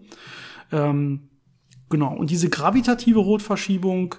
Ähm, 0.73 1.29
genau. 1.88 2.14
Und 2.14 2.31
diese 2.31 2.49
gravitative 2.49 3.19
Rotverschiebung, 3.19 4.14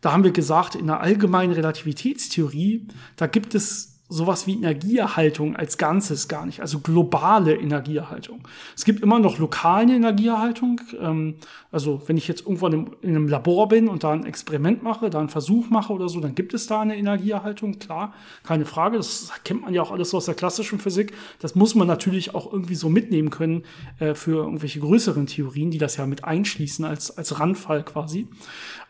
da 0.00 0.12
haben 0.12 0.24
wir 0.24 0.32
gesagt, 0.32 0.74
in 0.74 0.86
der 0.86 1.00
allgemeinen 1.00 1.52
Relativitätstheorie, 1.52 2.88
da 3.16 3.26
gibt 3.26 3.54
es 3.54 3.93
sowas 4.10 4.46
wie 4.46 4.54
Energieerhaltung 4.54 5.56
als 5.56 5.78
Ganzes 5.78 6.28
gar 6.28 6.44
nicht, 6.44 6.60
also 6.60 6.80
globale 6.80 7.54
Energieerhaltung. 7.54 8.46
Es 8.76 8.84
gibt 8.84 9.00
immer 9.00 9.18
noch 9.18 9.38
lokale 9.38 9.94
Energieerhaltung. 9.94 10.80
Ähm, 11.00 11.36
also 11.72 12.02
wenn 12.06 12.18
ich 12.18 12.28
jetzt 12.28 12.42
irgendwo 12.42 12.66
in 12.66 12.72
einem, 12.74 12.96
in 13.00 13.10
einem, 13.10 13.28
Labor 13.28 13.68
bin 13.68 13.88
und 13.88 14.04
da 14.04 14.12
ein 14.12 14.26
Experiment 14.26 14.82
mache, 14.82 15.08
da 15.08 15.20
einen 15.20 15.30
Versuch 15.30 15.70
mache 15.70 15.92
oder 15.92 16.10
so, 16.10 16.20
dann 16.20 16.34
gibt 16.34 16.52
es 16.52 16.66
da 16.66 16.82
eine 16.82 16.96
Energieerhaltung, 16.96 17.78
klar, 17.78 18.12
keine 18.42 18.66
Frage. 18.66 18.98
Das 18.98 19.32
kennt 19.42 19.62
man 19.62 19.72
ja 19.72 19.80
auch 19.80 19.90
alles 19.90 20.12
aus 20.12 20.26
der 20.26 20.34
klassischen 20.34 20.78
Physik. 20.78 21.14
Das 21.40 21.54
muss 21.54 21.74
man 21.74 21.88
natürlich 21.88 22.34
auch 22.34 22.52
irgendwie 22.52 22.74
so 22.74 22.90
mitnehmen 22.90 23.30
können 23.30 23.64
äh, 24.00 24.14
für 24.14 24.44
irgendwelche 24.44 24.80
größeren 24.80 25.26
Theorien, 25.26 25.70
die 25.70 25.78
das 25.78 25.96
ja 25.96 26.06
mit 26.06 26.24
einschließen 26.24 26.84
als, 26.84 27.16
als 27.16 27.40
Randfall 27.40 27.82
quasi. 27.82 28.28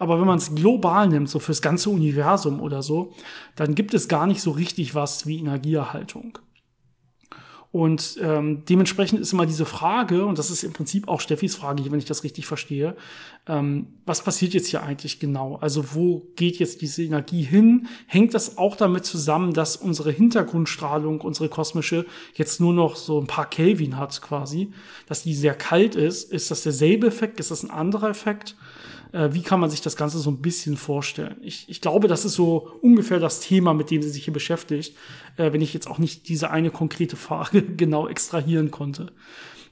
Aber 0.00 0.18
wenn 0.18 0.27
man 0.27 0.38
es 0.38 0.55
global 0.55 1.09
nimmt, 1.09 1.29
so 1.29 1.38
fürs 1.38 1.62
ganze 1.62 1.88
Universum 1.88 2.61
oder 2.61 2.83
so, 2.83 3.14
dann 3.57 3.75
gibt 3.75 3.95
es 3.95 4.09
gar 4.09 4.27
nicht 4.27 4.40
so 4.40 4.51
richtig 4.51 4.95
was 4.95 5.27
wie 5.27 5.38
Energieerhaltung. 5.38 6.38
Und 7.75 8.21
ähm, 8.23 8.62
dementsprechend 8.69 9.19
ist 9.19 9.33
immer 9.33 9.47
diese 9.47 9.64
Frage, 9.64 10.27
und 10.27 10.38
das 10.38 10.49
ist 10.49 10.62
im 10.62 10.73
Prinzip 10.73 11.09
auch 11.09 11.21
Steffis 11.21 11.57
Frage, 11.57 11.83
wenn 11.90 11.99
ich 11.99 12.05
das 12.05 12.23
richtig 12.23 12.47
verstehe, 12.47 12.95
ähm, 13.49 13.88
was 14.07 14.23
passiert 14.23 14.55
jetzt 14.55 14.69
hier 14.69 14.85
eigentlich 14.85 15.19
genau? 15.19 15.57
Also 15.57 15.93
wo 15.93 16.23
geht 16.37 16.61
jetzt 16.61 16.83
diese 16.83 17.03
Energie 17.03 17.43
hin? 17.43 17.88
Hängt 18.07 18.33
das 18.33 18.59
auch 18.59 18.77
damit 18.77 19.05
zusammen, 19.05 19.55
dass 19.55 19.75
unsere 19.75 20.12
Hintergrundstrahlung, 20.12 21.21
unsere 21.21 21.49
kosmische, 21.49 22.07
jetzt 22.35 22.61
nur 22.61 22.75
noch 22.75 22.95
so 22.95 23.21
ein 23.21 23.27
paar 23.27 23.51
Kelvin 23.51 23.97
hat 23.97 24.23
quasi, 24.23 24.71
dass 25.07 25.25
die 25.25 25.35
sehr 25.35 25.57
kalt 25.57 25.97
ist? 25.97 26.31
Ist 26.31 26.53
das 26.53 26.62
derselbe 26.62 27.09
Effekt? 27.09 27.40
Ist 27.40 27.51
das 27.51 27.64
ein 27.64 27.73
anderer 27.73 28.09
Effekt? 28.09 28.55
Äh, 29.14 29.33
wie 29.33 29.42
kann 29.42 29.61
man 29.61 29.70
sich 29.70 29.81
das 29.81 29.94
Ganze 29.94 30.18
so 30.18 30.29
ein 30.29 30.42
bisschen 30.42 30.77
vorstellen? 30.77 31.37
Ich, 31.40 31.68
ich 31.68 31.81
glaube, 31.81 32.09
das 32.09 32.24
ist 32.24 32.35
so 32.35 32.68
ungefähr 32.83 33.20
das 33.20 33.38
Thema, 33.38 33.72
mit 33.72 33.90
dem 33.90 34.03
sie 34.03 34.11
sich 34.11 34.24
hier 34.24 34.35
beschäftigt, 34.35 34.96
äh, 35.37 35.53
wenn 35.53 35.61
ich 35.61 35.72
jetzt 35.72 35.87
auch 35.87 35.98
nicht 35.98 36.29
diese 36.29 36.50
eine 36.50 36.70
konkrete 36.70 37.16
Frage 37.16 37.62
genau 37.77 38.09
extrahieren 38.09 38.72
konnte. 38.72 39.12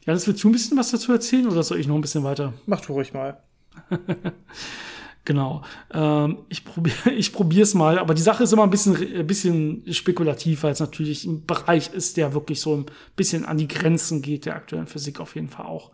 Ja, 0.07 0.12
das 0.12 0.26
willst 0.28 0.44
du 0.44 0.48
ein 0.48 0.52
bisschen 0.52 0.78
was 0.78 0.92
dazu 0.92 1.12
erzählen 1.12 1.48
oder 1.48 1.62
soll 1.64 1.81
ich 1.81 1.88
noch 1.88 1.96
ein 1.96 2.00
bisschen 2.00 2.22
weiter? 2.22 2.52
Mach 2.66 2.81
du 2.81 2.92
ruhig 2.92 3.12
mal. 3.12 3.42
genau. 5.24 5.62
Ähm, 5.92 6.38
ich 6.48 6.64
probiere 6.64 7.11
ich 7.16 7.33
probier's 7.33 7.74
mal, 7.74 7.98
aber 7.98 8.14
die 8.14 8.22
Sache 8.22 8.44
ist 8.44 8.52
immer 8.52 8.62
ein 8.62 8.70
bisschen, 8.70 8.94
ein 8.94 9.26
bisschen 9.26 9.83
spekulativ, 9.92 10.62
weil 10.62 10.72
es 10.72 10.81
natürlich 10.81 11.24
ein 11.24 11.46
Bereich 11.46 11.92
ist, 11.92 12.16
der 12.16 12.33
wirklich 12.33 12.61
so 12.61 12.76
ein 12.76 12.87
bisschen 13.16 13.44
an 13.44 13.59
die 13.59 13.68
Grenzen 13.68 14.22
geht 14.22 14.46
der 14.46 14.55
aktuellen 14.55 14.87
Physik 14.87 15.18
auf 15.18 15.35
jeden 15.35 15.48
Fall 15.48 15.66
auch. 15.66 15.90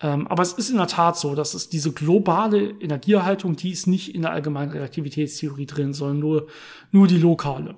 Ähm, 0.00 0.28
aber 0.28 0.42
es 0.42 0.52
ist 0.52 0.70
in 0.70 0.76
der 0.76 0.86
Tat 0.86 1.18
so, 1.18 1.34
dass 1.34 1.54
es 1.54 1.68
diese 1.68 1.92
globale 1.92 2.70
Energieerhaltung, 2.80 3.56
die 3.56 3.70
ist 3.70 3.86
nicht 3.86 4.14
in 4.14 4.22
der 4.22 4.32
allgemeinen 4.32 4.70
Relativitätstheorie 4.70 5.66
drin, 5.66 5.92
sondern 5.92 6.20
nur, 6.20 6.46
nur 6.92 7.06
die 7.08 7.18
lokale. 7.18 7.74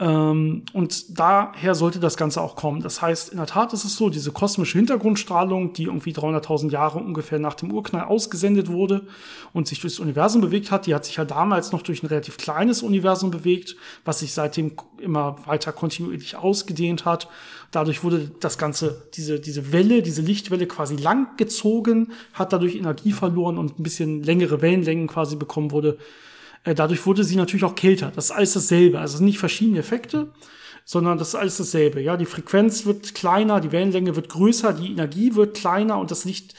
Ähm, 0.00 0.62
und 0.72 1.18
daher 1.18 1.74
sollte 1.74 1.98
das 1.98 2.16
Ganze 2.16 2.40
auch 2.40 2.54
kommen. 2.54 2.82
Das 2.82 3.02
heißt, 3.02 3.30
in 3.30 3.38
der 3.38 3.46
Tat 3.46 3.72
ist 3.72 3.84
es 3.84 3.96
so, 3.96 4.10
diese 4.10 4.30
kosmische 4.30 4.78
Hintergrundstrahlung, 4.78 5.72
die 5.72 5.84
irgendwie 5.84 6.12
300.000 6.12 6.70
Jahre 6.70 6.98
ungefähr 6.98 7.40
nach 7.40 7.54
dem 7.54 7.72
Urknall 7.72 8.04
ausgesendet 8.04 8.68
wurde 8.68 9.02
und 9.52 9.66
sich 9.66 9.80
durchs 9.80 9.98
Universum 9.98 10.40
bewegt 10.40 10.70
hat, 10.70 10.86
die 10.86 10.94
hat 10.94 11.04
sich 11.04 11.16
ja 11.16 11.24
damals 11.24 11.72
noch 11.72 11.82
durch 11.82 12.04
ein 12.04 12.06
relativ 12.06 12.36
kleines 12.36 12.82
Universum 12.82 13.32
bewegt, 13.32 13.74
was 14.04 14.20
sich 14.20 14.32
seitdem 14.32 14.72
immer 15.00 15.36
weiter 15.46 15.72
kontinuierlich 15.72 16.36
ausgedehnt 16.36 17.04
hat. 17.04 17.28
Dadurch 17.72 18.04
wurde 18.04 18.30
das 18.38 18.56
Ganze, 18.56 19.02
diese, 19.14 19.40
diese 19.40 19.72
Welle, 19.72 20.02
diese 20.02 20.22
Lichtwelle 20.22 20.66
quasi 20.66 20.94
lang 20.94 21.36
gezogen, 21.36 22.12
hat 22.34 22.52
dadurch 22.52 22.76
Energie 22.76 23.12
verloren 23.12 23.58
und 23.58 23.80
ein 23.80 23.82
bisschen 23.82 24.22
längere 24.22 24.62
Wellenlängen 24.62 25.08
quasi 25.08 25.34
bekommen 25.34 25.72
wurde 25.72 25.98
dadurch 26.64 27.06
wurde 27.06 27.24
sie 27.24 27.36
natürlich 27.36 27.64
auch 27.64 27.74
kälter. 27.74 28.12
Das 28.14 28.26
ist 28.26 28.30
alles 28.30 28.52
dasselbe. 28.52 29.00
Also 29.00 29.22
nicht 29.22 29.38
verschiedene 29.38 29.78
Effekte, 29.78 30.32
sondern 30.84 31.18
das 31.18 31.28
ist 31.28 31.34
alles 31.34 31.58
dasselbe. 31.58 32.00
Ja, 32.00 32.16
die 32.16 32.26
Frequenz 32.26 32.86
wird 32.86 33.14
kleiner, 33.14 33.60
die 33.60 33.72
Wellenlänge 33.72 34.16
wird 34.16 34.28
größer, 34.28 34.72
die 34.72 34.90
Energie 34.90 35.34
wird 35.34 35.56
kleiner 35.56 35.98
und 35.98 36.10
das 36.10 36.24
Licht, 36.24 36.54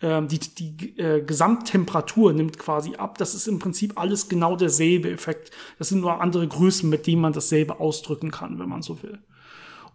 äh, 0.00 0.22
die, 0.26 0.38
die 0.38 0.98
äh, 0.98 1.22
Gesamttemperatur 1.22 2.32
nimmt 2.32 2.58
quasi 2.58 2.94
ab. 2.96 3.18
Das 3.18 3.34
ist 3.34 3.48
im 3.48 3.58
Prinzip 3.58 3.98
alles 3.98 4.28
genau 4.28 4.56
derselbe 4.56 5.10
Effekt. 5.10 5.50
Das 5.78 5.88
sind 5.88 6.00
nur 6.00 6.20
andere 6.20 6.46
Größen, 6.46 6.88
mit 6.88 7.06
denen 7.06 7.22
man 7.22 7.32
dasselbe 7.32 7.80
ausdrücken 7.80 8.30
kann, 8.30 8.58
wenn 8.58 8.68
man 8.68 8.82
so 8.82 9.02
will. 9.02 9.18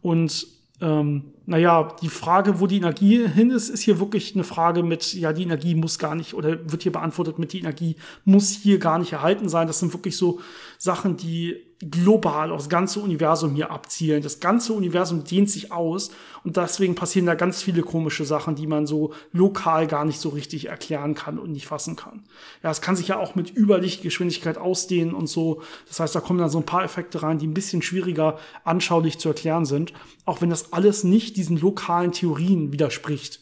Und 0.01 0.56
ähm, 0.79 1.33
naja, 1.45 1.95
die 2.01 2.09
Frage, 2.09 2.59
wo 2.59 2.67
die 2.67 2.77
Energie 2.77 3.27
hin 3.27 3.51
ist, 3.51 3.69
ist 3.69 3.81
hier 3.81 3.99
wirklich 3.99 4.35
eine 4.35 4.43
Frage 4.43 4.83
mit, 4.83 5.13
ja, 5.13 5.33
die 5.33 5.43
Energie 5.43 5.75
muss 5.75 5.97
gar 5.97 6.13
nicht, 6.13 6.33
oder 6.33 6.71
wird 6.71 6.83
hier 6.83 6.91
beantwortet 6.91 7.39
mit, 7.39 7.53
die 7.53 7.59
Energie 7.59 7.95
muss 8.25 8.51
hier 8.51 8.77
gar 8.77 8.99
nicht 8.99 9.13
erhalten 9.13 9.49
sein. 9.49 9.67
Das 9.67 9.79
sind 9.79 9.93
wirklich 9.93 10.17
so 10.17 10.39
Sachen, 10.77 11.17
die 11.17 11.66
global 11.79 12.51
aufs 12.51 12.69
ganze 12.69 12.99
Universum 12.99 13.53
hier 13.53 13.69
abzielen. 13.69 14.23
Das 14.23 14.39
ganze 14.39 14.73
Universum 14.73 15.23
dehnt 15.23 15.49
sich 15.49 15.71
aus 15.71 16.09
und 16.43 16.57
deswegen 16.57 16.95
passieren 16.95 17.27
da 17.27 17.35
ganz 17.35 17.61
viele 17.61 17.83
komische 17.83 18.25
Sachen, 18.25 18.55
die 18.55 18.65
man 18.65 18.87
so 18.87 19.13
lokal 19.31 19.85
gar 19.85 20.03
nicht 20.03 20.19
so 20.19 20.29
richtig 20.29 20.69
erklären 20.69 21.13
kann 21.13 21.37
und 21.37 21.51
nicht 21.51 21.67
fassen 21.67 21.95
kann. 21.95 22.23
Ja, 22.63 22.71
es 22.71 22.81
kann 22.81 22.95
sich 22.95 23.09
ja 23.09 23.19
auch 23.19 23.35
mit 23.35 23.55
Überlichtgeschwindigkeit 23.55 24.57
ausdehnen 24.57 25.13
und 25.13 25.27
so. 25.27 25.61
Das 25.87 25.99
heißt, 25.99 26.15
da 26.15 26.19
kommen 26.19 26.39
dann 26.39 26.49
so 26.49 26.57
ein 26.57 26.65
paar 26.65 26.83
Effekte 26.83 27.21
rein, 27.21 27.37
die 27.37 27.45
ein 27.45 27.53
bisschen 27.53 27.83
schwieriger 27.83 28.39
anschaulich 28.63 29.19
zu 29.19 29.27
erklären 29.27 29.65
sind, 29.65 29.93
auch 30.25 30.41
wenn 30.41 30.49
das 30.49 30.73
alles 30.73 31.03
nicht 31.03 31.37
diesen 31.37 31.59
lokalen 31.59 32.11
Theorien 32.11 32.71
widerspricht. 32.71 33.41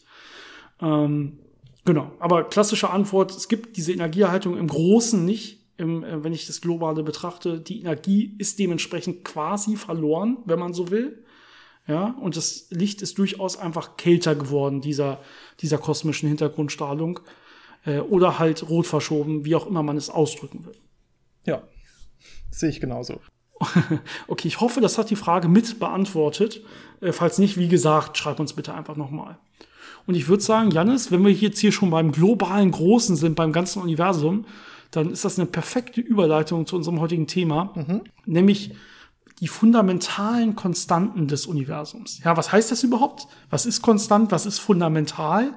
Ähm, 0.82 1.40
genau, 1.86 2.12
aber 2.20 2.44
klassische 2.44 2.90
Antwort, 2.90 3.32
es 3.32 3.48
gibt 3.48 3.78
diese 3.78 3.94
Energieerhaltung 3.94 4.58
im 4.58 4.68
Großen 4.68 5.24
nicht 5.24 5.65
im, 5.78 6.04
äh, 6.04 6.24
wenn 6.24 6.34
ich 6.34 6.48
das 6.48 6.62
Globale 6.62 7.04
betrachte, 7.04 7.60
die 7.60 7.82
Energie 7.82 8.36
ist 8.38 8.60
dementsprechend 8.60 9.24
quasi 9.24 9.76
verloren, 9.76 10.38
wenn 10.46 10.60
man 10.60 10.74
so 10.74 10.92
will. 10.92 11.24
Ja, 11.88 12.16
und 12.20 12.36
das 12.36 12.68
Licht 12.72 13.04
ist 13.04 13.20
durchaus 13.20 13.58
einfach 13.58 13.96
kälter 13.96 14.34
geworden, 14.34 14.82
dieser, 14.82 15.20
dieser 15.60 15.78
kosmischen 15.78 16.28
Hintergrundstrahlung. 16.28 17.20
Äh, 17.86 18.00
oder 18.00 18.40
halt 18.40 18.68
rot 18.70 18.88
verschoben, 18.88 19.46
wie 19.46 19.56
auch 19.56 19.68
immer 19.68 19.84
man 19.84 19.98
es 19.98 20.10
ausdrücken 20.10 20.66
will. 20.66 20.78
Ja, 21.46 21.64
sehe 22.50 22.70
ich 22.70 22.82
genauso. 22.82 23.22
okay, 24.28 24.48
ich 24.48 24.60
hoffe, 24.60 24.82
das 24.82 24.98
hat 24.98 25.10
die 25.10 25.16
Frage 25.16 25.48
mit 25.48 25.80
beantwortet. 25.80 26.62
Äh, 27.02 27.12
falls 27.12 27.38
nicht, 27.38 27.58
wie 27.58 27.68
gesagt, 27.68 28.18
schreib 28.18 28.40
uns 28.40 28.54
bitte 28.54 28.74
einfach 28.74 28.96
nochmal. 28.96 29.38
Und 30.08 30.16
ich 30.16 30.28
würde 30.28 30.44
sagen, 30.44 30.72
Janis, 30.72 31.12
wenn 31.12 31.24
wir 31.24 31.32
jetzt 31.32 31.60
hier 31.60 31.72
schon 31.72 31.90
beim 31.90 32.12
globalen 32.12 32.72
Großen 32.72 33.16
sind, 33.16 33.36
beim 33.36 33.52
ganzen 33.52 33.82
Universum, 33.82 34.46
dann 34.92 35.12
ist 35.12 35.26
das 35.26 35.38
eine 35.38 35.46
perfekte 35.46 36.02
Überleitung 36.02 36.66
zu 36.66 36.76
unserem 36.76 37.00
heutigen 37.00 37.28
Thema, 37.28 37.74
mhm. 37.76 38.02
nämlich 38.26 38.74
die 39.42 39.48
fundamentalen 39.48 40.56
Konstanten 40.56 41.28
des 41.28 41.46
Universums. 41.46 42.22
Ja, 42.24 42.38
was 42.38 42.52
heißt 42.52 42.72
das 42.72 42.84
überhaupt? 42.84 43.28
Was 43.50 43.66
ist 43.66 43.82
konstant? 43.82 44.32
Was 44.32 44.46
ist 44.46 44.60
fundamental? 44.60 45.54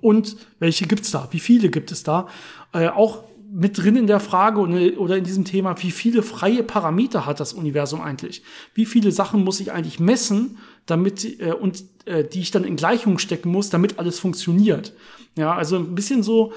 Und 0.00 0.36
welche 0.58 0.86
gibt's 0.86 1.10
da? 1.10 1.28
Wie 1.30 1.40
viele 1.40 1.70
gibt 1.70 1.92
es 1.92 2.02
da? 2.02 2.28
Äh, 2.72 2.88
auch 2.88 3.24
mit 3.50 3.78
drin 3.78 3.96
in 3.96 4.08
der 4.08 4.20
Frage 4.20 4.60
oder 4.98 5.16
in 5.16 5.24
diesem 5.24 5.44
Thema, 5.44 5.80
wie 5.80 5.92
viele 5.92 6.22
freie 6.22 6.64
Parameter 6.64 7.24
hat 7.24 7.38
das 7.38 7.52
Universum 7.52 8.00
eigentlich? 8.00 8.42
Wie 8.74 8.84
viele 8.84 9.12
Sachen 9.12 9.44
muss 9.44 9.60
ich 9.60 9.70
eigentlich 9.70 10.00
messen, 10.00 10.58
damit 10.86 11.40
äh, 11.40 11.52
und 11.52 11.84
äh, 12.04 12.24
die 12.24 12.40
ich 12.40 12.50
dann 12.50 12.64
in 12.64 12.76
Gleichung 12.76 13.18
stecken 13.18 13.50
muss, 13.50 13.70
damit 13.70 13.98
alles 13.98 14.18
funktioniert? 14.18 14.92
Ja, 15.36 15.54
also 15.54 15.76
ein 15.76 15.94
bisschen 15.94 16.22
so 16.22 16.52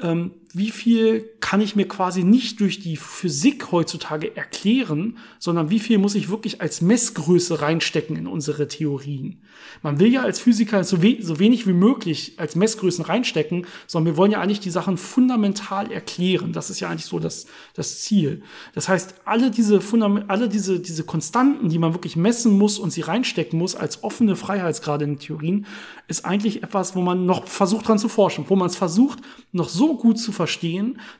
ähm, 0.00 0.32
wie 0.54 0.70
viel 0.70 1.28
kann 1.40 1.60
ich 1.60 1.76
mir 1.76 1.86
quasi 1.86 2.24
nicht 2.24 2.60
durch 2.60 2.80
die 2.80 2.96
Physik 2.96 3.70
heutzutage 3.70 4.36
erklären, 4.36 5.18
sondern 5.38 5.70
wie 5.70 5.78
viel 5.78 5.98
muss 5.98 6.14
ich 6.14 6.30
wirklich 6.30 6.60
als 6.60 6.80
Messgröße 6.80 7.60
reinstecken 7.60 8.16
in 8.16 8.26
unsere 8.26 8.66
Theorien. 8.68 9.42
Man 9.82 10.00
will 10.00 10.12
ja 10.12 10.22
als 10.22 10.40
Physiker 10.40 10.82
so, 10.84 11.02
we 11.02 11.18
so 11.20 11.38
wenig 11.38 11.66
wie 11.66 11.72
möglich 11.72 12.34
als 12.38 12.56
Messgrößen 12.56 13.04
reinstecken, 13.04 13.66
sondern 13.86 14.14
wir 14.14 14.16
wollen 14.16 14.30
ja 14.30 14.40
eigentlich 14.40 14.60
die 14.60 14.70
Sachen 14.70 14.96
fundamental 14.96 15.92
erklären. 15.92 16.52
Das 16.52 16.70
ist 16.70 16.80
ja 16.80 16.88
eigentlich 16.88 17.04
so 17.04 17.18
das, 17.18 17.46
das 17.74 18.00
Ziel. 18.00 18.42
Das 18.74 18.88
heißt, 18.88 19.16
alle 19.24 19.50
diese 19.50 19.80
alle 20.28 20.48
diese, 20.48 20.80
diese 20.80 21.04
Konstanten, 21.04 21.68
die 21.68 21.78
man 21.78 21.94
wirklich 21.94 22.16
messen 22.16 22.56
muss 22.56 22.78
und 22.78 22.90
sie 22.90 23.02
reinstecken 23.02 23.58
muss 23.58 23.74
als 23.74 24.02
offene 24.02 24.36
Freiheitsgrade 24.36 25.04
in 25.04 25.18
Theorien, 25.18 25.66
ist 26.08 26.24
eigentlich 26.24 26.62
etwas, 26.62 26.96
wo 26.96 27.02
man 27.02 27.26
noch 27.26 27.46
versucht 27.46 27.88
dran 27.88 27.98
zu 27.98 28.08
forschen, 28.08 28.46
wo 28.48 28.56
man 28.56 28.68
es 28.68 28.76
versucht, 28.76 29.18
noch 29.52 29.68
so 29.68 29.96
gut 29.96 30.18
zu 30.18 30.32
verstehen, 30.32 30.47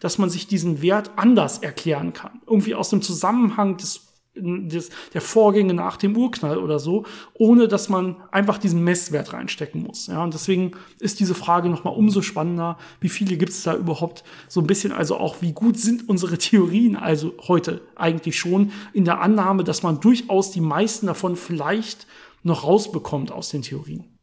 dass 0.01 0.19
man 0.19 0.31
sich 0.31 0.47
diesen 0.47 0.83
Wert 0.83 1.13
anders 1.17 1.59
erklären 1.59 2.13
kann. 2.13 2.41
Irgendwie 2.47 2.75
aus 2.75 2.91
dem 2.91 3.03
Zusammenhang 3.03 3.77
des 3.77 4.09
des, 4.41 4.91
der 5.15 5.21
Vorgänge 5.21 5.75
nach 5.75 5.97
dem 5.97 6.17
Urknall 6.17 6.59
oder 6.59 6.79
so, 6.79 7.05
ohne 7.35 7.69
dass 7.69 7.89
man 7.89 8.17
einfach 8.31 8.59
diesen 8.59 8.85
Messwert 8.85 9.33
reinstecken 9.33 9.83
muss. 9.83 10.07
Ja, 10.07 10.23
und 10.23 10.35
deswegen 10.35 10.73
ist 11.01 11.21
diese 11.21 11.35
Frage 11.35 11.69
nochmal 11.69 11.95
umso 11.95 12.23
spannender, 12.23 12.79
wie 13.01 13.09
viele 13.09 13.37
gibt 13.37 13.53
es 13.53 13.63
da 13.63 13.75
überhaupt 13.75 14.25
so 14.49 14.61
ein 14.61 14.67
bisschen, 14.67 14.93
also 14.93 15.17
auch 15.17 15.37
wie 15.41 15.53
gut 15.53 15.79
sind 15.79 16.09
unsere 16.09 16.39
Theorien 16.39 16.97
also 16.97 17.35
heute 17.47 17.81
eigentlich 17.97 18.39
schon 18.39 18.73
in 18.93 19.05
der 19.05 19.21
Annahme, 19.21 19.65
dass 19.65 19.83
man 19.83 20.01
durchaus 20.01 20.51
die 20.51 20.61
meisten 20.61 21.07
davon 21.07 21.37
vielleicht 21.37 22.07
noch 22.43 22.65
rausbekommt 22.65 23.33
aus 23.33 23.51
den 23.51 23.63
Theorien. 23.63 24.18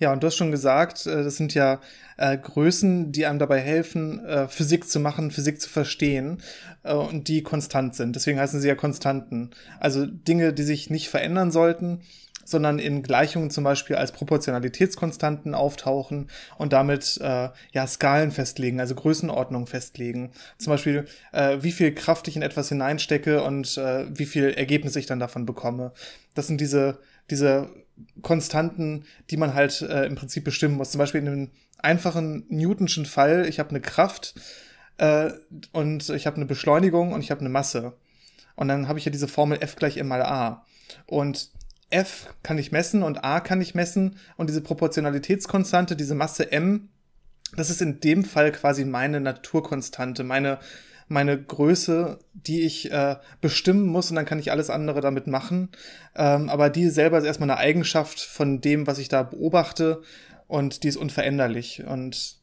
Ja, 0.00 0.12
und 0.12 0.22
du 0.22 0.28
hast 0.28 0.36
schon 0.36 0.52
gesagt, 0.52 1.06
äh, 1.06 1.24
das 1.24 1.36
sind 1.36 1.54
ja 1.54 1.80
äh, 2.16 2.36
Größen, 2.38 3.10
die 3.10 3.26
einem 3.26 3.38
dabei 3.38 3.60
helfen, 3.60 4.24
äh, 4.24 4.48
Physik 4.48 4.88
zu 4.88 5.00
machen, 5.00 5.30
Physik 5.30 5.60
zu 5.60 5.68
verstehen 5.68 6.42
äh, 6.84 6.94
und 6.94 7.28
die 7.28 7.42
konstant 7.42 7.94
sind. 7.94 8.14
Deswegen 8.14 8.38
heißen 8.38 8.60
sie 8.60 8.68
ja 8.68 8.74
Konstanten. 8.76 9.50
Also 9.80 10.06
Dinge, 10.06 10.52
die 10.52 10.62
sich 10.62 10.90
nicht 10.90 11.08
verändern 11.08 11.50
sollten, 11.50 12.02
sondern 12.50 12.78
in 12.78 13.02
Gleichungen 13.02 13.50
zum 13.50 13.64
Beispiel 13.64 13.96
als 13.96 14.12
Proportionalitätskonstanten 14.12 15.54
auftauchen 15.54 16.30
und 16.56 16.72
damit 16.72 17.18
äh, 17.22 17.48
ja 17.72 17.86
Skalen 17.86 18.30
festlegen, 18.30 18.80
also 18.80 18.94
Größenordnung 18.94 19.66
festlegen. 19.66 20.32
Zum 20.58 20.72
Beispiel, 20.72 21.06
äh, 21.32 21.58
wie 21.60 21.72
viel 21.72 21.94
Kraft 21.94 22.28
ich 22.28 22.36
in 22.36 22.42
etwas 22.42 22.68
hineinstecke 22.68 23.42
und 23.42 23.76
äh, 23.78 24.06
wie 24.08 24.26
viel 24.26 24.50
Ergebnis 24.50 24.96
ich 24.96 25.06
dann 25.06 25.20
davon 25.20 25.46
bekomme. 25.46 25.92
Das 26.34 26.46
sind 26.46 26.60
diese 26.60 26.98
diese 27.30 27.68
Konstanten, 28.22 29.04
die 29.30 29.36
man 29.36 29.54
halt 29.54 29.82
äh, 29.82 30.06
im 30.06 30.14
Prinzip 30.14 30.44
bestimmen 30.44 30.76
muss. 30.76 30.90
Zum 30.90 30.98
Beispiel 30.98 31.20
in 31.20 31.28
einem 31.28 31.50
einfachen 31.78 32.44
Newtonschen 32.48 33.06
Fall, 33.06 33.46
ich 33.48 33.58
habe 33.58 33.70
eine 33.70 33.80
Kraft 33.80 34.34
äh, 34.98 35.30
und 35.72 36.08
ich 36.08 36.26
habe 36.26 36.36
eine 36.36 36.46
Beschleunigung 36.46 37.12
und 37.12 37.20
ich 37.20 37.30
habe 37.30 37.40
eine 37.40 37.48
Masse. 37.48 37.94
Und 38.56 38.68
dann 38.68 38.88
habe 38.88 38.98
ich 38.98 39.04
ja 39.04 39.12
diese 39.12 39.28
Formel 39.28 39.58
F 39.60 39.76
gleich 39.76 39.96
m 39.98 40.08
mal 40.08 40.22
a. 40.22 40.64
Und 41.06 41.50
F 41.90 42.34
kann 42.42 42.58
ich 42.58 42.72
messen 42.72 43.02
und 43.02 43.24
A 43.24 43.40
kann 43.40 43.60
ich 43.60 43.74
messen 43.74 44.16
und 44.36 44.48
diese 44.48 44.60
Proportionalitätskonstante, 44.60 45.96
diese 45.96 46.14
Masse 46.14 46.52
m, 46.52 46.88
das 47.56 47.70
ist 47.70 47.80
in 47.80 48.00
dem 48.00 48.24
Fall 48.24 48.52
quasi 48.52 48.84
meine 48.84 49.20
Naturkonstante, 49.20 50.22
meine 50.24 50.58
meine 51.08 51.42
Größe, 51.42 52.18
die 52.34 52.60
ich 52.62 52.92
äh, 52.92 53.16
bestimmen 53.40 53.86
muss 53.86 54.10
und 54.10 54.16
dann 54.16 54.26
kann 54.26 54.38
ich 54.38 54.52
alles 54.52 54.70
andere 54.70 55.00
damit 55.00 55.26
machen. 55.26 55.70
Ähm, 56.14 56.50
aber 56.50 56.70
die 56.70 56.90
selber 56.90 57.18
ist 57.18 57.24
erstmal 57.24 57.50
eine 57.50 57.58
Eigenschaft 57.58 58.20
von 58.20 58.60
dem, 58.60 58.86
was 58.86 58.98
ich 58.98 59.08
da 59.08 59.22
beobachte 59.22 60.02
und 60.46 60.82
die 60.82 60.88
ist 60.88 60.96
unveränderlich. 60.96 61.84
Und 61.86 62.36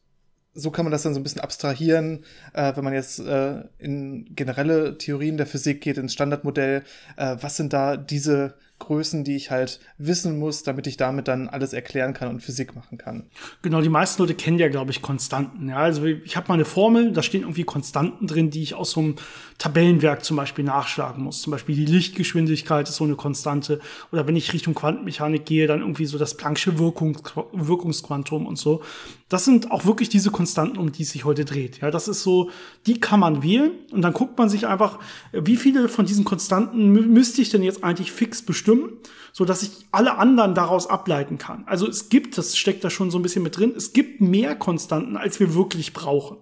so 0.52 0.70
kann 0.70 0.84
man 0.84 0.92
das 0.92 1.02
dann 1.02 1.14
so 1.14 1.20
ein 1.20 1.22
bisschen 1.22 1.42
abstrahieren, 1.42 2.24
äh, 2.54 2.74
wenn 2.74 2.84
man 2.84 2.94
jetzt 2.94 3.20
äh, 3.20 3.62
in 3.78 4.34
generelle 4.34 4.98
Theorien 4.98 5.36
der 5.36 5.46
Physik 5.46 5.80
geht, 5.80 5.98
ins 5.98 6.14
Standardmodell. 6.14 6.82
Äh, 7.16 7.36
was 7.40 7.56
sind 7.56 7.72
da 7.72 7.96
diese 7.96 8.54
Größen, 8.78 9.24
die 9.24 9.36
ich 9.36 9.50
halt 9.50 9.80
wissen 9.96 10.38
muss, 10.38 10.62
damit 10.62 10.86
ich 10.86 10.96
damit 10.96 11.28
dann 11.28 11.48
alles 11.48 11.72
erklären 11.72 12.12
kann 12.12 12.28
und 12.28 12.42
Physik 12.42 12.76
machen 12.76 12.98
kann. 12.98 13.24
Genau, 13.62 13.80
die 13.80 13.88
meisten 13.88 14.20
Leute 14.20 14.34
kennen 14.34 14.58
ja, 14.58 14.68
glaube 14.68 14.90
ich, 14.90 15.00
Konstanten. 15.00 15.68
Ja, 15.68 15.78
also 15.78 16.04
ich 16.04 16.36
habe 16.36 16.48
mal 16.48 16.54
eine 16.54 16.66
Formel, 16.66 17.12
da 17.12 17.22
stehen 17.22 17.40
irgendwie 17.42 17.64
Konstanten 17.64 18.26
drin, 18.26 18.50
die 18.50 18.62
ich 18.62 18.74
aus 18.74 18.90
so 18.90 19.00
einem 19.00 19.16
Tabellenwerk 19.58 20.24
zum 20.24 20.36
Beispiel 20.36 20.64
nachschlagen 20.64 21.24
muss. 21.24 21.40
Zum 21.42 21.50
Beispiel 21.50 21.74
die 21.74 21.86
Lichtgeschwindigkeit 21.86 22.88
ist 22.88 22.96
so 22.96 23.04
eine 23.04 23.16
Konstante. 23.16 23.80
Oder 24.12 24.26
wenn 24.26 24.36
ich 24.36 24.52
Richtung 24.52 24.74
Quantenmechanik 24.74 25.46
gehe, 25.46 25.66
dann 25.66 25.80
irgendwie 25.80 26.04
so 26.06 26.18
das 26.18 26.38
Planck'sche 26.38 26.78
Wirkungs 26.78 27.22
Wirkungsquantum 27.52 28.46
und 28.46 28.56
so. 28.56 28.82
Das 29.28 29.44
sind 29.44 29.70
auch 29.70 29.86
wirklich 29.86 30.08
diese 30.08 30.30
Konstanten, 30.30 30.76
um 30.76 30.92
die 30.92 31.02
es 31.02 31.10
sich 31.10 31.24
heute 31.24 31.44
dreht. 31.44 31.80
Ja, 31.80 31.90
das 31.90 32.06
ist 32.06 32.22
so, 32.22 32.50
die 32.86 33.00
kann 33.00 33.18
man 33.18 33.42
wählen 33.42 33.72
und 33.90 34.02
dann 34.02 34.12
guckt 34.12 34.38
man 34.38 34.48
sich 34.48 34.66
einfach, 34.66 34.98
wie 35.32 35.56
viele 35.56 35.88
von 35.88 36.06
diesen 36.06 36.24
Konstanten 36.24 36.92
müsste 36.92 37.42
ich 37.42 37.48
denn 37.50 37.62
jetzt 37.62 37.82
eigentlich 37.82 38.12
fix 38.12 38.42
bestimmen, 38.42 38.92
so 39.32 39.44
dass 39.44 39.62
ich 39.62 39.70
alle 39.90 40.18
anderen 40.18 40.54
daraus 40.54 40.86
ableiten 40.86 41.38
kann. 41.38 41.64
Also 41.66 41.88
es 41.88 42.08
gibt, 42.08 42.38
das 42.38 42.56
steckt 42.56 42.84
da 42.84 42.90
schon 42.90 43.10
so 43.10 43.18
ein 43.18 43.22
bisschen 43.22 43.42
mit 43.42 43.56
drin, 43.56 43.72
es 43.76 43.92
gibt 43.92 44.20
mehr 44.20 44.54
Konstanten, 44.54 45.16
als 45.16 45.40
wir 45.40 45.54
wirklich 45.54 45.92
brauchen. 45.92 46.38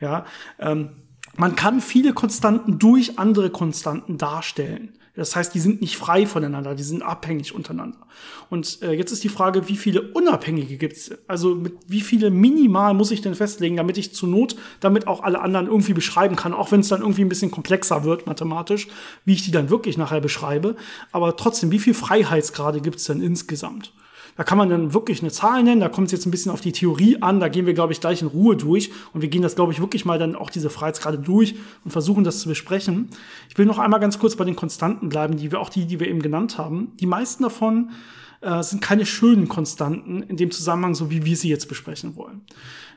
Ja, 0.00 0.26
ähm, 0.58 0.90
man 1.36 1.56
kann 1.56 1.80
viele 1.80 2.12
Konstanten 2.12 2.78
durch 2.78 3.18
andere 3.18 3.50
Konstanten 3.50 4.18
darstellen. 4.18 4.98
Das 5.14 5.36
heißt, 5.36 5.54
die 5.54 5.60
sind 5.60 5.82
nicht 5.82 5.98
frei 5.98 6.24
voneinander, 6.24 6.74
die 6.74 6.82
sind 6.82 7.02
abhängig 7.02 7.54
untereinander. 7.54 7.98
Und 8.48 8.80
äh, 8.80 8.92
jetzt 8.92 9.12
ist 9.12 9.22
die 9.22 9.28
Frage, 9.28 9.68
wie 9.68 9.76
viele 9.76 10.00
Unabhängige 10.12 10.78
gibt 10.78 10.96
es? 10.96 11.10
Also 11.28 11.54
mit 11.54 11.74
wie 11.86 12.00
viele 12.00 12.30
minimal 12.30 12.94
muss 12.94 13.10
ich 13.10 13.20
denn 13.20 13.34
festlegen, 13.34 13.76
damit 13.76 13.98
ich 13.98 14.14
zur 14.14 14.30
Not 14.30 14.56
damit 14.80 15.06
auch 15.06 15.22
alle 15.22 15.42
anderen 15.42 15.66
irgendwie 15.66 15.92
beschreiben 15.92 16.34
kann, 16.34 16.54
auch 16.54 16.72
wenn 16.72 16.80
es 16.80 16.88
dann 16.88 17.02
irgendwie 17.02 17.22
ein 17.22 17.28
bisschen 17.28 17.50
komplexer 17.50 18.04
wird 18.04 18.26
mathematisch, 18.26 18.88
wie 19.26 19.34
ich 19.34 19.44
die 19.44 19.50
dann 19.50 19.68
wirklich 19.68 19.98
nachher 19.98 20.22
beschreibe. 20.22 20.76
Aber 21.12 21.36
trotzdem, 21.36 21.70
wie 21.70 21.78
viel 21.78 21.94
Freiheitsgrade 21.94 22.80
gibt 22.80 22.96
es 22.96 23.04
denn 23.04 23.20
insgesamt? 23.20 23.92
Da 24.42 24.44
kann 24.44 24.58
man 24.58 24.70
dann 24.70 24.92
wirklich 24.92 25.22
eine 25.22 25.30
Zahl 25.30 25.62
nennen. 25.62 25.80
Da 25.80 25.88
kommt 25.88 26.06
es 26.06 26.12
jetzt 26.12 26.26
ein 26.26 26.32
bisschen 26.32 26.50
auf 26.50 26.60
die 26.60 26.72
Theorie 26.72 27.22
an. 27.22 27.38
Da 27.38 27.46
gehen 27.46 27.64
wir, 27.64 27.74
glaube 27.74 27.92
ich, 27.92 28.00
gleich 28.00 28.22
in 28.22 28.26
Ruhe 28.26 28.56
durch. 28.56 28.90
Und 29.12 29.22
wir 29.22 29.28
gehen 29.28 29.40
das, 29.40 29.54
glaube 29.54 29.72
ich, 29.72 29.78
wirklich 29.78 30.04
mal 30.04 30.18
dann 30.18 30.34
auch 30.34 30.50
diese 30.50 30.68
Freiheitsgrade 30.68 31.16
durch 31.16 31.54
und 31.84 31.92
versuchen 31.92 32.24
das 32.24 32.40
zu 32.40 32.48
besprechen. 32.48 33.08
Ich 33.48 33.56
will 33.56 33.66
noch 33.66 33.78
einmal 33.78 34.00
ganz 34.00 34.18
kurz 34.18 34.34
bei 34.34 34.44
den 34.44 34.56
Konstanten 34.56 35.10
bleiben, 35.10 35.36
die 35.36 35.52
wir 35.52 35.60
auch 35.60 35.68
die, 35.68 35.86
die 35.86 36.00
wir 36.00 36.08
eben 36.08 36.20
genannt 36.20 36.58
haben. 36.58 36.90
Die 36.98 37.06
meisten 37.06 37.44
davon 37.44 37.90
äh, 38.40 38.64
sind 38.64 38.82
keine 38.82 39.06
schönen 39.06 39.46
Konstanten 39.46 40.24
in 40.24 40.36
dem 40.36 40.50
Zusammenhang, 40.50 40.96
so 40.96 41.08
wie 41.08 41.24
wir 41.24 41.36
sie 41.36 41.48
jetzt 41.48 41.68
besprechen 41.68 42.16
wollen. 42.16 42.40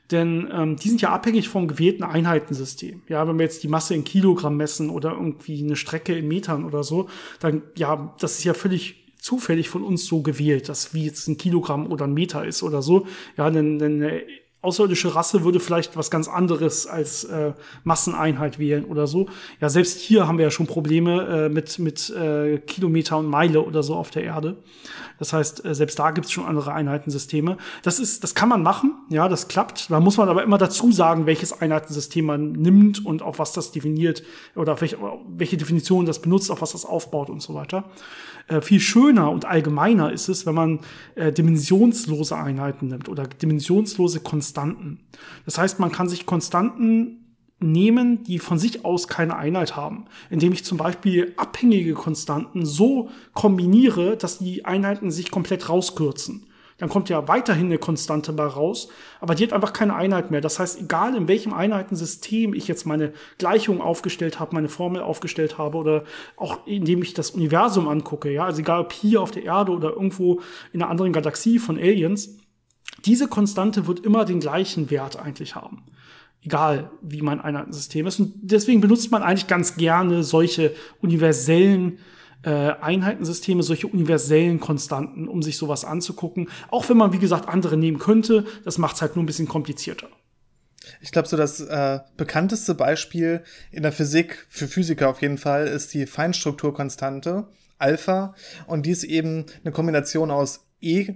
Denn 0.10 0.50
ähm, 0.52 0.78
die 0.78 0.90
sind 0.90 1.02
ja 1.02 1.12
abhängig 1.12 1.48
vom 1.48 1.68
gewählten 1.68 2.02
Einheitensystem. 2.02 3.04
Ja, 3.08 3.28
wenn 3.28 3.38
wir 3.38 3.44
jetzt 3.44 3.62
die 3.62 3.68
Masse 3.68 3.94
in 3.94 4.04
Kilogramm 4.04 4.58
messen 4.58 4.90
oder 4.90 5.12
irgendwie 5.12 5.64
eine 5.64 5.76
Strecke 5.76 6.18
in 6.18 6.28
Metern 6.28 6.66
oder 6.66 6.84
so, 6.84 7.08
dann 7.40 7.62
ja, 7.76 8.16
das 8.18 8.40
ist 8.40 8.46
ja 8.46 8.56
völlig 8.56 9.05
zufällig 9.26 9.70
von 9.70 9.84
uns 9.84 10.06
so 10.06 10.22
gewählt, 10.22 10.70
dass 10.70 10.94
wie 10.94 11.06
jetzt 11.06 11.28
ein 11.28 11.38
Kilogramm 11.38 11.92
oder 11.92 12.06
ein 12.06 12.14
Meter 12.14 12.46
ist 12.46 12.62
oder 12.62 12.84
so. 12.84 13.08
Ja, 13.38 13.50
denn, 13.50 13.80
denn 13.80 14.04
eine 14.04 14.22
außerirdische 14.62 15.16
Rasse 15.16 15.44
würde 15.44 15.60
vielleicht 15.60 15.98
was 15.98 16.12
ganz 16.12 16.28
anderes 16.28 16.86
als 16.86 17.24
äh, 17.24 17.54
Masseneinheit 17.84 18.60
wählen 18.60 18.86
oder 18.86 19.08
so. 19.08 19.28
Ja, 19.60 19.70
selbst 19.70 20.00
hier 20.00 20.28
haben 20.28 20.38
wir 20.38 20.46
ja 20.46 20.52
schon 20.52 20.68
Probleme 20.68 21.46
äh, 21.46 21.50
mit, 21.50 21.80
mit 21.80 22.10
äh, 22.12 22.60
Kilometer 22.60 23.18
und 23.18 23.26
Meile 23.26 23.62
oder 23.64 23.82
so 23.82 23.96
auf 23.96 24.12
der 24.12 24.24
Erde. 24.24 24.58
Das 25.20 25.34
heißt, 25.34 25.66
äh, 25.66 25.76
selbst 25.76 25.98
da 26.00 26.12
gibt 26.12 26.26
es 26.28 26.32
schon 26.32 26.46
andere 26.46 26.74
Einheitensysteme. 26.74 27.58
Das 27.84 28.00
ist, 28.00 28.24
das 28.24 28.36
kann 28.36 28.50
man 28.50 28.64
machen, 28.64 28.94
ja, 29.10 29.28
das 29.28 29.48
klappt. 29.48 29.90
Da 29.90 30.00
muss 30.00 30.18
man 30.18 30.30
aber 30.30 30.44
immer 30.44 30.58
dazu 30.58 30.92
sagen, 30.92 31.26
welches 31.26 31.62
Einheitensystem 31.62 32.26
man 32.26 32.52
nimmt 32.52 33.06
und 33.06 33.22
auf 33.22 33.40
was 33.40 33.54
das 33.54 33.72
definiert 33.72 34.24
oder 34.56 34.80
welche, 34.82 34.98
welche 35.28 35.58
Definition 35.58 36.06
das 36.06 36.22
benutzt, 36.22 36.52
auf 36.52 36.62
was 36.62 36.74
das 36.74 36.86
aufbaut 36.86 37.30
und 37.30 37.42
so 37.42 37.54
weiter. 37.54 37.86
Äh, 38.48 38.62
viel 38.62 38.80
schöner 38.80 39.32
und 39.32 39.46
allgemeiner 39.46 40.12
ist 40.12 40.28
es, 40.28 40.46
wenn 40.46 40.56
man 40.56 40.80
äh, 41.16 41.32
dimensionslose 41.32 42.38
Einheiten 42.38 42.88
nimmt 42.88 43.10
oder 43.10 43.24
dimensionslose 43.24 44.20
Konstanten. 44.20 45.00
Das 45.46 45.58
heißt, 45.58 45.80
man 45.80 45.92
kann 45.92 46.10
sich 46.10 46.26
Konstanten 46.26 47.25
nehmen, 47.72 48.24
die 48.24 48.40
von 48.40 48.60
sich 48.60 48.86
aus 48.86 49.08
keine 49.08 49.36
Einheit 49.36 49.76
haben, 49.76 50.06
indem 50.30 50.54
ich 50.54 50.64
zum 50.64 50.78
Beispiel 50.78 51.34
abhängige 51.38 51.94
Konstanten 51.94 52.66
so 52.66 53.10
kombiniere, 53.34 54.18
dass 54.18 54.40
die 54.40 54.66
Einheiten 54.66 55.12
sich 55.12 55.32
komplett 55.32 55.70
rauskürzen. 55.70 56.48
Dann 56.78 56.90
kommt 56.90 57.08
ja 57.08 57.26
weiterhin 57.30 57.68
eine 57.68 57.78
Konstante 57.78 58.34
bei 58.34 58.46
raus, 58.46 58.90
aber 59.22 59.34
die 59.34 59.44
hat 59.44 59.54
einfach 59.54 59.72
keine 59.72 59.96
Einheit 59.96 60.30
mehr. 60.30 60.42
Das 60.42 60.60
heißt, 60.60 60.82
egal 60.82 61.16
in 61.16 61.30
welchem 61.30 61.54
Einheitensystem 61.54 62.54
ich 62.54 62.68
jetzt 62.68 62.86
meine 62.86 63.14
Gleichung 63.38 63.82
aufgestellt 63.82 64.42
habe, 64.42 64.56
meine 64.56 64.68
Formel 64.68 65.02
aufgestellt 65.02 65.58
habe 65.58 65.78
oder 65.78 66.04
auch 66.36 66.68
indem 66.68 67.02
ich 67.02 67.14
das 67.14 67.32
Universum 67.32 67.88
angucke, 67.88 68.30
ja, 68.30 68.44
also 68.44 68.60
egal 68.60 68.82
ob 68.82 68.92
hier 68.92 69.22
auf 69.22 69.32
der 69.32 69.44
Erde 69.44 69.72
oder 69.72 69.92
irgendwo 69.92 70.42
in 70.74 70.82
einer 70.82 70.92
anderen 70.92 71.14
Galaxie 71.14 71.60
von 71.60 71.78
Aliens, 71.78 72.38
diese 73.06 73.30
Konstante 73.30 73.88
wird 73.88 74.02
immer 74.02 74.26
den 74.26 74.42
gleichen 74.42 74.90
Wert 74.90 75.18
eigentlich 75.18 75.56
haben 75.56 75.84
egal 76.46 76.92
wie 77.02 77.22
mein 77.22 77.42
Einheitensystem 77.42 78.06
ist. 78.08 78.20
Und 78.20 78.34
deswegen 78.36 78.82
benutzt 78.82 79.12
man 79.12 79.24
eigentlich 79.24 79.48
ganz 79.48 79.76
gerne 79.76 80.24
solche 80.24 80.74
universellen 81.02 82.00
äh, 82.44 82.50
Einheitensysteme, 82.50 83.64
solche 83.64 83.88
universellen 83.88 84.60
Konstanten, 84.60 85.28
um 85.28 85.42
sich 85.42 85.58
sowas 85.58 85.84
anzugucken. 85.84 86.50
Auch 86.70 86.88
wenn 86.88 86.98
man, 86.98 87.12
wie 87.12 87.20
gesagt, 87.20 87.50
andere 87.50 87.78
nehmen 87.78 87.98
könnte, 87.98 88.46
das 88.64 88.78
macht 88.78 88.96
es 88.96 89.02
halt 89.02 89.16
nur 89.16 89.24
ein 89.24 89.28
bisschen 89.28 89.48
komplizierter. 89.48 90.08
Ich 91.02 91.12
glaube, 91.12 91.28
so 91.28 91.36
das 91.36 91.60
äh, 91.62 92.00
bekannteste 92.16 92.76
Beispiel 92.76 93.42
in 93.72 93.82
der 93.82 93.92
Physik, 93.92 94.46
für 94.50 94.68
Physiker 94.68 95.10
auf 95.10 95.22
jeden 95.24 95.40
Fall, 95.40 95.68
ist 95.68 95.96
die 95.96 96.06
Feinstrukturkonstante, 96.06 97.48
Alpha. 97.80 98.36
Und 98.68 98.86
die 98.86 98.92
ist 98.92 99.04
eben 99.04 99.46
eine 99.64 99.72
Kombination 99.72 100.30
aus 100.30 100.68
E 100.80 101.16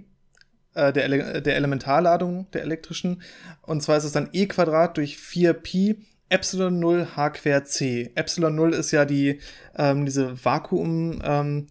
äh, 0.79 0.93
der, 0.93 1.05
Ele 1.05 1.41
der 1.41 1.55
Elementarladung 1.55 2.47
der 2.51 2.63
elektrischen. 2.63 3.21
Und 3.61 3.81
zwar 3.81 3.97
ist 3.97 4.05
es 4.05 4.11
dann 4.11 4.29
e 4.33 4.45
Quadrat 4.47 4.97
durch 4.97 5.17
4pi 5.17 5.97
Epsilon 6.29 6.79
0 6.79 7.07
h 7.15 7.29
quer 7.31 7.65
c. 7.65 8.11
Epsilon 8.15 8.55
0 8.55 8.73
ist 8.73 8.91
ja 8.91 9.05
die, 9.05 9.39
ähm, 9.75 10.05
diese 10.05 10.43
Vakuum 10.43 11.21
ähm, 11.23 11.67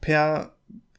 per, 0.00 0.52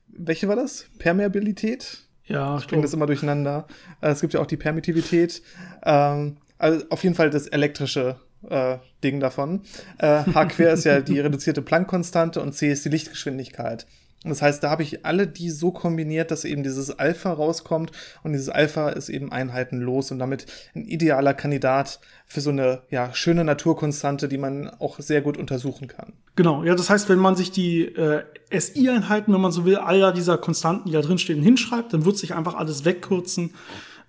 welche 0.07 0.47
war 0.47 0.57
das? 0.57 0.87
Permeabilität? 0.99 1.99
Ja, 2.25 2.57
ich 2.57 2.67
bringe 2.67 2.83
das 2.83 2.93
immer 2.93 3.07
durcheinander. 3.07 3.67
Äh, 4.01 4.09
es 4.09 4.21
gibt 4.21 4.33
ja 4.33 4.41
auch 4.41 4.45
die 4.45 4.57
Permittivität. 4.57 5.41
Ähm, 5.83 6.37
also 6.57 6.85
auf 6.89 7.03
jeden 7.03 7.15
Fall 7.15 7.29
das 7.29 7.47
elektrische 7.47 8.17
äh, 8.49 8.77
Ding 9.03 9.19
davon. 9.21 9.61
Äh, 9.97 10.23
h 10.33 10.45
quer 10.45 10.73
ist 10.73 10.83
ja 10.83 10.99
die 10.99 11.19
reduzierte 11.19 11.61
Planck-Konstante 11.61 12.41
und 12.41 12.53
c 12.53 12.69
ist 12.69 12.83
die 12.83 12.89
Lichtgeschwindigkeit. 12.89 13.87
Das 14.23 14.41
heißt, 14.41 14.61
da 14.61 14.69
habe 14.69 14.83
ich 14.83 15.05
alle 15.05 15.27
die 15.27 15.49
so 15.49 15.71
kombiniert, 15.71 16.29
dass 16.29 16.43
eben 16.43 16.61
dieses 16.61 16.91
Alpha 16.91 17.31
rauskommt 17.31 17.91
und 18.21 18.33
dieses 18.33 18.49
Alpha 18.49 18.89
ist 18.89 19.07
eben 19.07 19.31
einheitenlos 19.31 20.11
und 20.11 20.19
damit 20.19 20.45
ein 20.75 20.83
idealer 20.83 21.33
Kandidat 21.33 22.01
für 22.25 22.41
so 22.41 22.49
eine 22.49 22.81
ja, 22.89 23.13
schöne 23.13 23.45
Naturkonstante, 23.45 24.27
die 24.27 24.37
man 24.37 24.67
auch 24.67 24.99
sehr 24.99 25.21
gut 25.21 25.37
untersuchen 25.37 25.87
kann. 25.87 26.13
Genau, 26.35 26.63
ja, 26.63 26.75
das 26.75 26.89
heißt, 26.89 27.07
wenn 27.07 27.19
man 27.19 27.37
sich 27.37 27.51
die 27.51 27.83
äh, 27.83 28.23
SI-Einheiten, 28.51 29.33
wenn 29.33 29.41
man 29.41 29.53
so 29.53 29.63
will, 29.63 29.77
aller 29.77 30.11
dieser 30.11 30.37
Konstanten, 30.37 30.87
die 30.87 30.93
da 30.93 31.01
drin 31.01 31.17
stehen, 31.17 31.41
hinschreibt, 31.41 31.93
dann 31.93 32.03
wird 32.03 32.17
sich 32.17 32.33
einfach 32.33 32.55
alles 32.55 32.83
wegkürzen. 32.83 33.53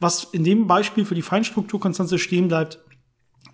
Was 0.01 0.25
in 0.33 0.43
dem 0.43 0.67
Beispiel 0.67 1.05
für 1.05 1.15
die 1.15 1.23
Feinstrukturkonstante 1.23 2.19
stehen 2.19 2.49
bleibt, 2.49 2.81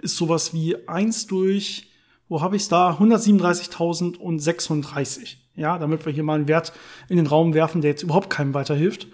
ist 0.01 0.17
sowas 0.17 0.55
wie 0.55 0.89
eins 0.89 1.27
durch, 1.27 1.91
wo 2.29 2.41
habe 2.41 2.57
ich 2.57 2.62
es 2.62 2.68
da? 2.68 2.93
137.036. 2.93 5.37
Ja, 5.55 5.79
damit 5.79 6.05
wir 6.05 6.12
hier 6.12 6.22
mal 6.22 6.35
einen 6.35 6.49
Wert 6.49 6.74
in 7.09 7.16
den 7.16 7.27
Raum 7.27 7.55
werfen, 7.55 7.81
der 7.81 7.93
jetzt 7.93 8.03
überhaupt 8.03 8.29
keinem 8.29 8.53
weiterhilft. 8.53 9.07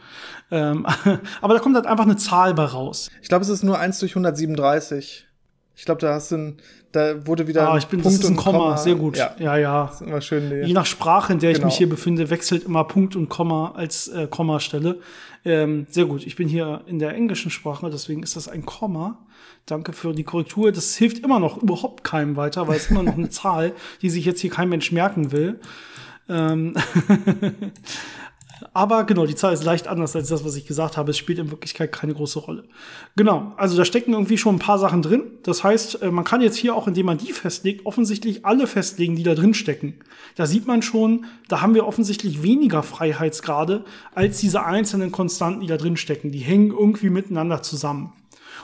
Ähm, 0.50 0.84
aber 1.40 1.54
da 1.54 1.60
kommt 1.60 1.76
halt 1.76 1.86
einfach 1.86 2.04
eine 2.04 2.16
Zahl 2.16 2.52
bei 2.54 2.64
raus. 2.64 3.10
Ich 3.22 3.28
glaube, 3.28 3.44
es 3.44 3.48
ist 3.48 3.62
nur 3.62 3.78
1 3.78 4.00
durch 4.00 4.10
137. 4.12 5.28
Ich 5.76 5.84
glaube, 5.84 6.00
da 6.00 6.14
hast 6.14 6.32
du 6.32 6.36
ein, 6.36 6.56
da 6.90 7.24
wurde 7.26 7.46
wieder 7.46 7.68
ah, 7.68 7.78
ich 7.78 7.86
bin, 7.86 8.02
Punkt 8.02 8.18
das 8.18 8.24
ist 8.24 8.30
ein 8.30 8.36
Komma. 8.36 8.58
Komma. 8.58 8.76
Sehr 8.76 8.96
gut. 8.96 9.16
Ja, 9.16 9.36
ja. 9.38 9.56
ja. 9.56 9.86
Das 9.86 10.00
ist 10.00 10.06
immer 10.06 10.20
schön. 10.20 10.48
Nee. 10.48 10.64
Je 10.64 10.72
nach 10.72 10.86
Sprache, 10.86 11.32
in 11.32 11.38
der 11.38 11.52
genau. 11.52 11.62
ich 11.62 11.66
mich 11.66 11.76
hier 11.78 11.88
befinde, 11.88 12.28
wechselt 12.28 12.64
immer 12.64 12.82
Punkt 12.84 13.14
und 13.16 13.28
Komma 13.28 13.72
als 13.74 14.08
äh, 14.08 14.26
Kommastelle. 14.26 14.98
Ähm, 15.44 15.86
sehr 15.90 16.04
gut. 16.04 16.26
Ich 16.26 16.36
bin 16.36 16.48
hier 16.48 16.82
in 16.86 16.98
der 16.98 17.14
englischen 17.14 17.50
Sprache, 17.50 17.88
deswegen 17.90 18.22
ist 18.22 18.36
das 18.36 18.48
ein 18.48 18.66
Komma. 18.66 19.18
Danke 19.66 19.92
für 19.92 20.12
die 20.12 20.24
Korrektur. 20.24 20.72
Das 20.72 20.96
hilft 20.96 21.20
immer 21.20 21.38
noch 21.38 21.62
überhaupt 21.62 22.04
keinem 22.04 22.36
weiter, 22.36 22.66
weil 22.68 22.76
es 22.76 22.90
immer 22.90 23.02
noch 23.02 23.14
eine 23.16 23.28
Zahl, 23.30 23.72
die 24.02 24.10
sich 24.10 24.24
jetzt 24.24 24.40
hier 24.40 24.50
kein 24.50 24.68
Mensch 24.68 24.92
merken 24.92 25.32
will. 25.32 25.60
Ähm 26.28 26.74
Aber 28.74 29.04
genau, 29.04 29.26
die 29.26 29.34
Zahl 29.34 29.52
ist 29.52 29.64
leicht 29.64 29.88
anders 29.88 30.16
als 30.16 30.28
das, 30.28 30.44
was 30.44 30.56
ich 30.56 30.66
gesagt 30.66 30.96
habe. 30.96 31.10
Es 31.10 31.18
spielt 31.18 31.38
in 31.38 31.50
Wirklichkeit 31.50 31.92
keine 31.92 32.14
große 32.14 32.38
Rolle. 32.38 32.64
Genau, 33.16 33.52
also 33.56 33.76
da 33.76 33.84
stecken 33.84 34.12
irgendwie 34.12 34.38
schon 34.38 34.56
ein 34.56 34.60
paar 34.60 34.78
Sachen 34.78 35.02
drin. 35.02 35.24
Das 35.42 35.62
heißt, 35.62 36.02
äh, 36.02 36.10
man 36.10 36.24
kann 36.24 36.40
jetzt 36.40 36.56
hier 36.56 36.74
auch, 36.74 36.88
indem 36.88 37.06
man 37.06 37.18
die 37.18 37.32
festlegt, 37.32 37.84
offensichtlich 37.86 38.46
alle 38.46 38.66
festlegen, 38.66 39.16
die 39.16 39.24
da 39.24 39.34
drin 39.34 39.54
stecken. 39.54 39.94
Da 40.36 40.46
sieht 40.46 40.66
man 40.66 40.82
schon, 40.82 41.26
da 41.48 41.60
haben 41.60 41.74
wir 41.74 41.86
offensichtlich 41.86 42.42
weniger 42.42 42.82
Freiheitsgrade 42.82 43.84
als 44.14 44.38
diese 44.38 44.64
einzelnen 44.64 45.12
Konstanten, 45.12 45.60
die 45.60 45.66
da 45.66 45.76
drin 45.76 45.96
stecken. 45.96 46.32
Die 46.32 46.38
hängen 46.38 46.70
irgendwie 46.70 47.10
miteinander 47.10 47.62
zusammen. 47.62 48.12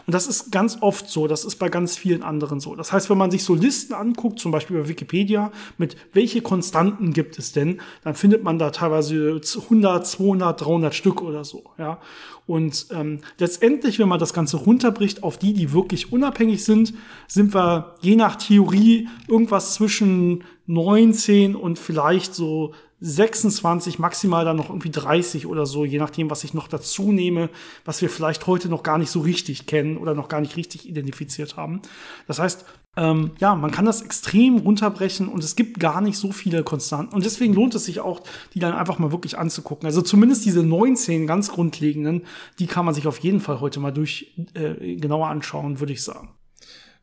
Und 0.08 0.14
das 0.14 0.26
ist 0.26 0.50
ganz 0.50 0.78
oft 0.80 1.10
so, 1.10 1.26
das 1.26 1.44
ist 1.44 1.56
bei 1.56 1.68
ganz 1.68 1.98
vielen 1.98 2.22
anderen 2.22 2.60
so. 2.60 2.74
Das 2.74 2.92
heißt, 2.92 3.10
wenn 3.10 3.18
man 3.18 3.30
sich 3.30 3.44
so 3.44 3.54
Listen 3.54 3.92
anguckt, 3.92 4.38
zum 4.38 4.50
Beispiel 4.50 4.80
bei 4.80 4.88
Wikipedia, 4.88 5.52
mit 5.76 5.96
welche 6.14 6.40
Konstanten 6.40 7.12
gibt 7.12 7.38
es 7.38 7.52
denn, 7.52 7.82
dann 8.04 8.14
findet 8.14 8.42
man 8.42 8.58
da 8.58 8.70
teilweise 8.70 9.38
100, 9.54 10.06
200, 10.06 10.62
300 10.62 10.94
Stück 10.94 11.20
oder 11.20 11.44
so. 11.44 11.62
Ja. 11.76 12.00
Und 12.48 12.86
ähm, 12.92 13.20
letztendlich, 13.38 13.98
wenn 13.98 14.08
man 14.08 14.18
das 14.18 14.32
Ganze 14.32 14.56
runterbricht 14.56 15.22
auf 15.22 15.36
die, 15.36 15.52
die 15.52 15.74
wirklich 15.74 16.12
unabhängig 16.12 16.64
sind, 16.64 16.94
sind 17.26 17.54
wir 17.54 17.96
je 18.00 18.16
nach 18.16 18.36
Theorie 18.36 19.06
irgendwas 19.28 19.74
zwischen 19.74 20.44
19 20.66 21.54
und 21.54 21.78
vielleicht 21.78 22.34
so 22.34 22.72
26, 23.00 23.98
maximal 23.98 24.46
dann 24.46 24.56
noch 24.56 24.70
irgendwie 24.70 24.90
30 24.90 25.46
oder 25.46 25.66
so, 25.66 25.84
je 25.84 25.98
nachdem, 25.98 26.30
was 26.30 26.42
ich 26.42 26.54
noch 26.54 26.68
dazu 26.68 27.12
nehme, 27.12 27.50
was 27.84 28.00
wir 28.00 28.08
vielleicht 28.08 28.46
heute 28.46 28.70
noch 28.70 28.82
gar 28.82 28.96
nicht 28.96 29.10
so 29.10 29.20
richtig 29.20 29.66
kennen 29.66 29.98
oder 29.98 30.14
noch 30.14 30.28
gar 30.28 30.40
nicht 30.40 30.56
richtig 30.56 30.88
identifiziert 30.88 31.58
haben. 31.58 31.82
Das 32.26 32.38
heißt, 32.38 32.64
ähm, 32.98 33.30
ja, 33.38 33.54
man 33.54 33.70
kann 33.70 33.84
das 33.84 34.02
extrem 34.02 34.58
runterbrechen 34.58 35.28
und 35.28 35.44
es 35.44 35.54
gibt 35.54 35.78
gar 35.78 36.00
nicht 36.00 36.18
so 36.18 36.32
viele 36.32 36.64
Konstanten. 36.64 37.14
Und 37.14 37.24
deswegen 37.24 37.54
lohnt 37.54 37.76
es 37.76 37.84
sich 37.84 38.00
auch, 38.00 38.22
die 38.54 38.58
dann 38.58 38.74
einfach 38.74 38.98
mal 38.98 39.12
wirklich 39.12 39.38
anzugucken. 39.38 39.86
Also 39.86 40.02
zumindest 40.02 40.44
diese 40.44 40.64
19 40.64 41.28
ganz 41.28 41.52
grundlegenden, 41.52 42.26
die 42.58 42.66
kann 42.66 42.84
man 42.84 42.94
sich 42.94 43.06
auf 43.06 43.18
jeden 43.18 43.38
Fall 43.38 43.60
heute 43.60 43.78
mal 43.78 43.92
durch 43.92 44.34
äh, 44.54 44.96
genauer 44.96 45.28
anschauen, 45.28 45.78
würde 45.78 45.92
ich 45.92 46.02
sagen. 46.02 46.30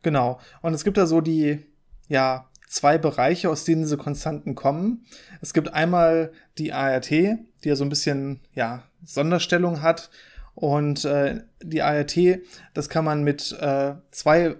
Genau. 0.02 0.38
Und 0.60 0.74
es 0.74 0.84
gibt 0.84 0.98
da 0.98 1.06
so 1.06 1.22
die, 1.22 1.64
ja, 2.08 2.46
zwei 2.68 2.98
Bereiche, 2.98 3.48
aus 3.48 3.64
denen 3.64 3.82
diese 3.82 3.96
Konstanten 3.96 4.54
kommen. 4.54 5.06
Es 5.40 5.54
gibt 5.54 5.72
einmal 5.72 6.30
die 6.58 6.74
ART, 6.74 7.10
die 7.10 7.38
ja 7.62 7.74
so 7.74 7.84
ein 7.84 7.90
bisschen, 7.90 8.40
ja, 8.52 8.82
Sonderstellung 9.02 9.80
hat. 9.80 10.10
Und 10.54 11.06
äh, 11.06 11.40
die 11.62 11.80
ART, 11.80 12.18
das 12.74 12.90
kann 12.90 13.04
man 13.06 13.24
mit 13.24 13.52
äh, 13.60 13.94
zwei 14.10 14.56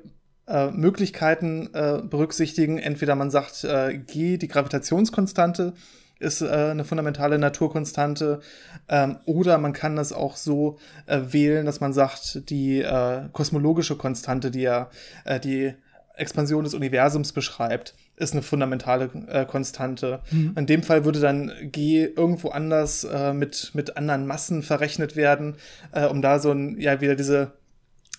äh, 0.46 0.70
Möglichkeiten 0.70 1.70
äh, 1.72 2.00
berücksichtigen. 2.02 2.78
Entweder 2.78 3.14
man 3.14 3.30
sagt, 3.30 3.64
äh, 3.64 3.98
G, 3.98 4.36
die 4.36 4.48
Gravitationskonstante, 4.48 5.74
ist 6.18 6.40
äh, 6.40 6.46
eine 6.46 6.84
fundamentale 6.84 7.38
Naturkonstante. 7.38 8.40
Ähm, 8.88 9.18
oder 9.26 9.58
man 9.58 9.72
kann 9.72 9.96
das 9.96 10.12
auch 10.12 10.36
so 10.36 10.78
äh, 11.06 11.20
wählen, 11.30 11.66
dass 11.66 11.80
man 11.80 11.92
sagt, 11.92 12.48
die 12.48 12.80
äh, 12.80 13.28
kosmologische 13.32 13.96
Konstante, 13.96 14.50
die 14.50 14.62
ja 14.62 14.90
äh, 15.24 15.38
die 15.40 15.74
Expansion 16.16 16.64
des 16.64 16.72
Universums 16.72 17.32
beschreibt, 17.32 17.94
ist 18.16 18.32
eine 18.32 18.42
fundamentale 18.42 19.10
äh, 19.28 19.44
Konstante. 19.44 20.20
Mhm. 20.30 20.54
In 20.56 20.66
dem 20.66 20.82
Fall 20.82 21.04
würde 21.04 21.20
dann 21.20 21.52
G 21.64 22.04
irgendwo 22.04 22.48
anders 22.48 23.04
äh, 23.04 23.34
mit, 23.34 23.72
mit 23.74 23.98
anderen 23.98 24.26
Massen 24.26 24.62
verrechnet 24.62 25.16
werden, 25.16 25.56
äh, 25.92 26.06
um 26.06 26.22
da 26.22 26.38
so 26.38 26.50
ein, 26.50 26.80
ja, 26.80 27.02
wieder 27.02 27.16
diese 27.16 27.52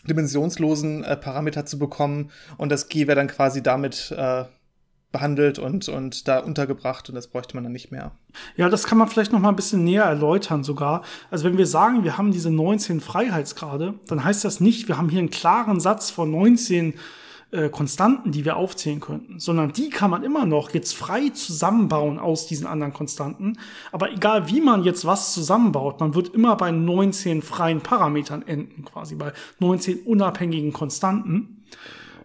dimensionslosen 0.09 1.03
äh, 1.03 1.17
Parameter 1.17 1.65
zu 1.65 1.77
bekommen. 1.79 2.31
Und 2.57 2.69
das 2.69 2.89
G 2.89 3.07
wäre 3.07 3.15
dann 3.15 3.27
quasi 3.27 3.61
damit 3.61 4.13
äh, 4.17 4.45
behandelt 5.11 5.57
und, 5.57 5.87
und 5.87 6.27
da 6.27 6.39
untergebracht 6.39 7.07
und 7.09 7.15
das 7.15 7.27
bräuchte 7.27 7.55
man 7.55 7.63
dann 7.63 7.71
nicht 7.73 7.91
mehr. 7.91 8.11
Ja, 8.57 8.69
das 8.69 8.85
kann 8.85 8.97
man 8.97 9.07
vielleicht 9.07 9.31
noch 9.31 9.39
mal 9.39 9.49
ein 9.49 9.55
bisschen 9.55 9.83
näher 9.83 10.03
erläutern 10.03 10.63
sogar. 10.63 11.03
Also 11.31 11.45
wenn 11.45 11.57
wir 11.57 11.65
sagen, 11.65 12.03
wir 12.03 12.17
haben 12.17 12.31
diese 12.31 12.51
19 12.51 12.99
Freiheitsgrade, 12.99 13.93
dann 14.07 14.23
heißt 14.23 14.43
das 14.43 14.59
nicht, 14.59 14.87
wir 14.89 14.97
haben 14.97 15.09
hier 15.09 15.19
einen 15.19 15.29
klaren 15.29 15.79
Satz 15.79 16.09
von 16.09 16.29
19 16.29 16.93
äh, 16.93 16.95
Konstanten, 17.69 18.31
die 18.31 18.43
wir 18.43 18.57
aufzählen 18.57 18.99
könnten, 18.99 19.39
sondern 19.39 19.71
die 19.71 19.89
kann 19.89 20.11
man 20.11 20.23
immer 20.23 20.45
noch 20.45 20.71
jetzt 20.71 20.95
frei 20.95 21.29
zusammenbauen 21.29 22.19
aus 22.19 22.45
diesen 22.45 22.67
anderen 22.67 22.91
Konstanten. 22.91 23.57
Aber 23.93 24.11
egal 24.11 24.49
wie 24.49 24.59
man 24.59 24.83
jetzt 24.83 25.05
was 25.05 25.33
zusammenbaut, 25.33 26.01
man 26.01 26.13
wird 26.13 26.33
immer 26.33 26.57
bei 26.57 26.71
19 26.71 27.41
freien 27.41 27.79
Parametern 27.79 28.45
enden, 28.45 28.83
quasi 28.83 29.15
bei 29.15 29.31
19 29.59 29.99
unabhängigen 29.99 30.73
Konstanten. 30.73 31.63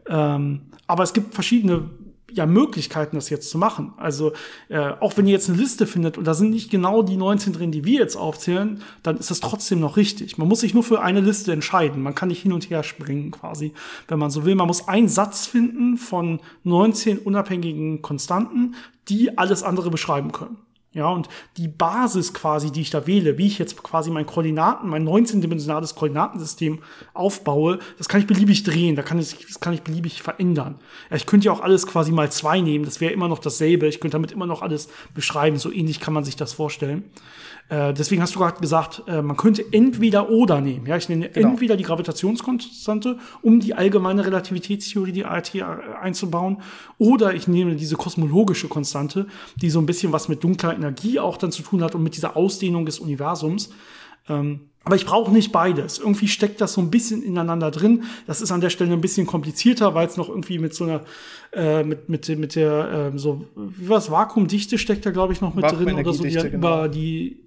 Ähm, 0.08 0.62
aber 0.88 1.04
es 1.04 1.12
gibt 1.12 1.34
verschiedene 1.34 1.88
ja 2.34 2.46
Möglichkeiten, 2.46 3.16
das 3.16 3.30
jetzt 3.30 3.50
zu 3.50 3.58
machen. 3.58 3.92
Also 3.96 4.32
äh, 4.68 4.92
auch 5.00 5.16
wenn 5.16 5.26
ihr 5.26 5.32
jetzt 5.32 5.48
eine 5.48 5.58
Liste 5.58 5.86
findet 5.86 6.18
und 6.18 6.24
da 6.24 6.34
sind 6.34 6.50
nicht 6.50 6.70
genau 6.70 7.02
die 7.02 7.16
19 7.16 7.52
drin, 7.52 7.72
die 7.72 7.84
wir 7.84 8.00
jetzt 8.00 8.16
aufzählen, 8.16 8.82
dann 9.02 9.16
ist 9.16 9.30
das 9.30 9.40
trotzdem 9.40 9.80
noch 9.80 9.96
richtig. 9.96 10.38
Man 10.38 10.48
muss 10.48 10.60
sich 10.60 10.74
nur 10.74 10.82
für 10.82 11.02
eine 11.02 11.20
Liste 11.20 11.52
entscheiden. 11.52 12.02
Man 12.02 12.14
kann 12.14 12.28
nicht 12.28 12.42
hin 12.42 12.52
und 12.52 12.70
her 12.70 12.82
springen 12.82 13.30
quasi, 13.30 13.72
wenn 14.08 14.18
man 14.18 14.30
so 14.30 14.44
will. 14.44 14.54
Man 14.54 14.66
muss 14.66 14.88
einen 14.88 15.08
Satz 15.08 15.46
finden 15.46 15.96
von 15.96 16.40
19 16.64 17.18
unabhängigen 17.18 18.02
Konstanten, 18.02 18.74
die 19.08 19.36
alles 19.36 19.62
andere 19.62 19.90
beschreiben 19.90 20.32
können. 20.32 20.56
Ja, 20.94 21.08
und 21.08 21.30
die 21.56 21.68
Basis 21.68 22.34
quasi, 22.34 22.70
die 22.70 22.82
ich 22.82 22.90
da 22.90 23.06
wähle, 23.06 23.38
wie 23.38 23.46
ich 23.46 23.58
jetzt 23.58 23.82
quasi 23.82 24.10
mein 24.10 24.26
Koordinaten, 24.26 24.90
mein 24.90 25.08
19-dimensionales 25.08 25.94
Koordinatensystem 25.94 26.80
aufbaue, 27.14 27.78
das 27.96 28.08
kann 28.10 28.20
ich 28.20 28.26
beliebig 28.26 28.62
drehen, 28.62 28.94
da 28.94 29.02
kann 29.02 29.18
ich, 29.18 29.46
das 29.46 29.58
kann 29.60 29.72
ich 29.72 29.80
beliebig 29.80 30.22
verändern. 30.22 30.78
Ja, 31.08 31.16
ich 31.16 31.24
könnte 31.24 31.46
ja 31.46 31.52
auch 31.52 31.60
alles 31.60 31.86
quasi 31.86 32.12
mal 32.12 32.30
zwei 32.30 32.60
nehmen, 32.60 32.84
das 32.84 33.00
wäre 33.00 33.12
immer 33.12 33.28
noch 33.28 33.38
dasselbe, 33.38 33.88
ich 33.88 34.00
könnte 34.00 34.16
damit 34.16 34.32
immer 34.32 34.46
noch 34.46 34.60
alles 34.60 34.90
beschreiben, 35.14 35.56
so 35.56 35.72
ähnlich 35.72 35.98
kann 35.98 36.12
man 36.12 36.24
sich 36.24 36.36
das 36.36 36.52
vorstellen. 36.52 37.04
Äh, 37.72 37.94
deswegen 37.94 38.20
hast 38.20 38.34
du 38.34 38.38
gerade 38.38 38.60
gesagt, 38.60 39.02
äh, 39.06 39.22
man 39.22 39.38
könnte 39.38 39.64
entweder 39.72 40.28
oder 40.28 40.60
nehmen. 40.60 40.86
Ja, 40.86 40.98
ich 40.98 41.08
nenne 41.08 41.30
genau. 41.30 41.50
entweder 41.50 41.76
die 41.78 41.84
Gravitationskonstante, 41.84 43.18
um 43.40 43.60
die 43.60 43.72
allgemeine 43.72 44.26
Relativitätstheorie, 44.26 45.12
die 45.12 45.24
ART, 45.24 45.52
einzubauen, 46.02 46.58
oder 46.98 47.32
ich 47.34 47.48
nehme 47.48 47.76
diese 47.76 47.96
kosmologische 47.96 48.68
Konstante, 48.68 49.26
die 49.56 49.70
so 49.70 49.78
ein 49.78 49.86
bisschen 49.86 50.12
was 50.12 50.28
mit 50.28 50.44
dunkler 50.44 50.74
Energie 50.82 51.20
auch 51.20 51.36
dann 51.36 51.52
zu 51.52 51.62
tun 51.62 51.82
hat 51.82 51.94
und 51.94 52.02
mit 52.02 52.16
dieser 52.16 52.36
Ausdehnung 52.36 52.86
des 52.86 52.98
Universums. 52.98 53.70
Ähm, 54.28 54.68
aber 54.84 54.96
ich 54.96 55.06
brauche 55.06 55.32
nicht 55.32 55.52
beides. 55.52 55.98
Irgendwie 55.98 56.28
steckt 56.28 56.60
das 56.60 56.72
so 56.72 56.80
ein 56.80 56.90
bisschen 56.90 57.22
ineinander 57.22 57.70
drin. 57.70 58.02
Das 58.26 58.40
ist 58.40 58.50
an 58.50 58.60
der 58.60 58.70
Stelle 58.70 58.92
ein 58.92 59.00
bisschen 59.00 59.26
komplizierter, 59.26 59.94
weil 59.94 60.08
es 60.08 60.16
noch 60.16 60.28
irgendwie 60.28 60.58
mit 60.58 60.74
so 60.74 60.84
einer, 60.84 61.02
äh, 61.52 61.84
mit, 61.84 62.08
mit, 62.08 62.28
mit 62.36 62.56
der, 62.56 63.12
äh, 63.14 63.18
so, 63.18 63.44
wie 63.54 63.88
was, 63.88 64.10
Vakuumdichte 64.10 64.78
steckt 64.78 65.06
da, 65.06 65.10
glaube 65.10 65.32
ich, 65.32 65.40
noch 65.40 65.54
mit 65.54 65.64
drin 65.70 65.94
oder 65.94 66.12
so, 66.12 66.24
die 66.24 66.30
genau. 66.30 66.48
über 66.48 66.88
die 66.88 67.38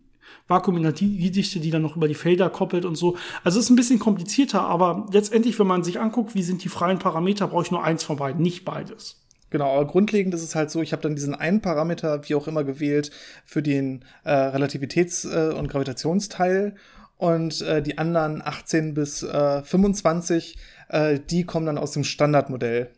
Vakuumenergiedichte, 0.47 1.59
die 1.59 1.71
dann 1.71 1.81
noch 1.81 1.97
über 1.97 2.07
die 2.07 2.13
Felder 2.13 2.49
koppelt 2.49 2.85
und 2.85 2.95
so. 2.95 3.17
Also 3.43 3.59
es 3.59 3.65
ist 3.65 3.71
ein 3.71 3.75
bisschen 3.75 3.99
komplizierter, 3.99 4.61
aber 4.61 5.07
letztendlich, 5.11 5.57
wenn 5.59 5.67
man 5.67 5.83
sich 5.83 5.99
anguckt, 5.99 6.35
wie 6.35 6.43
sind 6.43 6.63
die 6.63 6.69
freien 6.69 6.99
Parameter, 6.99 7.47
brauche 7.47 7.63
ich 7.63 7.71
nur 7.71 7.83
eins 7.83 8.03
von 8.03 8.15
beiden, 8.15 8.41
nicht 8.41 8.63
beides. 8.63 9.24
Genau, 9.49 9.73
aber 9.73 9.87
grundlegend 9.87 10.33
ist 10.33 10.43
es 10.43 10.55
halt 10.55 10.71
so, 10.71 10.81
ich 10.81 10.91
habe 10.91 11.01
dann 11.01 11.15
diesen 11.15 11.35
einen 11.35 11.61
Parameter, 11.61 12.27
wie 12.27 12.35
auch 12.35 12.47
immer, 12.47 12.63
gewählt 12.63 13.11
für 13.45 13.61
den 13.61 14.03
äh, 14.23 14.31
Relativitäts- 14.31 15.25
äh, 15.25 15.53
und 15.53 15.69
Gravitationsteil 15.69 16.75
und 17.17 17.61
äh, 17.61 17.81
die 17.81 17.97
anderen 17.97 18.41
18 18.41 18.93
bis 18.93 19.23
äh, 19.23 19.63
25, 19.63 20.57
äh, 20.89 21.19
die 21.19 21.43
kommen 21.43 21.65
dann 21.65 21.77
aus 21.77 21.91
dem 21.91 22.03
Standardmodell. 22.03 22.89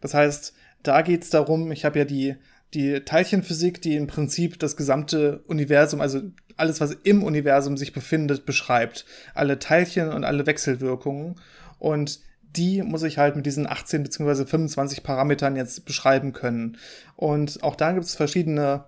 Das 0.00 0.12
heißt, 0.12 0.54
da 0.82 1.02
geht 1.02 1.22
es 1.22 1.30
darum, 1.30 1.72
ich 1.72 1.84
habe 1.84 2.00
ja 2.00 2.04
die 2.04 2.36
die 2.74 3.00
Teilchenphysik, 3.00 3.80
die 3.80 3.96
im 3.96 4.06
Prinzip 4.06 4.58
das 4.58 4.76
gesamte 4.76 5.42
Universum, 5.46 6.00
also 6.00 6.20
alles, 6.56 6.80
was 6.80 6.92
im 7.04 7.22
Universum 7.22 7.76
sich 7.76 7.92
befindet, 7.92 8.46
beschreibt. 8.46 9.06
Alle 9.34 9.58
Teilchen 9.58 10.10
und 10.10 10.24
alle 10.24 10.46
Wechselwirkungen. 10.46 11.36
Und 11.78 12.20
die 12.56 12.82
muss 12.82 13.02
ich 13.02 13.18
halt 13.18 13.36
mit 13.36 13.46
diesen 13.46 13.66
18 13.66 14.02
bzw. 14.02 14.46
25 14.46 15.02
Parametern 15.02 15.56
jetzt 15.56 15.84
beschreiben 15.84 16.32
können. 16.32 16.76
Und 17.16 17.62
auch 17.62 17.76
da 17.76 17.92
gibt 17.92 18.04
es 18.04 18.14
verschiedene 18.14 18.84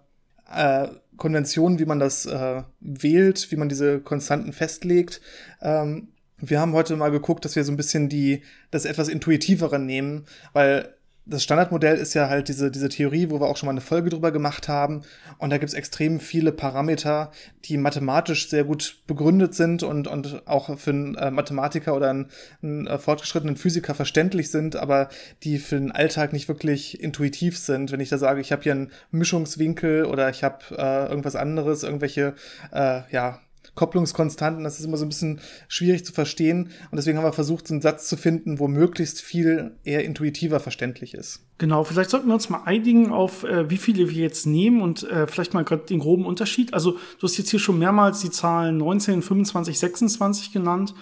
äh, 0.52 0.88
Konventionen, 1.16 1.78
wie 1.78 1.86
man 1.86 1.98
das 1.98 2.26
äh, 2.26 2.62
wählt, 2.80 3.50
wie 3.50 3.56
man 3.56 3.68
diese 3.68 4.00
Konstanten 4.00 4.52
festlegt. 4.52 5.20
Ähm, 5.60 6.08
wir 6.38 6.60
haben 6.60 6.72
heute 6.72 6.96
mal 6.96 7.10
geguckt, 7.10 7.44
dass 7.44 7.56
wir 7.56 7.64
so 7.64 7.72
ein 7.72 7.78
bisschen 7.78 8.08
die, 8.08 8.42
das 8.70 8.84
etwas 8.84 9.08
intuitivere 9.08 9.78
nehmen, 9.78 10.26
weil 10.52 10.95
das 11.28 11.42
Standardmodell 11.42 11.96
ist 11.96 12.14
ja 12.14 12.28
halt 12.28 12.46
diese, 12.46 12.70
diese 12.70 12.88
Theorie, 12.88 13.30
wo 13.30 13.40
wir 13.40 13.48
auch 13.48 13.56
schon 13.56 13.66
mal 13.66 13.72
eine 13.72 13.80
Folge 13.80 14.10
drüber 14.10 14.30
gemacht 14.30 14.68
haben. 14.68 15.02
Und 15.38 15.50
da 15.50 15.58
gibt's 15.58 15.74
extrem 15.74 16.20
viele 16.20 16.52
Parameter, 16.52 17.32
die 17.64 17.78
mathematisch 17.78 18.48
sehr 18.48 18.62
gut 18.62 18.98
begründet 19.08 19.52
sind 19.54 19.82
und, 19.82 20.06
und 20.06 20.46
auch 20.46 20.78
für 20.78 20.90
einen 20.90 21.14
äh, 21.16 21.32
Mathematiker 21.32 21.96
oder 21.96 22.10
einen, 22.10 22.30
einen 22.62 22.86
äh, 22.86 22.98
fortgeschrittenen 22.98 23.56
Physiker 23.56 23.94
verständlich 23.94 24.52
sind, 24.52 24.76
aber 24.76 25.08
die 25.42 25.58
für 25.58 25.76
den 25.76 25.90
Alltag 25.90 26.32
nicht 26.32 26.46
wirklich 26.46 27.00
intuitiv 27.00 27.58
sind. 27.58 27.90
Wenn 27.90 28.00
ich 28.00 28.08
da 28.08 28.18
sage, 28.18 28.40
ich 28.40 28.52
habe 28.52 28.62
hier 28.62 28.72
einen 28.72 28.92
Mischungswinkel 29.10 30.04
oder 30.04 30.30
ich 30.30 30.44
habe 30.44 30.58
äh, 30.78 31.08
irgendwas 31.08 31.34
anderes, 31.34 31.82
irgendwelche 31.82 32.34
äh, 32.72 33.00
ja, 33.10 33.40
Kopplungskonstanten, 33.76 34.64
das 34.64 34.80
ist 34.80 34.84
immer 34.84 34.96
so 34.96 35.04
ein 35.04 35.08
bisschen 35.08 35.40
schwierig 35.68 36.04
zu 36.04 36.12
verstehen. 36.12 36.70
Und 36.90 36.96
deswegen 36.96 37.18
haben 37.18 37.24
wir 37.24 37.32
versucht, 37.32 37.68
so 37.68 37.74
einen 37.74 37.82
Satz 37.82 38.08
zu 38.08 38.16
finden, 38.16 38.58
wo 38.58 38.66
möglichst 38.66 39.20
viel 39.22 39.76
eher 39.84 40.04
intuitiver 40.04 40.58
verständlich 40.58 41.14
ist. 41.14 41.44
Genau, 41.58 41.84
vielleicht 41.84 42.10
sollten 42.10 42.26
wir 42.26 42.34
uns 42.34 42.50
mal 42.50 42.62
einigen 42.64 43.12
auf, 43.12 43.44
äh, 43.44 43.70
wie 43.70 43.76
viele 43.76 44.10
wir 44.10 44.22
jetzt 44.22 44.46
nehmen 44.46 44.82
und 44.82 45.04
äh, 45.04 45.26
vielleicht 45.28 45.54
mal 45.54 45.64
gerade 45.64 45.86
den 45.86 46.00
groben 46.00 46.26
Unterschied. 46.26 46.74
Also 46.74 46.92
du 46.92 47.22
hast 47.22 47.36
jetzt 47.36 47.50
hier 47.50 47.60
schon 47.60 47.78
mehrmals 47.78 48.20
die 48.20 48.30
Zahlen 48.30 48.78
19, 48.78 49.22
25, 49.22 49.78
26 49.78 50.52
genannt. 50.52 50.94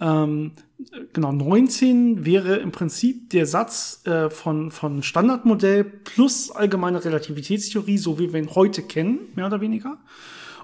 Ähm, 0.00 0.52
genau, 1.12 1.32
19 1.32 2.24
wäre 2.24 2.56
im 2.56 2.70
Prinzip 2.70 3.30
der 3.30 3.46
Satz 3.46 4.02
äh, 4.04 4.30
von, 4.30 4.70
von 4.70 5.02
Standardmodell 5.02 5.84
plus 5.84 6.50
allgemeine 6.50 7.04
Relativitätstheorie, 7.04 7.98
so 7.98 8.18
wie 8.18 8.32
wir 8.32 8.40
ihn 8.40 8.54
heute 8.54 8.82
kennen, 8.82 9.20
mehr 9.34 9.46
oder 9.46 9.60
weniger. 9.60 9.98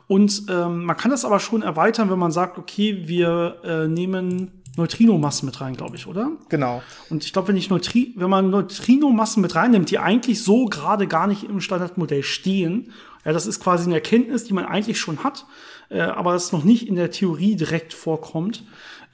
Und 0.07 0.45
ähm, 0.51 0.85
man 0.85 0.97
kann 0.97 1.11
das 1.11 1.25
aber 1.25 1.41
schon 1.41 1.63
erweitern, 1.63 2.11
wenn 2.11 2.19
man 2.19 2.31
sagt, 2.31 2.59
okay, 2.59 3.05
wir 3.07 3.57
äh, 3.65 3.89
nehmen 3.89 4.63
Neutrinomassen 4.77 5.47
mit 5.47 5.61
rein, 5.61 5.77
glaube 5.77 5.97
ich, 5.97 6.07
oder? 6.07 6.33
Genau. 6.49 6.83
Und 7.09 7.25
ich 7.25 7.33
glaube, 7.33 7.49
wenn 7.49 7.57
ich 7.57 7.71
Neutri 7.71 8.13
wenn 8.17 8.29
man 8.29 8.51
Neutrinomassen 8.51 9.41
mit 9.41 9.55
reinnimmt, 9.55 9.91
die 9.91 9.99
eigentlich 9.99 10.43
so 10.43 10.67
gerade 10.67 11.07
gar 11.07 11.27
nicht 11.27 11.45
im 11.45 11.61
Standardmodell 11.61 12.23
stehen, 12.23 12.93
ja, 13.25 13.33
das 13.33 13.47
ist 13.47 13.61
quasi 13.61 13.85
eine 13.85 13.95
Erkenntnis, 13.95 14.45
die 14.45 14.53
man 14.53 14.67
eigentlich 14.67 14.99
schon 14.99 15.23
hat, 15.23 15.47
äh, 15.89 16.01
aber 16.01 16.33
das 16.33 16.53
noch 16.53 16.65
nicht 16.65 16.89
in 16.89 16.97
der 16.97 17.11
Theorie 17.11 17.57
direkt 17.57 17.95
vorkommt, 17.95 18.65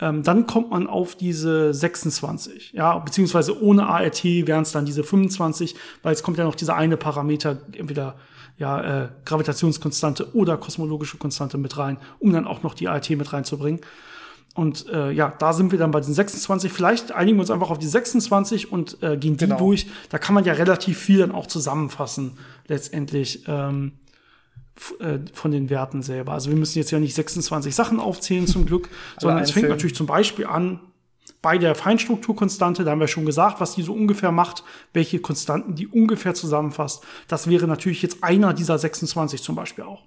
ähm, 0.01 0.23
dann 0.23 0.47
kommt 0.47 0.71
man 0.71 0.87
auf 0.87 1.15
diese 1.15 1.75
26, 1.75 2.73
ja, 2.73 2.99
beziehungsweise 2.99 3.63
ohne 3.63 3.87
ART 3.87 4.25
wären 4.25 4.63
es 4.63 4.73
dann 4.73 4.87
diese 4.87 5.05
25, 5.05 5.77
weil 6.03 6.15
es 6.15 6.23
kommt 6.23 6.39
ja 6.39 6.45
noch 6.45 6.55
dieser 6.55 6.75
eine 6.75 6.97
Parameter, 6.97 7.59
entweder 7.73 8.17
ja, 8.61 9.05
äh, 9.05 9.09
Gravitationskonstante 9.25 10.35
oder 10.37 10.59
kosmologische 10.59 11.17
Konstante 11.17 11.57
mit 11.57 11.79
rein, 11.79 11.97
um 12.19 12.31
dann 12.33 12.47
auch 12.47 12.63
noch 12.63 12.75
die 12.75 12.89
ART 12.89 13.09
mit 13.09 13.33
reinzubringen. 13.33 13.81
Und 14.55 14.87
äh, 14.89 15.11
ja, 15.13 15.33
da 15.39 15.55
sind 15.55 15.73
wir 15.73 15.79
dann 15.79 15.93
bei 15.93 16.01
den 16.01 16.13
26. 16.13 16.71
Vielleicht 16.71 17.13
einigen 17.13 17.39
wir 17.39 17.41
uns 17.41 17.51
einfach 17.51 17.71
auf 17.71 17.79
die 17.79 17.87
26 17.87 18.71
und 18.71 19.03
äh, 19.03 19.17
gehen 19.17 19.39
die 19.39 19.47
genau. 19.47 19.57
durch. 19.57 19.87
Da 20.11 20.19
kann 20.19 20.35
man 20.35 20.45
ja 20.45 20.53
relativ 20.53 20.99
viel 20.99 21.21
dann 21.21 21.33
auch 21.33 21.47
zusammenfassen, 21.47 22.33
letztendlich 22.67 23.45
ähm, 23.49 23.93
äh, 24.99 25.21
von 25.33 25.53
den 25.53 25.71
Werten 25.71 26.03
selber. 26.03 26.33
Also 26.33 26.51
wir 26.51 26.59
müssen 26.59 26.79
jetzt 26.79 26.91
ja 26.91 27.01
nicht 27.01 27.15
26 27.15 27.75
Sachen 27.75 27.99
aufzählen 27.99 28.47
zum 28.47 28.67
Glück, 28.67 28.91
sondern 29.19 29.43
es 29.43 29.53
fängt 29.53 29.71
natürlich 29.71 29.95
zum 29.95 30.07
Beispiel 30.07 30.47
an 30.47 30.81
bei 31.43 31.59
der 31.59 31.75
Feinstrukturkonstante, 31.75 32.85
da 32.85 32.91
haben 32.91 33.01
wir 33.01 33.09
schon 33.09 33.27
gesagt, 33.27 33.61
was 33.61 33.75
die 33.75 33.83
so 33.83 33.95
ungefähr 33.95 34.33
macht, 34.33 34.63
welche 34.93 35.21
Konstanten 35.21 35.75
die 35.75 35.87
ungefähr 35.87 36.35
zusammenfasst. 36.35 37.05
Das 37.29 37.49
wäre 37.49 37.67
natürlich 37.67 38.03
jetzt 38.03 38.23
einer 38.23 38.53
dieser 38.53 38.79
26 38.79 39.43
zum 39.43 39.57
Beispiel 39.57 39.85
auch. 39.85 40.05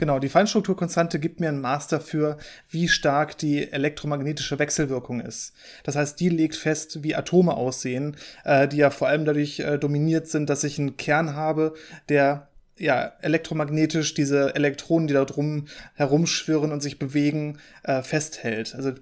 Genau, 0.00 0.18
die 0.18 0.30
Feinstrukturkonstante 0.30 1.20
gibt 1.20 1.40
mir 1.40 1.50
ein 1.50 1.60
Maß 1.60 1.88
dafür, 1.88 2.38
wie 2.70 2.88
stark 2.88 3.36
die 3.36 3.70
elektromagnetische 3.70 4.58
Wechselwirkung 4.58 5.20
ist. 5.20 5.52
Das 5.84 5.94
heißt, 5.94 6.18
die 6.18 6.30
legt 6.30 6.56
fest, 6.56 7.02
wie 7.02 7.14
Atome 7.14 7.52
aussehen, 7.52 8.16
äh, 8.44 8.66
die 8.66 8.78
ja 8.78 8.88
vor 8.88 9.08
allem 9.08 9.26
dadurch 9.26 9.60
äh, 9.60 9.78
dominiert 9.78 10.26
sind, 10.26 10.48
dass 10.48 10.64
ich 10.64 10.78
einen 10.78 10.96
Kern 10.96 11.36
habe, 11.36 11.74
der 12.08 12.48
ja, 12.78 13.12
elektromagnetisch 13.20 14.14
diese 14.14 14.54
Elektronen, 14.54 15.06
die 15.06 15.12
da 15.12 15.26
drum 15.26 15.66
herumschwirren 15.94 16.72
und 16.72 16.80
sich 16.80 16.98
bewegen, 16.98 17.58
äh, 17.82 18.00
festhält. 18.02 18.74
Also 18.74 18.92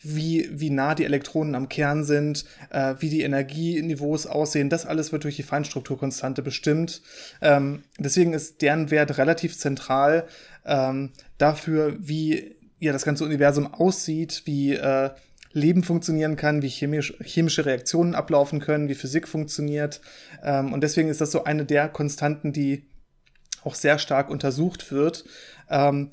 wie, 0.00 0.48
wie 0.52 0.70
nah 0.70 0.94
die 0.94 1.04
Elektronen 1.04 1.54
am 1.54 1.68
Kern 1.68 2.04
sind, 2.04 2.44
äh, 2.70 2.94
wie 3.00 3.10
die 3.10 3.22
Energieniveaus 3.22 4.26
aussehen, 4.26 4.70
das 4.70 4.86
alles 4.86 5.12
wird 5.12 5.24
durch 5.24 5.36
die 5.36 5.42
Feinstrukturkonstante 5.42 6.42
bestimmt. 6.42 7.02
Ähm, 7.42 7.82
deswegen 7.98 8.32
ist 8.32 8.62
deren 8.62 8.90
Wert 8.90 9.18
relativ 9.18 9.58
zentral 9.58 10.26
ähm, 10.64 11.10
dafür, 11.36 11.96
wie 11.98 12.56
ja 12.78 12.92
das 12.92 13.04
ganze 13.04 13.24
Universum 13.24 13.72
aussieht, 13.74 14.42
wie 14.44 14.74
äh, 14.74 15.10
Leben 15.52 15.82
funktionieren 15.82 16.36
kann, 16.36 16.62
wie 16.62 16.68
chemisch, 16.68 17.14
chemische 17.22 17.66
Reaktionen 17.66 18.14
ablaufen 18.14 18.60
können, 18.60 18.88
wie 18.88 18.94
Physik 18.94 19.26
funktioniert. 19.26 20.00
Ähm, 20.42 20.72
und 20.72 20.82
deswegen 20.82 21.08
ist 21.08 21.20
das 21.20 21.32
so 21.32 21.44
eine 21.44 21.64
der 21.64 21.88
Konstanten, 21.88 22.52
die 22.52 22.86
auch 23.64 23.74
sehr 23.74 23.98
stark 23.98 24.30
untersucht 24.30 24.92
wird. 24.92 25.24
Ähm, 25.68 26.10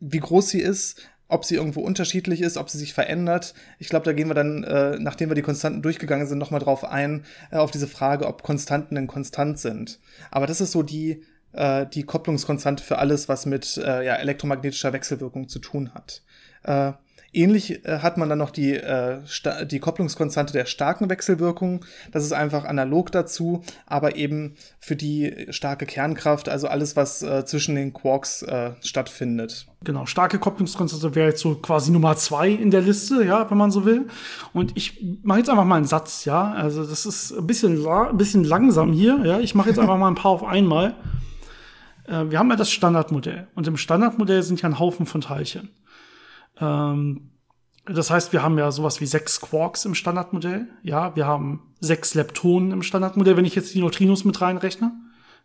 wie 0.00 0.20
groß 0.20 0.48
sie 0.48 0.60
ist, 0.60 1.00
ob 1.28 1.44
sie 1.44 1.54
irgendwo 1.54 1.80
unterschiedlich 1.80 2.40
ist, 2.40 2.56
ob 2.56 2.70
sie 2.70 2.78
sich 2.78 2.92
verändert. 2.92 3.54
Ich 3.78 3.88
glaube, 3.88 4.04
da 4.04 4.12
gehen 4.12 4.28
wir 4.28 4.34
dann, 4.34 4.62
äh, 4.64 4.98
nachdem 4.98 5.30
wir 5.30 5.34
die 5.34 5.42
Konstanten 5.42 5.82
durchgegangen 5.82 6.26
sind, 6.26 6.38
nochmal 6.38 6.60
drauf 6.60 6.84
ein, 6.84 7.24
äh, 7.50 7.56
auf 7.56 7.70
diese 7.70 7.88
Frage, 7.88 8.26
ob 8.26 8.42
Konstanten 8.42 8.94
denn 8.94 9.06
konstant 9.06 9.58
sind. 9.58 10.00
Aber 10.30 10.46
das 10.46 10.60
ist 10.60 10.72
so 10.72 10.82
die, 10.82 11.22
äh, 11.52 11.86
die 11.86 12.04
Kopplungskonstante 12.04 12.84
für 12.84 12.98
alles, 12.98 13.28
was 13.28 13.46
mit 13.46 13.76
äh, 13.78 14.04
ja, 14.04 14.16
elektromagnetischer 14.16 14.92
Wechselwirkung 14.92 15.48
zu 15.48 15.58
tun 15.58 15.92
hat. 15.94 16.22
Äh, 16.64 16.92
Ähnlich 17.34 17.84
äh, 17.84 17.98
hat 17.98 18.16
man 18.16 18.28
dann 18.28 18.38
noch 18.38 18.50
die, 18.50 18.74
äh, 18.74 19.18
die 19.66 19.80
Kopplungskonstante 19.80 20.52
der 20.52 20.66
starken 20.66 21.10
Wechselwirkung. 21.10 21.84
Das 22.12 22.24
ist 22.24 22.32
einfach 22.32 22.64
analog 22.64 23.10
dazu, 23.10 23.62
aber 23.86 24.16
eben 24.16 24.54
für 24.78 24.96
die 24.96 25.46
starke 25.50 25.86
Kernkraft, 25.86 26.48
also 26.48 26.68
alles, 26.68 26.96
was 26.96 27.22
äh, 27.22 27.44
zwischen 27.44 27.74
den 27.74 27.92
Quarks 27.92 28.42
äh, 28.42 28.72
stattfindet. 28.82 29.66
Genau, 29.82 30.06
starke 30.06 30.38
Kopplungskonstante 30.38 31.14
wäre 31.14 31.28
jetzt 31.28 31.40
so 31.40 31.56
quasi 31.56 31.90
Nummer 31.90 32.16
zwei 32.16 32.48
in 32.48 32.70
der 32.70 32.80
Liste, 32.80 33.24
ja, 33.24 33.50
wenn 33.50 33.58
man 33.58 33.70
so 33.70 33.84
will. 33.84 34.06
Und 34.52 34.72
ich 34.76 35.04
mache 35.22 35.40
jetzt 35.40 35.50
einfach 35.50 35.64
mal 35.64 35.76
einen 35.76 35.86
Satz, 35.86 36.24
ja. 36.24 36.52
Also 36.52 36.84
das 36.84 37.04
ist 37.04 37.32
ein 37.32 37.46
bisschen, 37.46 37.86
ein 37.86 38.16
bisschen 38.16 38.44
langsam 38.44 38.92
hier, 38.92 39.20
ja. 39.24 39.40
Ich 39.40 39.54
mache 39.54 39.68
jetzt 39.68 39.78
einfach 39.78 39.98
mal 39.98 40.08
ein 40.08 40.14
paar 40.14 40.30
auf 40.30 40.44
einmal. 40.44 40.94
Äh, 42.06 42.30
wir 42.30 42.38
haben 42.38 42.50
ja 42.50 42.56
das 42.56 42.70
Standardmodell. 42.70 43.48
Und 43.54 43.66
im 43.66 43.76
Standardmodell 43.76 44.42
sind 44.42 44.62
ja 44.62 44.68
ein 44.68 44.78
Haufen 44.78 45.06
von 45.06 45.20
Teilchen. 45.20 45.70
Ähm, 46.60 47.30
das 47.86 48.10
heißt, 48.10 48.32
wir 48.32 48.42
haben 48.42 48.58
ja 48.58 48.70
sowas 48.72 49.00
wie 49.00 49.06
sechs 49.06 49.40
Quarks 49.40 49.84
im 49.84 49.94
Standardmodell. 49.94 50.68
Ja, 50.82 51.14
wir 51.16 51.26
haben 51.26 51.62
sechs 51.80 52.14
Leptonen 52.14 52.70
im 52.70 52.82
Standardmodell, 52.82 53.36
wenn 53.36 53.44
ich 53.44 53.54
jetzt 53.54 53.74
die 53.74 53.80
Neutrinos 53.80 54.24
mit 54.24 54.40
reinrechne. 54.40 54.92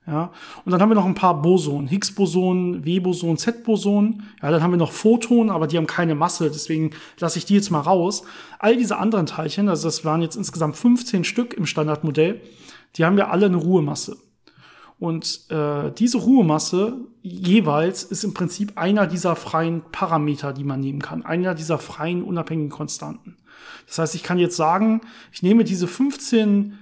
Ja, 0.08 0.32
und 0.66 0.72
dann 0.72 0.82
haben 0.82 0.90
wir 0.90 0.96
noch 0.96 1.06
ein 1.06 1.14
paar 1.14 1.42
Bosonen, 1.42 1.88
Higgs-Boson, 1.88 2.84
W-Boson, 2.86 3.38
Z-Boson. 3.38 4.24
Ja, 4.42 4.50
dann 4.50 4.64
haben 4.64 4.72
wir 4.72 4.78
noch 4.78 4.94
Photonen, 4.94 5.52
aber 5.52 5.68
die 5.68 5.78
haben 5.78 5.88
keine 5.88 6.16
Masse, 6.16 6.50
deswegen 6.50 6.92
lasse 7.20 7.38
ich 7.38 7.46
die 7.46 7.54
jetzt 7.54 7.70
mal 7.70 7.82
raus. 7.82 8.24
All 8.58 8.76
diese 8.78 8.98
anderen 8.98 9.26
Teilchen, 9.26 9.70
also 9.70 9.88
das 9.88 10.06
waren 10.06 10.22
jetzt 10.22 10.36
insgesamt 10.36 10.78
15 10.78 11.26
Stück 11.26 11.54
im 11.54 11.66
Standardmodell, 11.66 12.42
die 12.96 13.06
haben 13.06 13.18
ja 13.18 13.28
alle 13.28 13.48
eine 13.48 13.58
Ruhemasse. 13.58 14.18
Und 15.00 15.50
äh, 15.50 15.92
diese 15.94 16.18
Ruhemasse 16.18 16.98
jeweils 17.22 18.04
ist 18.04 18.26
im 18.26 18.34
Prinzip 18.34 18.74
einer 18.78 19.08
dieser 19.08 19.36
freien 19.36 19.82
Parameter, 19.92 20.52
die 20.52 20.66
man 20.66 20.82
nehmen 20.82 21.02
kann, 21.02 21.26
einer 21.26 21.56
dieser 21.56 21.78
freien 21.78 22.22
unabhängigen 22.22 22.70
Konstanten. 22.70 23.38
Das 23.88 23.98
heißt, 23.98 24.16
ich 24.16 24.24
kann 24.24 24.40
jetzt 24.40 24.58
sagen, 24.58 25.02
ich 25.32 25.42
nehme 25.42 25.64
diese 25.64 25.88
15 25.88 26.78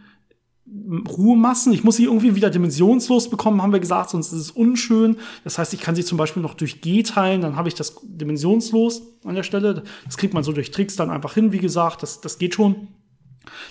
Ruhemassen, 1.08 1.72
ich 1.72 1.86
muss 1.86 1.96
sie 1.96 2.04
irgendwie 2.06 2.36
wieder 2.36 2.50
dimensionslos 2.50 3.30
bekommen, 3.30 3.62
haben 3.62 3.72
wir 3.72 3.80
gesagt, 3.80 4.10
sonst 4.10 4.34
ist 4.34 4.40
es 4.42 4.52
unschön. 4.52 5.16
Das 5.46 5.58
heißt, 5.58 5.74
ich 5.74 5.80
kann 5.80 5.96
sie 5.96 6.04
zum 6.04 6.18
Beispiel 6.18 6.42
noch 6.42 6.56
durch 6.56 6.82
G 6.82 7.04
teilen, 7.04 7.40
dann 7.40 7.56
habe 7.56 7.70
ich 7.70 7.76
das 7.76 7.96
dimensionslos 8.04 9.04
an 9.24 9.36
der 9.36 9.44
Stelle. 9.44 9.84
Das 10.06 10.18
kriegt 10.18 10.34
man 10.34 10.44
so 10.44 10.52
durch 10.52 10.72
Tricks 10.72 10.98
dann 10.98 11.10
einfach 11.10 11.36
hin, 11.36 11.54
wie 11.54 11.60
gesagt, 11.60 12.04
das, 12.04 12.20
das 12.20 12.38
geht 12.38 12.56
schon. 12.56 12.90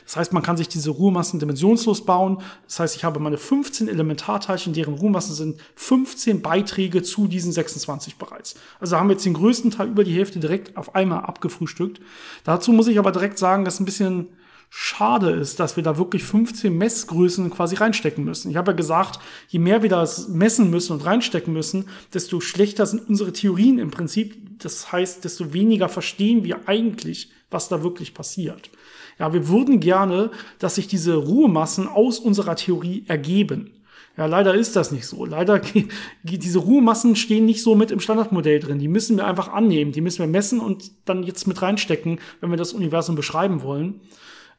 Das 0.05 0.17
heißt, 0.17 0.33
man 0.33 0.43
kann 0.43 0.57
sich 0.57 0.69
diese 0.69 0.91
Ruhemassen 0.91 1.41
dimensionslos 1.41 2.05
bauen. 2.05 2.39
Das 2.67 2.81
heißt, 2.81 2.97
ich 2.97 3.05
habe 3.05 3.21
meine 3.21 3.39
15 3.39 3.89
Elementarteilchen, 3.89 4.73
deren 4.73 4.95
Ruhmassen 4.95 5.35
sind 5.35 5.61
15 5.75 6.43
Beiträge 6.43 7.03
zu 7.03 7.27
diesen 7.29 7.53
26 7.53 8.17
bereits. 8.17 8.57
Also 8.81 8.97
haben 8.97 9.09
wir 9.09 9.15
jetzt 9.15 9.27
den 9.27 9.35
größten 9.35 9.71
Teil 9.71 9.89
über 9.89 10.05
die 10.05 10.15
Hälfte 10.15 10.39
direkt 10.39 10.77
auf 10.77 10.95
einmal 10.95 11.21
abgefrühstückt. 11.21 12.01
Dazu 12.45 12.73
muss 12.73 12.89
ich 12.89 12.99
aber 12.99 13.13
direkt 13.13 13.39
sagen, 13.39 13.65
dass 13.65 13.81
ein 13.81 13.85
bisschen 13.85 14.29
schade 14.69 15.31
ist, 15.31 15.61
dass 15.61 15.77
wir 15.77 15.83
da 15.83 15.97
wirklich 15.97 16.25
15 16.25 16.77
Messgrößen 16.77 17.51
quasi 17.51 17.77
reinstecken 17.77 18.25
müssen. 18.25 18.51
Ich 18.51 18.57
habe 18.57 18.73
ja 18.73 18.77
gesagt, 18.77 19.21
je 19.49 19.59
mehr 19.59 19.83
wir 19.83 19.91
das 19.91 20.29
messen 20.29 20.71
müssen 20.71 20.93
und 20.93 21.05
reinstecken 21.05 21.53
müssen, 21.53 21.89
desto 22.13 22.41
schlechter 22.41 22.87
sind 22.87 23.09
unsere 23.09 23.33
Theorien 23.33 23.79
im 23.79 23.91
Prinzip. 23.91 24.37
Das 24.59 24.93
heißt, 24.93 25.25
desto 25.25 25.53
weniger 25.53 25.89
verstehen 25.89 26.45
wir 26.45 26.69
eigentlich, 26.69 27.31
was 27.51 27.69
da 27.69 27.83
wirklich 27.83 28.15
passiert. 28.15 28.71
Ja, 29.19 29.33
wir 29.33 29.49
würden 29.49 29.81
gerne, 29.81 30.31
dass 30.59 30.75
sich 30.75 30.89
diese 30.89 31.15
Ruhemassen 31.15 31.89
aus 31.89 32.19
unserer 32.19 32.57
Theorie 32.57 33.05
ergeben. 33.09 33.73
Ja, 34.17 34.27
leider 34.27 34.55
ist 34.55 34.77
das 34.77 34.93
nicht 34.93 35.07
so. 35.07 35.27
Leider, 35.27 35.61
diese 36.23 36.59
Ruhemassen 36.59 37.17
stehen 37.17 37.45
nicht 37.45 37.63
so 37.63 37.75
mit 37.75 37.91
im 37.91 38.01
Standardmodell 38.01 38.61
drin. 38.61 38.79
Die 38.79 38.89
müssen 38.89 39.17
wir 39.17 39.27
einfach 39.27 39.53
annehmen. 39.53 39.93
Die 39.93 40.01
müssen 40.01 40.21
wir 40.21 40.27
messen 40.27 40.61
und 40.61 40.91
dann 41.05 41.23
jetzt 41.23 41.47
mit 41.47 41.61
reinstecken, 41.61 42.19
wenn 42.41 42.51
wir 42.51 42.57
das 42.57 42.73
Universum 42.73 43.15
beschreiben 43.15 43.63
wollen. 43.63 44.01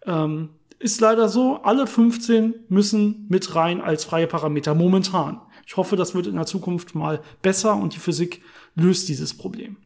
Ähm, 0.05 0.49
ist 0.79 1.01
leider 1.01 1.27
so. 1.27 1.57
Alle 1.63 1.87
15 1.87 2.53
müssen 2.69 3.25
mit 3.29 3.55
rein 3.55 3.81
als 3.81 4.03
freie 4.03 4.27
Parameter 4.27 4.75
momentan. 4.75 5.41
Ich 5.65 5.75
hoffe, 5.75 5.95
das 5.95 6.13
wird 6.13 6.27
in 6.27 6.35
der 6.35 6.45
Zukunft 6.45 6.93
mal 6.93 7.21
besser 7.41 7.75
und 7.75 7.95
die 7.95 7.99
Physik 7.99 8.41
löst 8.75 9.09
dieses 9.09 9.35
Problem. 9.35 9.77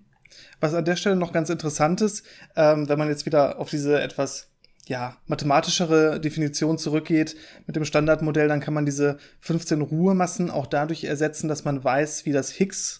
Was 0.59 0.73
an 0.73 0.85
der 0.85 0.95
Stelle 0.95 1.15
noch 1.15 1.31
ganz 1.31 1.49
interessant 1.49 2.01
ist, 2.01 2.23
ähm, 2.55 2.87
wenn 2.87 2.99
man 2.99 3.07
jetzt 3.07 3.25
wieder 3.25 3.57
auf 3.57 3.69
diese 3.69 3.99
etwas 4.01 4.50
ja, 4.91 5.15
mathematischere 5.25 6.19
Definition 6.19 6.77
zurückgeht 6.77 7.37
mit 7.65 7.77
dem 7.77 7.85
Standardmodell, 7.85 8.49
dann 8.49 8.59
kann 8.59 8.73
man 8.73 8.85
diese 8.85 9.19
15 9.39 9.79
Ruhemassen 9.79 10.51
auch 10.51 10.67
dadurch 10.67 11.05
ersetzen, 11.05 11.47
dass 11.47 11.63
man 11.63 11.81
weiß, 11.81 12.25
wie 12.25 12.33
das 12.33 12.51
Higgs 12.51 12.99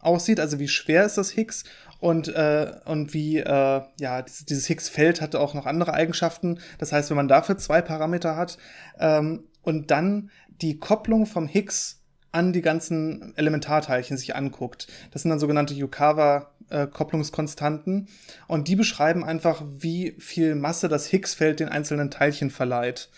aussieht, 0.00 0.40
also 0.40 0.58
wie 0.58 0.66
schwer 0.66 1.04
ist 1.04 1.16
das 1.16 1.30
Higgs 1.30 1.62
und, 2.00 2.26
äh, 2.26 2.72
und 2.86 3.14
wie, 3.14 3.38
äh, 3.38 3.82
ja, 4.00 4.22
dieses, 4.22 4.66
Higgs-Feld 4.66 5.20
hat 5.20 5.36
auch 5.36 5.54
noch 5.54 5.66
andere 5.66 5.94
Eigenschaften. 5.94 6.58
Das 6.78 6.90
heißt, 6.90 7.08
wenn 7.10 7.16
man 7.16 7.28
dafür 7.28 7.56
zwei 7.56 7.82
Parameter 7.82 8.34
hat 8.34 8.58
ähm, 8.98 9.44
und 9.62 9.92
dann 9.92 10.32
die 10.60 10.80
Kopplung 10.80 11.24
vom 11.24 11.46
Higgs 11.46 12.02
an 12.32 12.52
die 12.52 12.62
ganzen 12.62 13.32
Elementarteilchen 13.36 14.16
sich 14.16 14.34
anguckt, 14.34 14.88
das 15.12 15.22
sind 15.22 15.30
dann 15.30 15.38
sogenannte 15.38 15.74
Yukawa 15.74 16.50
äh, 16.70 16.86
Kopplungskonstanten 16.86 18.08
und 18.46 18.68
die 18.68 18.76
beschreiben 18.76 19.24
einfach, 19.24 19.62
wie 19.78 20.14
viel 20.18 20.54
Masse 20.54 20.88
das 20.88 21.06
Higgs-Feld 21.06 21.60
den 21.60 21.68
einzelnen 21.68 22.10
Teilchen 22.10 22.50
verleiht. 22.50 23.08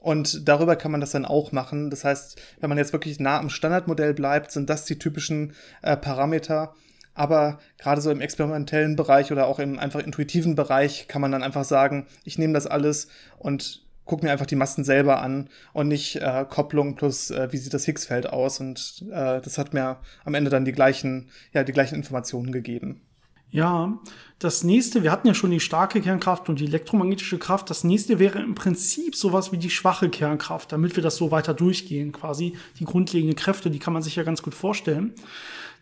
Und 0.00 0.48
darüber 0.48 0.76
kann 0.76 0.92
man 0.92 1.00
das 1.00 1.10
dann 1.10 1.24
auch 1.24 1.52
machen. 1.52 1.90
Das 1.90 2.04
heißt, 2.04 2.40
wenn 2.60 2.68
man 2.68 2.78
jetzt 2.78 2.92
wirklich 2.92 3.18
nah 3.18 3.38
am 3.38 3.50
Standardmodell 3.50 4.14
bleibt, 4.14 4.52
sind 4.52 4.70
das 4.70 4.84
die 4.84 4.98
typischen 4.98 5.54
äh, 5.82 5.96
Parameter. 5.96 6.74
Aber 7.14 7.58
gerade 7.78 8.00
so 8.00 8.10
im 8.12 8.20
experimentellen 8.20 8.94
Bereich 8.94 9.32
oder 9.32 9.48
auch 9.48 9.58
im 9.58 9.78
einfach 9.78 10.00
intuitiven 10.00 10.54
Bereich 10.54 11.08
kann 11.08 11.20
man 11.20 11.32
dann 11.32 11.42
einfach 11.42 11.64
sagen, 11.64 12.06
ich 12.24 12.38
nehme 12.38 12.52
das 12.52 12.68
alles 12.68 13.08
und 13.38 13.87
gucke 14.08 14.24
mir 14.24 14.32
einfach 14.32 14.46
die 14.46 14.56
Massen 14.56 14.82
selber 14.82 15.22
an 15.22 15.48
und 15.72 15.86
nicht 15.86 16.16
äh, 16.16 16.44
Kopplung 16.48 16.96
plus 16.96 17.30
äh, 17.30 17.48
wie 17.52 17.58
sieht 17.58 17.74
das 17.74 17.84
Higgs-Feld 17.84 18.28
aus. 18.28 18.58
Und 18.58 19.04
äh, 19.10 19.40
das 19.40 19.58
hat 19.58 19.72
mir 19.74 19.98
am 20.24 20.34
Ende 20.34 20.50
dann 20.50 20.64
die 20.64 20.72
gleichen, 20.72 21.28
ja, 21.52 21.62
die 21.62 21.72
gleichen 21.72 21.94
Informationen 21.94 22.50
gegeben. 22.50 23.02
Ja, 23.50 23.98
das 24.38 24.62
nächste, 24.62 25.02
wir 25.02 25.10
hatten 25.10 25.26
ja 25.26 25.34
schon 25.34 25.50
die 25.50 25.60
starke 25.60 26.02
Kernkraft 26.02 26.48
und 26.48 26.60
die 26.60 26.66
elektromagnetische 26.66 27.38
Kraft. 27.38 27.70
Das 27.70 27.82
nächste 27.82 28.18
wäre 28.18 28.40
im 28.40 28.54
Prinzip 28.54 29.14
sowas 29.14 29.52
wie 29.52 29.58
die 29.58 29.70
schwache 29.70 30.10
Kernkraft, 30.10 30.72
damit 30.72 30.96
wir 30.96 31.02
das 31.02 31.16
so 31.16 31.30
weiter 31.30 31.54
durchgehen, 31.54 32.12
quasi. 32.12 32.56
Die 32.78 32.84
grundlegenden 32.84 33.36
Kräfte, 33.36 33.70
die 33.70 33.78
kann 33.78 33.94
man 33.94 34.02
sich 34.02 34.16
ja 34.16 34.22
ganz 34.22 34.42
gut 34.42 34.54
vorstellen. 34.54 35.14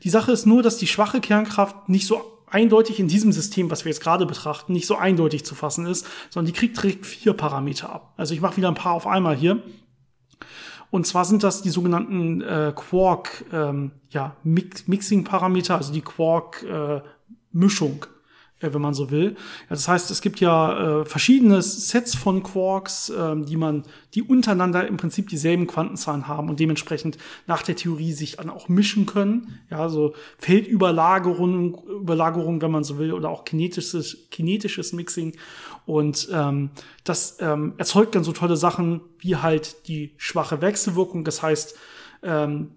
Die 0.05 0.11
Sache 0.11 0.31
ist 0.31 0.47
nur, 0.47 0.63
dass 0.63 0.77
die 0.77 0.87
schwache 0.87 1.21
Kernkraft 1.21 1.89
nicht 1.89 2.07
so 2.07 2.36
eindeutig 2.47 3.01
in 3.01 3.09
diesem 3.09 3.33
System, 3.33 3.71
was 3.71 3.85
wir 3.85 3.91
jetzt 3.91 4.03
gerade 4.03 4.27
betrachten, 4.27 4.73
nicht 4.73 4.87
so 4.87 4.97
eindeutig 4.97 5.45
zu 5.45 5.55
fassen 5.55 5.87
ist, 5.87 6.07
sondern 6.31 6.53
die 6.53 6.59
kriegt 6.59 6.77
direkt 6.77 7.07
vier 7.07 7.33
Parameter 7.33 7.93
ab. 7.93 8.13
Also 8.17 8.35
ich 8.35 8.41
mache 8.41 8.57
wieder 8.57 8.69
ein 8.69 8.75
paar 8.75 8.95
auf 8.95 9.07
einmal 9.07 9.37
hier. 9.37 9.63
Und 10.91 11.07
zwar 11.07 11.25
sind 11.25 11.43
das 11.43 11.63
die 11.63 11.71
sogenannten 11.71 12.43
äh, 12.43 12.73
Quark 12.75 13.45
ähm, 13.53 13.91
ja, 14.11 14.37
Mix 14.45 14.87
Mixing-Parameter, 14.87 15.77
also 15.77 15.93
die 15.93 16.03
Quark-Mischung. 16.03 18.05
Äh, 18.05 18.07
äh, 18.07 18.16
wenn 18.61 18.81
man 18.81 18.95
so 18.95 19.11
will. 19.11 19.37
Das 19.69 19.87
heißt, 19.87 20.11
es 20.11 20.23
gibt 20.23 20.41
ja 20.41 21.01
äh, 21.01 21.05
verschiedene 21.05 21.61
Sets 21.61 22.15
von 22.15 22.43
Quarks, 22.43 23.13
ähm, 23.17 23.45
die 23.45 23.57
man, 23.57 23.83
die 24.15 24.23
untereinander 24.23 24.87
im 24.87 24.97
Prinzip 24.97 25.29
dieselben 25.29 25.67
Quantenzahlen 25.67 26.27
haben 26.27 26.49
und 26.49 26.59
dementsprechend 26.59 27.19
nach 27.47 27.63
der 27.63 27.77
Theorie 27.77 28.13
sich 28.13 28.37
dann 28.37 28.49
auch 28.49 28.69
mischen 28.69 29.05
können. 29.05 29.59
Ja, 29.71 29.89
so 29.91 30.15
Feldüberlagerung, 30.39 31.83
Überlagerung, 32.01 32.63
wenn 32.63 32.71
man 32.71 32.85
so 32.85 32.99
will, 32.99 33.13
oder 33.13 33.29
auch 33.29 33.45
kinetisches, 33.45 34.29
kinetisches 34.31 34.95
Mixing. 34.95 35.37
Und 35.85 36.29
ähm, 36.33 36.71
das 37.05 37.37
ähm, 37.41 37.75
erzeugt 37.77 38.15
dann 38.15 38.25
so 38.25 38.33
tolle 38.33 38.57
Sachen 38.57 39.03
wie 39.19 39.37
halt 39.37 39.87
die 39.87 40.15
schwache 40.17 40.63
Wechselwirkung. 40.63 41.25
Das 41.25 41.43
heißt, 41.43 41.77
ähm, 42.23 42.71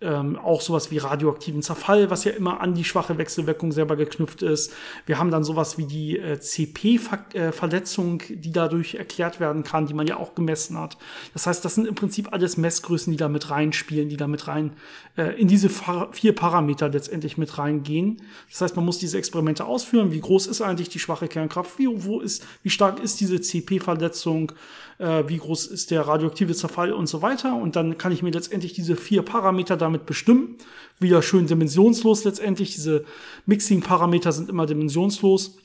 ähm, 0.00 0.38
auch 0.38 0.60
sowas 0.60 0.90
wie 0.90 0.98
radioaktiven 0.98 1.62
Zerfall, 1.62 2.10
was 2.10 2.24
ja 2.24 2.32
immer 2.32 2.60
an 2.60 2.74
die 2.74 2.84
schwache 2.84 3.18
Wechselwirkung 3.18 3.72
selber 3.72 3.96
geknüpft 3.96 4.42
ist. 4.42 4.72
Wir 5.06 5.18
haben 5.18 5.30
dann 5.30 5.44
sowas 5.44 5.78
wie 5.78 5.86
die 5.86 6.18
äh, 6.18 6.38
CP-Verletzung, 6.38 8.22
die 8.28 8.52
dadurch 8.52 8.94
erklärt 8.94 9.40
werden 9.40 9.62
kann, 9.62 9.86
die 9.86 9.94
man 9.94 10.06
ja 10.06 10.16
auch 10.16 10.34
gemessen 10.34 10.78
hat. 10.78 10.96
Das 11.32 11.46
heißt, 11.46 11.64
das 11.64 11.74
sind 11.74 11.86
im 11.86 11.94
Prinzip 11.94 12.32
alles 12.32 12.56
Messgrößen, 12.56 13.10
die 13.10 13.16
da 13.16 13.28
mit 13.28 13.50
reinspielen, 13.50 14.08
die 14.08 14.16
da 14.16 14.26
mit 14.26 14.48
rein 14.48 14.72
äh, 15.16 15.40
in 15.40 15.48
diese 15.48 15.70
vier 16.12 16.34
Parameter 16.34 16.88
letztendlich 16.88 17.38
mit 17.38 17.58
reingehen. 17.58 18.22
Das 18.50 18.60
heißt, 18.60 18.76
man 18.76 18.84
muss 18.84 18.98
diese 18.98 19.18
Experimente 19.18 19.64
ausführen. 19.64 20.12
Wie 20.12 20.20
groß 20.20 20.46
ist 20.46 20.60
eigentlich 20.60 20.88
die 20.88 20.98
schwache 20.98 21.28
Kernkraft? 21.28 21.78
Wie, 21.78 21.88
wo 22.04 22.20
ist, 22.20 22.46
wie 22.62 22.70
stark 22.70 23.00
ist 23.00 23.20
diese 23.20 23.40
CP-Verletzung? 23.40 24.52
Äh, 24.98 25.24
wie 25.26 25.38
groß 25.38 25.66
ist 25.66 25.90
der 25.90 26.06
radioaktive 26.06 26.54
Zerfall 26.54 26.92
und 26.92 27.06
so 27.06 27.22
weiter? 27.22 27.54
Und 27.54 27.76
dann 27.76 27.98
kann 27.98 28.12
ich 28.12 28.22
mir 28.22 28.30
letztendlich 28.30 28.72
diese 28.72 28.96
vier 28.96 29.22
Parameter 29.22 29.76
damit 29.86 30.06
bestimmen. 30.06 30.56
Wieder 30.98 31.22
schön 31.22 31.46
dimensionslos 31.46 32.24
letztendlich. 32.24 32.74
Diese 32.74 33.04
Mixing-Parameter 33.46 34.32
sind 34.32 34.48
immer 34.48 34.66
dimensionslos. 34.66 35.56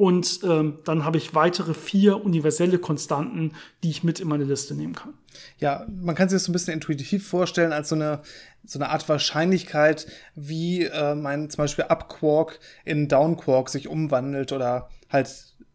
Und 0.00 0.40
ähm, 0.44 0.78
dann 0.86 1.04
habe 1.04 1.18
ich 1.18 1.34
weitere 1.34 1.74
vier 1.74 2.24
universelle 2.24 2.78
Konstanten, 2.78 3.52
die 3.82 3.90
ich 3.90 4.02
mit 4.02 4.18
in 4.18 4.28
meine 4.28 4.44
Liste 4.44 4.74
nehmen 4.74 4.94
kann. 4.94 5.12
Ja, 5.58 5.86
man 5.94 6.14
kann 6.14 6.30
sich 6.30 6.36
das 6.36 6.44
so 6.44 6.52
ein 6.52 6.54
bisschen 6.54 6.72
intuitiv 6.72 7.28
vorstellen 7.28 7.74
als 7.74 7.90
so 7.90 7.96
eine, 7.96 8.22
so 8.64 8.78
eine 8.78 8.88
Art 8.88 9.06
Wahrscheinlichkeit, 9.10 10.06
wie 10.34 10.84
äh, 10.84 11.14
mein 11.14 11.50
zum 11.50 11.58
Beispiel 11.58 11.84
Up-Quark 11.84 12.60
in 12.86 13.08
Down-Quark 13.08 13.68
sich 13.68 13.88
umwandelt 13.88 14.52
oder 14.52 14.88
halt 15.10 15.28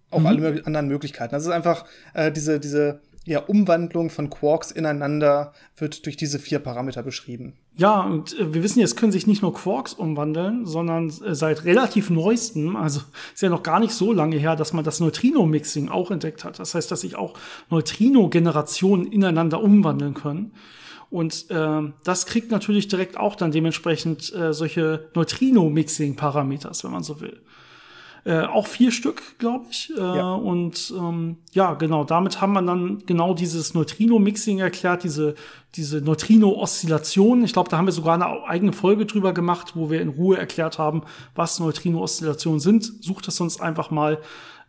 auch 0.09 0.21
mhm. 0.21 0.25
alle 0.25 0.65
anderen 0.65 0.87
Möglichkeiten. 0.87 1.33
Das 1.35 1.43
ist 1.43 1.51
einfach 1.51 1.85
äh, 2.15 2.31
diese, 2.31 2.59
diese 2.59 3.01
ja, 3.25 3.39
Umwandlung 3.39 4.09
von 4.09 4.29
Quarks 4.29 4.71
ineinander 4.71 5.53
wird 5.77 6.05
durch 6.05 6.15
diese 6.15 6.37
vier 6.37 6.59
Parameter 6.59 7.01
beschrieben. 7.01 7.53
Ja, 7.75 8.01
und 8.01 8.39
äh, 8.39 8.53
wir 8.53 8.63
wissen 8.63 8.79
jetzt, 8.79 8.95
können 8.95 9.11
sich 9.11 9.27
nicht 9.27 9.41
nur 9.41 9.53
Quarks 9.53 9.93
umwandeln, 9.93 10.65
sondern 10.65 11.09
äh, 11.09 11.33
seit 11.33 11.65
relativ 11.65 12.09
neuestem, 12.09 12.75
also 12.75 13.01
ist 13.33 13.41
ja 13.41 13.49
noch 13.49 13.63
gar 13.63 13.79
nicht 13.79 13.93
so 13.93 14.13
lange 14.13 14.37
her, 14.37 14.55
dass 14.55 14.73
man 14.73 14.85
das 14.85 14.99
Neutrino-Mixing 14.99 15.89
auch 15.89 16.11
entdeckt 16.11 16.43
hat. 16.43 16.59
Das 16.59 16.75
heißt, 16.75 16.89
dass 16.91 17.01
sich 17.01 17.15
auch 17.15 17.33
Neutrino-Generationen 17.71 19.11
ineinander 19.11 19.61
umwandeln 19.61 20.13
können. 20.13 20.53
Und 21.09 21.49
äh, 21.49 21.81
das 22.03 22.25
kriegt 22.27 22.51
natürlich 22.51 22.87
direkt 22.87 23.17
auch 23.17 23.35
dann 23.35 23.51
dementsprechend 23.51 24.33
äh, 24.33 24.53
solche 24.53 25.09
Neutrino-Mixing-Parameters, 25.15 26.83
wenn 26.83 26.91
man 26.91 27.03
so 27.03 27.21
will. 27.21 27.41
Äh, 28.25 28.41
auch 28.41 28.65
vier 28.65 28.91
Stück, 28.91 29.37
glaube 29.37 29.67
ich. 29.69 29.93
Äh, 29.95 29.99
ja. 29.99 30.33
Und 30.33 30.91
ähm, 30.97 31.37
ja, 31.53 31.75
genau, 31.75 32.03
damit 32.03 32.41
haben 32.41 32.53
wir 32.53 32.63
dann 32.63 33.03
genau 33.05 33.35
dieses 33.35 33.75
Neutrino-Mixing 33.75 34.57
erklärt, 34.57 35.03
diese, 35.03 35.35
diese 35.75 36.01
Neutrino-Oszillation. 36.01 37.43
Ich 37.43 37.53
glaube, 37.53 37.69
da 37.69 37.77
haben 37.77 37.85
wir 37.85 37.91
sogar 37.91 38.15
eine 38.15 38.47
eigene 38.47 38.73
Folge 38.73 39.05
drüber 39.05 39.31
gemacht, 39.31 39.73
wo 39.75 39.91
wir 39.91 40.01
in 40.01 40.09
Ruhe 40.09 40.39
erklärt 40.39 40.79
haben, 40.79 41.03
was 41.35 41.59
Neutrino-Oszillationen 41.59 42.59
sind. 42.59 43.03
Sucht 43.03 43.27
das 43.27 43.35
sonst 43.35 43.61
einfach 43.61 43.91
mal 43.91 44.19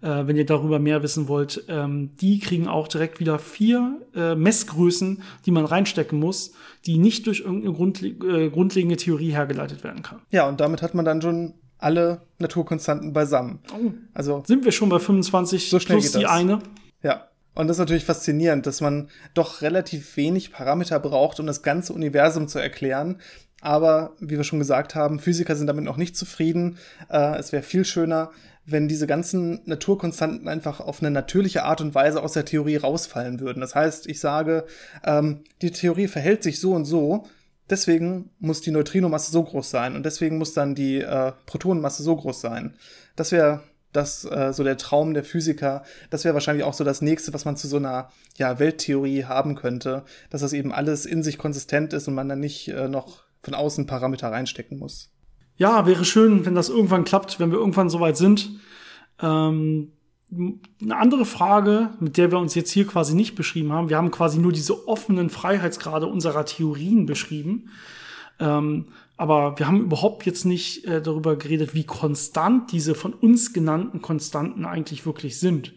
äh, 0.02 0.26
wenn 0.26 0.36
ihr 0.36 0.44
darüber 0.44 0.78
mehr 0.78 1.02
wissen 1.02 1.26
wollt, 1.26 1.64
ähm, 1.68 2.10
die 2.20 2.38
kriegen 2.38 2.68
auch 2.68 2.88
direkt 2.88 3.20
wieder 3.20 3.38
vier 3.38 4.02
äh, 4.14 4.34
Messgrößen, 4.34 5.22
die 5.46 5.50
man 5.50 5.64
reinstecken 5.64 6.20
muss, 6.20 6.52
die 6.84 6.98
nicht 6.98 7.26
durch 7.26 7.40
irgendeine 7.40 7.72
grundle 7.72 8.50
grundlegende 8.50 8.98
Theorie 8.98 9.30
hergeleitet 9.30 9.82
werden 9.82 10.02
kann. 10.02 10.20
Ja, 10.30 10.46
und 10.46 10.60
damit 10.60 10.82
hat 10.82 10.94
man 10.94 11.06
dann 11.06 11.22
schon 11.22 11.54
alle 11.78 12.22
Naturkonstanten 12.38 13.12
beisammen. 13.12 13.60
Oh. 13.72 13.92
Also 14.14 14.42
sind 14.46 14.64
wir 14.64 14.72
schon 14.72 14.88
bei 14.88 14.98
25 14.98 15.68
so 15.68 15.78
schnell 15.78 15.98
plus 15.98 16.12
die 16.12 16.26
eine? 16.26 16.60
Ja. 17.02 17.28
Und 17.54 17.68
das 17.68 17.76
ist 17.76 17.80
natürlich 17.80 18.04
faszinierend, 18.04 18.66
dass 18.66 18.82
man 18.82 19.08
doch 19.32 19.62
relativ 19.62 20.16
wenig 20.18 20.52
Parameter 20.52 21.00
braucht, 21.00 21.40
um 21.40 21.46
das 21.46 21.62
ganze 21.62 21.94
Universum 21.94 22.48
zu 22.48 22.58
erklären. 22.58 23.20
Aber 23.62 24.12
wie 24.20 24.36
wir 24.36 24.44
schon 24.44 24.58
gesagt 24.58 24.94
haben, 24.94 25.18
Physiker 25.18 25.56
sind 25.56 25.66
damit 25.66 25.84
noch 25.84 25.96
nicht 25.96 26.16
zufrieden. 26.16 26.76
Äh, 27.08 27.38
es 27.38 27.52
wäre 27.52 27.62
viel 27.62 27.86
schöner, 27.86 28.30
wenn 28.66 28.88
diese 28.88 29.06
ganzen 29.06 29.60
Naturkonstanten 29.64 30.48
einfach 30.48 30.80
auf 30.80 31.00
eine 31.00 31.10
natürliche 31.10 31.62
Art 31.62 31.80
und 31.80 31.94
Weise 31.94 32.22
aus 32.22 32.32
der 32.32 32.44
Theorie 32.44 32.76
rausfallen 32.76 33.40
würden. 33.40 33.60
Das 33.60 33.74
heißt, 33.74 34.06
ich 34.06 34.20
sage, 34.20 34.66
ähm, 35.04 35.44
die 35.62 35.70
Theorie 35.70 36.08
verhält 36.08 36.42
sich 36.42 36.60
so 36.60 36.72
und 36.72 36.84
so, 36.84 37.26
Deswegen 37.68 38.30
muss 38.38 38.60
die 38.60 38.70
Neutrinomasse 38.70 39.32
so 39.32 39.42
groß 39.42 39.70
sein 39.70 39.96
und 39.96 40.06
deswegen 40.06 40.38
muss 40.38 40.52
dann 40.52 40.74
die 40.74 41.00
äh, 41.00 41.32
Protonenmasse 41.46 42.02
so 42.02 42.14
groß 42.14 42.40
sein. 42.40 42.76
Das 43.16 43.32
wäre 43.32 43.62
das 43.92 44.24
äh, 44.24 44.52
so 44.52 44.62
der 44.62 44.76
Traum 44.76 45.14
der 45.14 45.24
Physiker. 45.24 45.82
Das 46.10 46.24
wäre 46.24 46.34
wahrscheinlich 46.34 46.64
auch 46.64 46.74
so 46.74 46.84
das 46.84 47.02
nächste, 47.02 47.34
was 47.34 47.44
man 47.44 47.56
zu 47.56 47.66
so 47.66 47.78
einer 47.78 48.10
ja, 48.36 48.58
Welttheorie 48.58 49.24
haben 49.24 49.56
könnte, 49.56 50.04
dass 50.30 50.42
das 50.42 50.52
eben 50.52 50.72
alles 50.72 51.06
in 51.06 51.22
sich 51.22 51.38
konsistent 51.38 51.92
ist 51.92 52.06
und 52.06 52.14
man 52.14 52.28
dann 52.28 52.40
nicht 52.40 52.68
äh, 52.68 52.88
noch 52.88 53.24
von 53.42 53.54
außen 53.54 53.86
Parameter 53.86 54.30
reinstecken 54.30 54.78
muss. 54.78 55.10
Ja, 55.56 55.86
wäre 55.86 56.04
schön, 56.04 56.44
wenn 56.44 56.54
das 56.54 56.68
irgendwann 56.68 57.04
klappt, 57.04 57.40
wenn 57.40 57.50
wir 57.50 57.58
irgendwann 57.58 57.88
soweit 57.88 58.16
sind. 58.16 58.50
Ähm, 59.22 59.92
eine 60.32 60.96
andere 60.96 61.24
Frage, 61.24 61.90
mit 62.00 62.16
der 62.16 62.32
wir 62.32 62.38
uns 62.38 62.54
jetzt 62.54 62.70
hier 62.72 62.86
quasi 62.86 63.14
nicht 63.14 63.36
beschrieben 63.36 63.72
haben, 63.72 63.88
wir 63.88 63.96
haben 63.96 64.10
quasi 64.10 64.38
nur 64.38 64.52
diese 64.52 64.88
offenen 64.88 65.30
Freiheitsgrade 65.30 66.06
unserer 66.06 66.44
Theorien 66.44 67.06
beschrieben. 67.06 67.70
Ähm, 68.38 68.86
aber 69.16 69.58
wir 69.58 69.66
haben 69.66 69.84
überhaupt 69.84 70.26
jetzt 70.26 70.44
nicht 70.44 70.84
äh, 70.84 71.00
darüber 71.00 71.36
geredet, 71.36 71.74
wie 71.74 71.84
konstant 71.84 72.72
diese 72.72 72.94
von 72.94 73.14
uns 73.14 73.52
genannten 73.52 74.02
Konstanten 74.02 74.64
eigentlich 74.66 75.06
wirklich 75.06 75.38
sind. 75.38 75.72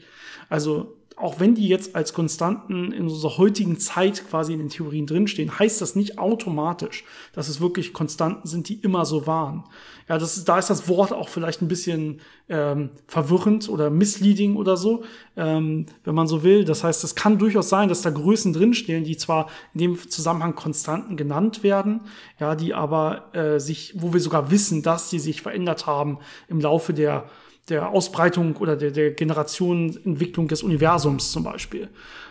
Also 0.49 0.97
auch 1.15 1.39
wenn 1.39 1.53
die 1.53 1.67
jetzt 1.67 1.95
als 1.95 2.13
Konstanten 2.13 2.91
in 2.91 3.03
unserer 3.03 3.37
heutigen 3.37 3.77
Zeit 3.77 4.27
quasi 4.29 4.53
in 4.53 4.59
den 4.59 4.69
Theorien 4.69 5.05
drinstehen, 5.05 5.59
heißt 5.59 5.81
das 5.81 5.95
nicht 5.95 6.17
automatisch, 6.17 7.03
dass 7.33 7.49
es 7.49 7.59
wirklich 7.59 7.91
Konstanten 7.91 8.47
sind, 8.47 8.69
die 8.69 8.75
immer 8.75 9.05
so 9.05 9.27
waren. 9.27 9.65
Ja, 10.09 10.17
das 10.17 10.43
da 10.43 10.57
ist 10.57 10.71
das 10.71 10.87
Wort 10.87 11.13
auch 11.13 11.29
vielleicht 11.29 11.61
ein 11.61 11.67
bisschen 11.67 12.19
ähm, 12.49 12.89
verwirrend 13.05 13.69
oder 13.69 13.91
misleading 13.91 14.55
oder 14.55 14.75
so, 14.75 15.03
ähm, 15.37 15.85
wenn 16.03 16.15
man 16.15 16.27
so 16.27 16.41
will. 16.41 16.65
Das 16.65 16.83
heißt, 16.83 17.03
es 17.03 17.13
kann 17.13 17.37
durchaus 17.37 17.69
sein, 17.69 17.89
dass 17.89 18.01
da 18.01 18.09
Größen 18.09 18.51
drinstehen, 18.51 19.03
die 19.03 19.17
zwar 19.17 19.49
in 19.75 19.81
dem 19.81 20.09
Zusammenhang 20.09 20.55
Konstanten 20.55 21.15
genannt 21.15 21.61
werden, 21.61 22.01
ja, 22.39 22.55
die 22.55 22.73
aber 22.73 23.35
äh, 23.35 23.59
sich, 23.59 23.93
wo 23.97 24.11
wir 24.11 24.19
sogar 24.19 24.49
wissen, 24.49 24.81
dass 24.81 25.11
die 25.11 25.19
sich 25.19 25.43
verändert 25.43 25.85
haben 25.85 26.17
im 26.47 26.59
Laufe 26.59 26.91
der 26.91 27.29
der 27.69 27.89
Ausbreitung 27.89 28.57
oder 28.57 28.75
der, 28.75 28.91
der 28.91 29.11
Generationenentwicklung 29.11 30.47
des 30.47 30.63
Universums 30.63 31.31
zum 31.31 31.43
Beispiel. 31.43 31.89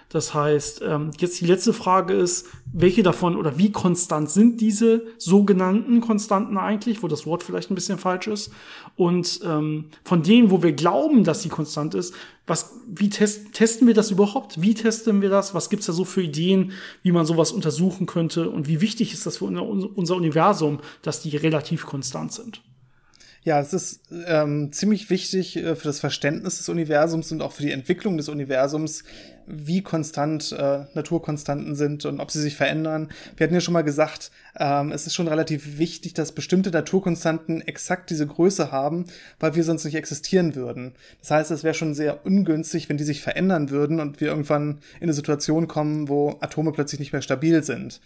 Das 0.08 0.32
heißt, 0.32 0.80
ähm, 0.86 1.10
jetzt 1.18 1.38
die 1.40 1.46
letzte 1.46 1.74
Frage 1.74 2.14
ist, 2.14 2.46
welche 2.72 3.02
davon 3.02 3.36
oder 3.36 3.58
wie 3.58 3.72
konstant 3.72 4.30
sind 4.30 4.58
diese 4.58 5.02
sogenannten 5.18 6.00
Konstanten 6.00 6.56
eigentlich, 6.56 7.02
wo 7.02 7.08
das 7.08 7.26
Wort 7.26 7.42
vielleicht 7.42 7.70
ein 7.70 7.74
bisschen 7.74 7.98
falsch 7.98 8.26
ist? 8.26 8.50
Und 8.96 9.40
ähm, 9.44 9.90
von 10.04 10.22
denen, 10.22 10.50
wo 10.50 10.62
wir 10.62 10.72
glauben, 10.72 11.24
dass 11.24 11.42
sie 11.42 11.50
konstant 11.50 11.94
ist, 11.94 12.14
was, 12.46 12.80
wie 12.86 13.10
test, 13.10 13.52
testen 13.52 13.86
wir 13.86 13.92
das 13.92 14.10
überhaupt? 14.10 14.62
Wie 14.62 14.72
testen 14.72 15.20
wir 15.20 15.28
das? 15.28 15.52
Was 15.52 15.68
gibt's 15.68 15.84
da 15.84 15.92
so 15.92 16.06
für 16.06 16.22
Ideen, 16.22 16.72
wie 17.02 17.12
man 17.12 17.26
sowas 17.26 17.52
untersuchen 17.52 18.06
könnte? 18.06 18.48
Und 18.48 18.66
wie 18.66 18.80
wichtig 18.80 19.12
ist 19.12 19.26
das 19.26 19.36
für 19.36 19.44
unser 19.44 20.16
Universum, 20.16 20.80
dass 21.02 21.20
die 21.20 21.36
relativ 21.36 21.84
konstant 21.84 22.32
sind? 22.32 22.62
Ja, 23.44 23.60
es 23.60 23.72
ist 23.72 24.00
ähm, 24.26 24.72
ziemlich 24.72 25.10
wichtig 25.10 25.56
äh, 25.56 25.76
für 25.76 25.86
das 25.86 26.00
Verständnis 26.00 26.58
des 26.58 26.68
Universums 26.68 27.30
und 27.32 27.40
auch 27.40 27.52
für 27.52 27.62
die 27.62 27.72
Entwicklung 27.72 28.16
des 28.16 28.28
Universums, 28.28 29.04
wie 29.46 29.82
konstant 29.82 30.52
äh, 30.52 30.80
Naturkonstanten 30.94 31.74
sind 31.74 32.04
und 32.04 32.20
ob 32.20 32.30
sie 32.30 32.40
sich 32.40 32.56
verändern. 32.56 33.08
Wir 33.36 33.44
hatten 33.44 33.54
ja 33.54 33.60
schon 33.60 33.72
mal 33.72 33.82
gesagt, 33.82 34.30
ähm, 34.58 34.92
es 34.92 35.06
ist 35.06 35.14
schon 35.14 35.28
relativ 35.28 35.78
wichtig, 35.78 36.14
dass 36.14 36.32
bestimmte 36.32 36.70
Naturkonstanten 36.70 37.62
exakt 37.62 38.10
diese 38.10 38.26
Größe 38.26 38.70
haben, 38.72 39.06
weil 39.40 39.54
wir 39.54 39.64
sonst 39.64 39.84
nicht 39.84 39.94
existieren 39.94 40.54
würden. 40.54 40.92
Das 41.20 41.30
heißt, 41.30 41.50
es 41.50 41.64
wäre 41.64 41.74
schon 41.74 41.94
sehr 41.94 42.26
ungünstig, 42.26 42.88
wenn 42.88 42.98
die 42.98 43.04
sich 43.04 43.22
verändern 43.22 43.70
würden 43.70 44.00
und 44.00 44.20
wir 44.20 44.28
irgendwann 44.28 44.80
in 44.96 45.04
eine 45.04 45.14
Situation 45.14 45.68
kommen, 45.68 46.08
wo 46.08 46.36
Atome 46.40 46.72
plötzlich 46.72 47.00
nicht 47.00 47.12
mehr 47.12 47.22
stabil 47.22 47.62
sind. 47.62 48.00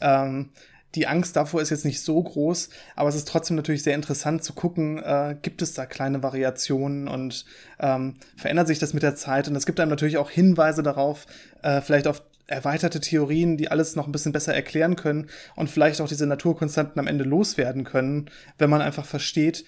Ähm, 0.00 0.48
die 0.94 1.06
Angst 1.06 1.36
davor 1.36 1.62
ist 1.62 1.70
jetzt 1.70 1.84
nicht 1.84 2.00
so 2.00 2.20
groß, 2.22 2.68
aber 2.96 3.08
es 3.08 3.14
ist 3.14 3.28
trotzdem 3.28 3.56
natürlich 3.56 3.82
sehr 3.82 3.94
interessant 3.94 4.42
zu 4.42 4.52
gucken, 4.52 4.98
äh, 4.98 5.36
gibt 5.40 5.62
es 5.62 5.74
da 5.74 5.86
kleine 5.86 6.22
Variationen 6.22 7.06
und 7.06 7.44
ähm, 7.78 8.14
verändert 8.36 8.66
sich 8.66 8.78
das 8.78 8.92
mit 8.92 9.02
der 9.02 9.14
Zeit? 9.14 9.46
Und 9.48 9.56
es 9.56 9.66
gibt 9.66 9.78
einem 9.78 9.90
natürlich 9.90 10.18
auch 10.18 10.30
Hinweise 10.30 10.82
darauf, 10.82 11.26
äh, 11.62 11.80
vielleicht 11.80 12.06
auf 12.06 12.22
erweiterte 12.48 13.00
Theorien, 13.00 13.56
die 13.56 13.70
alles 13.70 13.94
noch 13.94 14.06
ein 14.06 14.12
bisschen 14.12 14.32
besser 14.32 14.52
erklären 14.52 14.96
können 14.96 15.28
und 15.54 15.70
vielleicht 15.70 16.00
auch 16.00 16.08
diese 16.08 16.26
Naturkonstanten 16.26 16.98
am 16.98 17.06
Ende 17.06 17.24
loswerden 17.24 17.84
können, 17.84 18.28
wenn 18.58 18.70
man 18.70 18.82
einfach 18.82 19.04
versteht, 19.04 19.64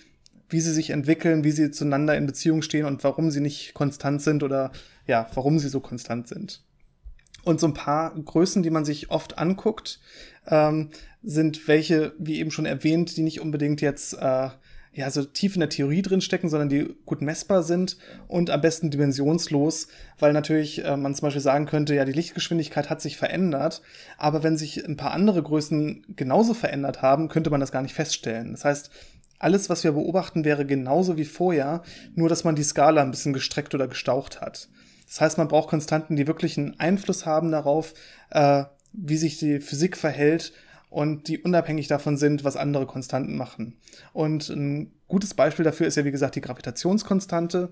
wie 0.49 0.61
sie 0.61 0.73
sich 0.73 0.91
entwickeln, 0.91 1.45
wie 1.45 1.53
sie 1.53 1.71
zueinander 1.71 2.17
in 2.17 2.27
Beziehung 2.27 2.61
stehen 2.63 2.85
und 2.85 3.05
warum 3.05 3.31
sie 3.31 3.41
nicht 3.41 3.73
konstant 3.75 4.21
sind 4.21 4.43
oder 4.43 4.73
ja, 5.07 5.29
warum 5.35 5.61
sie 5.61 5.69
so 5.69 5.81
konstant 5.81 6.27
sind. 6.27 6.63
Und 7.45 7.59
so 7.59 7.67
ein 7.67 7.75
paar 7.75 8.15
Größen, 8.15 8.63
die 8.63 8.71
man 8.71 8.85
sich 8.85 9.11
oft 9.11 9.39
anguckt, 9.39 10.01
ähm, 10.47 10.91
sind 11.23 11.69
welche, 11.69 12.15
wie 12.19 12.39
eben 12.39 12.51
schon 12.51 12.67
erwähnt, 12.67 13.17
die 13.17 13.23
nicht 13.23 13.41
unbedingt 13.41 13.81
jetzt 13.81 14.15
äh, 14.15 14.49
ja 14.95 15.11
so 15.11 15.25
tief 15.25 15.55
in 15.55 15.61
der 15.61 15.69
Theorie 15.69 16.03
drin 16.03 16.21
stecken, 16.21 16.49
sondern 16.49 16.69
die 16.69 16.95
gut 17.07 17.23
messbar 17.23 17.63
sind 17.63 17.97
und 18.29 18.51
am 18.51 18.61
besten 18.61 18.91
dimensionslos, 18.91 19.89
weil 20.19 20.33
natürlich 20.33 20.85
äh, 20.85 20.97
man 20.97 21.15
zum 21.15 21.27
Beispiel 21.27 21.43
sagen 21.43 21.67
könnte, 21.67 21.95
ja 21.95 22.05
die 22.05 22.13
Lichtgeschwindigkeit 22.13 22.91
hat 22.91 23.01
sich 23.01 23.17
verändert, 23.17 23.83
aber 24.19 24.43
wenn 24.43 24.57
sich 24.57 24.85
ein 24.85 24.97
paar 24.97 25.13
andere 25.13 25.43
Größen 25.43 26.05
genauso 26.15 26.55
verändert 26.55 27.01
haben, 27.01 27.29
könnte 27.29 27.51
man 27.51 27.61
das 27.61 27.73
gar 27.73 27.83
nicht 27.83 27.95
feststellen. 27.95 28.53
Das 28.53 28.65
heißt, 28.65 28.91
alles, 29.39 29.69
was 29.69 29.83
wir 29.83 29.93
beobachten, 29.93 30.45
wäre 30.45 30.65
genauso 30.65 31.17
wie 31.17 31.25
vorher, 31.25 31.83
nur 32.15 32.29
dass 32.29 32.45
man 32.45 32.55
die 32.55 32.63
Skala 32.63 33.03
ein 33.03 33.11
bisschen 33.11 33.33
gestreckt 33.33 33.75
oder 33.75 33.89
gestaucht 33.89 34.41
hat. 34.41 34.69
Das 35.09 35.21
heißt, 35.21 35.39
man 35.39 35.49
braucht 35.49 35.69
Konstanten, 35.69 36.17
die 36.17 36.27
wirklich 36.27 36.57
einen 36.57 36.79
Einfluss 36.79 37.27
haben 37.27 37.51
darauf, 37.51 37.95
äh, 38.31 38.65
wie 38.93 39.17
sich 39.17 39.39
die 39.39 39.61
Physik 39.61 39.97
verhält 39.97 40.53
und 40.93 41.27
die 41.29 41.39
unabhängig 41.39 41.89
davon 41.89 42.19
sind, 42.19 42.45
was 42.45 42.57
andere 42.57 42.87
Konstanten 42.87 43.35
machen. 43.35 43.79
Und 44.13 44.51
ein 44.51 44.93
gutes 45.09 45.33
Beispiel 45.33 45.65
dafür 45.65 45.87
ist 45.87 45.97
ja, 45.97 46.05
wie 46.05 46.11
gesagt, 46.11 46.37
die 46.37 46.43
Gravitationskonstante. 46.43 47.71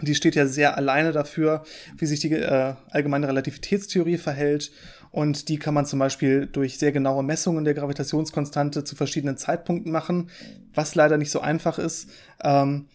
Die 0.00 0.14
steht 0.14 0.36
ja 0.36 0.46
sehr 0.46 0.76
alleine 0.76 1.10
dafür, 1.10 1.64
wie 1.98 2.06
sich 2.06 2.20
die 2.20 2.32
äh, 2.32 2.74
allgemeine 2.90 3.26
Relativitätstheorie 3.26 4.16
verhält. 4.16 4.70
Und 5.10 5.48
die 5.48 5.58
kann 5.58 5.74
man 5.74 5.86
zum 5.86 5.98
Beispiel 5.98 6.46
durch 6.46 6.78
sehr 6.78 6.92
genaue 6.92 7.24
Messungen 7.24 7.64
der 7.64 7.74
Gravitationskonstante 7.74 8.84
zu 8.84 8.94
verschiedenen 8.94 9.36
Zeitpunkten 9.36 9.90
machen, 9.90 10.30
was 10.72 10.94
leider 10.94 11.16
nicht 11.16 11.32
so 11.32 11.40
einfach 11.40 11.78
ist. 11.78 12.10
Ähm, 12.44 12.86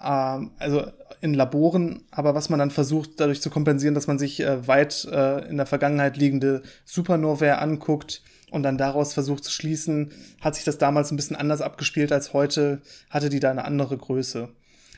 ähm, 0.00 0.52
also 0.58 0.86
in 1.20 1.34
Laboren, 1.34 2.04
aber 2.12 2.36
was 2.36 2.50
man 2.50 2.60
dann 2.60 2.70
versucht, 2.70 3.18
dadurch 3.18 3.42
zu 3.42 3.50
kompensieren, 3.50 3.94
dass 3.94 4.06
man 4.06 4.20
sich 4.20 4.40
äh, 4.40 4.68
weit 4.68 5.08
äh, 5.10 5.48
in 5.48 5.56
der 5.56 5.66
Vergangenheit 5.66 6.16
liegende 6.16 6.62
Supernovae 6.84 7.58
anguckt 7.58 8.22
und 8.52 8.62
dann 8.62 8.78
daraus 8.78 9.14
versucht 9.14 9.44
zu 9.44 9.50
schließen, 9.50 10.12
hat 10.40 10.54
sich 10.54 10.64
das 10.64 10.78
damals 10.78 11.10
ein 11.10 11.16
bisschen 11.16 11.36
anders 11.36 11.62
abgespielt 11.62 12.12
als 12.12 12.32
heute, 12.32 12.82
hatte 13.10 13.28
die 13.28 13.40
da 13.40 13.50
eine 13.50 13.64
andere 13.64 13.96
Größe. 13.96 14.50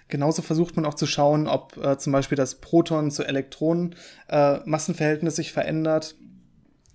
Genauso 0.09 0.43
versucht 0.43 0.77
man 0.77 0.85
auch 0.85 0.95
zu 0.95 1.07
schauen, 1.07 1.47
ob 1.47 1.77
äh, 1.79 1.97
zum 1.97 2.13
Beispiel 2.13 2.37
das 2.37 2.57
Proton 2.57 3.11
zu 3.11 3.25
Elektronen 3.25 3.95
äh, 4.29 4.59
Massenverhältnis 4.65 5.37
sich 5.37 5.53
verändert. 5.53 6.17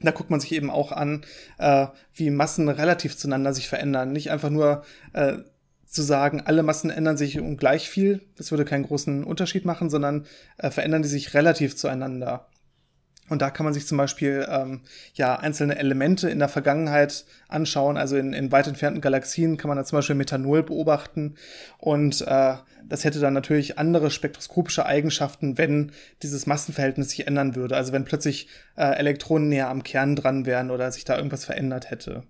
Da 0.01 0.11
guckt 0.11 0.29
man 0.29 0.39
sich 0.39 0.51
eben 0.51 0.69
auch 0.69 0.91
an, 0.91 1.25
äh, 1.57 1.87
wie 2.13 2.29
Massen 2.29 2.69
relativ 2.69 3.17
zueinander 3.17 3.53
sich 3.53 3.67
verändern. 3.67 4.11
Nicht 4.11 4.31
einfach 4.31 4.49
nur 4.49 4.83
äh, 5.13 5.37
zu 5.85 6.03
sagen, 6.03 6.41
alle 6.45 6.61
Massen 6.61 6.91
ändern 6.91 7.17
sich 7.17 7.39
um 7.39 7.57
gleich 7.57 7.89
viel, 7.89 8.21
das 8.37 8.51
würde 8.51 8.63
keinen 8.63 8.85
großen 8.85 9.23
Unterschied 9.23 9.65
machen, 9.65 9.89
sondern 9.89 10.27
äh, 10.57 10.69
verändern 10.69 11.01
die 11.01 11.07
sich 11.07 11.33
relativ 11.33 11.75
zueinander. 11.75 12.47
Und 13.29 13.41
da 13.41 13.51
kann 13.51 13.63
man 13.63 13.73
sich 13.73 13.87
zum 13.87 13.97
Beispiel 13.97 14.45
ähm, 14.49 14.81
ja 15.13 15.35
einzelne 15.35 15.77
Elemente 15.77 16.29
in 16.29 16.39
der 16.39 16.49
Vergangenheit 16.49 17.25
anschauen. 17.47 17.97
Also 17.97 18.17
in, 18.17 18.33
in 18.33 18.51
weit 18.51 18.67
entfernten 18.67 19.01
Galaxien 19.01 19.57
kann 19.57 19.69
man 19.69 19.77
da 19.77 19.85
zum 19.85 19.97
Beispiel 19.97 20.15
Methanol 20.15 20.63
beobachten. 20.63 21.35
Und 21.77 22.21
äh, 22.21 22.55
das 22.87 23.03
hätte 23.03 23.19
dann 23.19 23.33
natürlich 23.33 23.77
andere 23.77 24.11
spektroskopische 24.11 24.85
Eigenschaften, 24.85 25.57
wenn 25.57 25.91
dieses 26.23 26.47
Massenverhältnis 26.47 27.11
sich 27.11 27.27
ändern 27.27 27.55
würde. 27.55 27.77
Also 27.77 27.93
wenn 27.93 28.05
plötzlich 28.05 28.47
äh, 28.75 28.97
Elektronen 28.97 29.49
näher 29.49 29.69
am 29.69 29.83
Kern 29.83 30.15
dran 30.15 30.45
wären 30.45 30.71
oder 30.71 30.91
sich 30.91 31.05
da 31.05 31.15
irgendwas 31.15 31.45
verändert 31.45 31.91
hätte. 31.91 32.23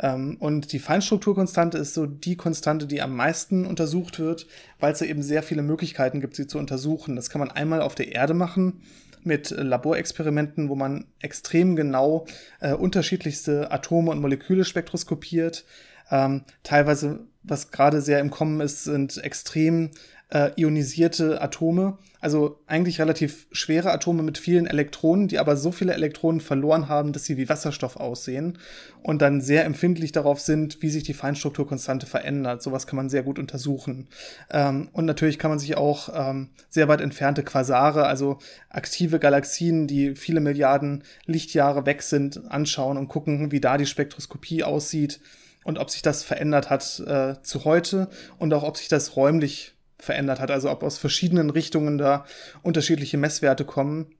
Ähm, 0.00 0.36
und 0.40 0.72
die 0.72 0.78
Feinstrukturkonstante 0.78 1.76
ist 1.76 1.94
so 1.94 2.06
die 2.06 2.36
Konstante, 2.36 2.86
die 2.86 3.02
am 3.02 3.14
meisten 3.14 3.66
untersucht 3.66 4.18
wird, 4.18 4.46
weil 4.80 4.92
es 4.92 5.02
eben 5.02 5.22
sehr 5.22 5.42
viele 5.42 5.62
Möglichkeiten 5.62 6.20
gibt, 6.20 6.36
sie 6.36 6.46
zu 6.46 6.58
untersuchen. 6.58 7.16
Das 7.16 7.28
kann 7.28 7.40
man 7.40 7.50
einmal 7.50 7.82
auf 7.82 7.94
der 7.94 8.12
Erde 8.12 8.34
machen 8.34 8.82
mit 9.24 9.50
Laborexperimenten, 9.50 10.68
wo 10.68 10.74
man 10.74 11.06
extrem 11.20 11.76
genau 11.76 12.26
äh, 12.60 12.72
unterschiedlichste 12.72 13.70
Atome 13.70 14.10
und 14.10 14.20
Moleküle 14.20 14.64
spektroskopiert. 14.64 15.64
Ähm, 16.10 16.42
teilweise, 16.62 17.20
was 17.42 17.70
gerade 17.70 18.00
sehr 18.00 18.20
im 18.20 18.30
Kommen 18.30 18.60
ist, 18.60 18.84
sind 18.84 19.16
extrem 19.22 19.90
äh, 20.32 20.50
ionisierte 20.56 21.42
Atome. 21.42 21.98
Also 22.20 22.60
eigentlich 22.66 23.00
relativ 23.00 23.46
schwere 23.52 23.90
Atome 23.90 24.22
mit 24.22 24.38
vielen 24.38 24.66
Elektronen, 24.66 25.28
die 25.28 25.38
aber 25.38 25.56
so 25.56 25.72
viele 25.72 25.92
Elektronen 25.92 26.40
verloren 26.40 26.88
haben, 26.88 27.12
dass 27.12 27.24
sie 27.24 27.36
wie 27.36 27.48
Wasserstoff 27.48 27.96
aussehen 27.96 28.58
und 29.02 29.20
dann 29.20 29.40
sehr 29.40 29.64
empfindlich 29.64 30.12
darauf 30.12 30.40
sind, 30.40 30.80
wie 30.80 30.88
sich 30.88 31.02
die 31.02 31.14
Feinstrukturkonstante 31.14 32.06
verändert. 32.06 32.62
Sowas 32.62 32.86
kann 32.86 32.96
man 32.96 33.10
sehr 33.10 33.24
gut 33.24 33.38
untersuchen. 33.38 34.08
Ähm, 34.50 34.88
und 34.92 35.04
natürlich 35.04 35.38
kann 35.38 35.50
man 35.50 35.58
sich 35.58 35.76
auch 35.76 36.08
ähm, 36.14 36.50
sehr 36.70 36.88
weit 36.88 37.00
entfernte 37.00 37.42
Quasare, 37.42 38.06
also 38.06 38.38
aktive 38.70 39.18
Galaxien, 39.18 39.86
die 39.86 40.14
viele 40.14 40.40
Milliarden 40.40 41.02
Lichtjahre 41.26 41.84
weg 41.84 42.02
sind, 42.02 42.50
anschauen 42.50 42.96
und 42.96 43.08
gucken, 43.08 43.52
wie 43.52 43.60
da 43.60 43.76
die 43.76 43.86
Spektroskopie 43.86 44.62
aussieht 44.62 45.20
und 45.64 45.78
ob 45.78 45.90
sich 45.90 46.02
das 46.02 46.22
verändert 46.22 46.70
hat 46.70 47.00
äh, 47.00 47.34
zu 47.42 47.64
heute 47.64 48.08
und 48.38 48.54
auch 48.54 48.62
ob 48.62 48.76
sich 48.76 48.88
das 48.88 49.16
räumlich 49.16 49.74
verändert 50.02 50.40
hat, 50.40 50.50
also 50.50 50.70
ob 50.70 50.82
aus 50.82 50.98
verschiedenen 50.98 51.48
Richtungen 51.48 51.96
da 51.96 52.24
unterschiedliche 52.62 53.18
Messwerte 53.18 53.64
kommen. 53.64 54.14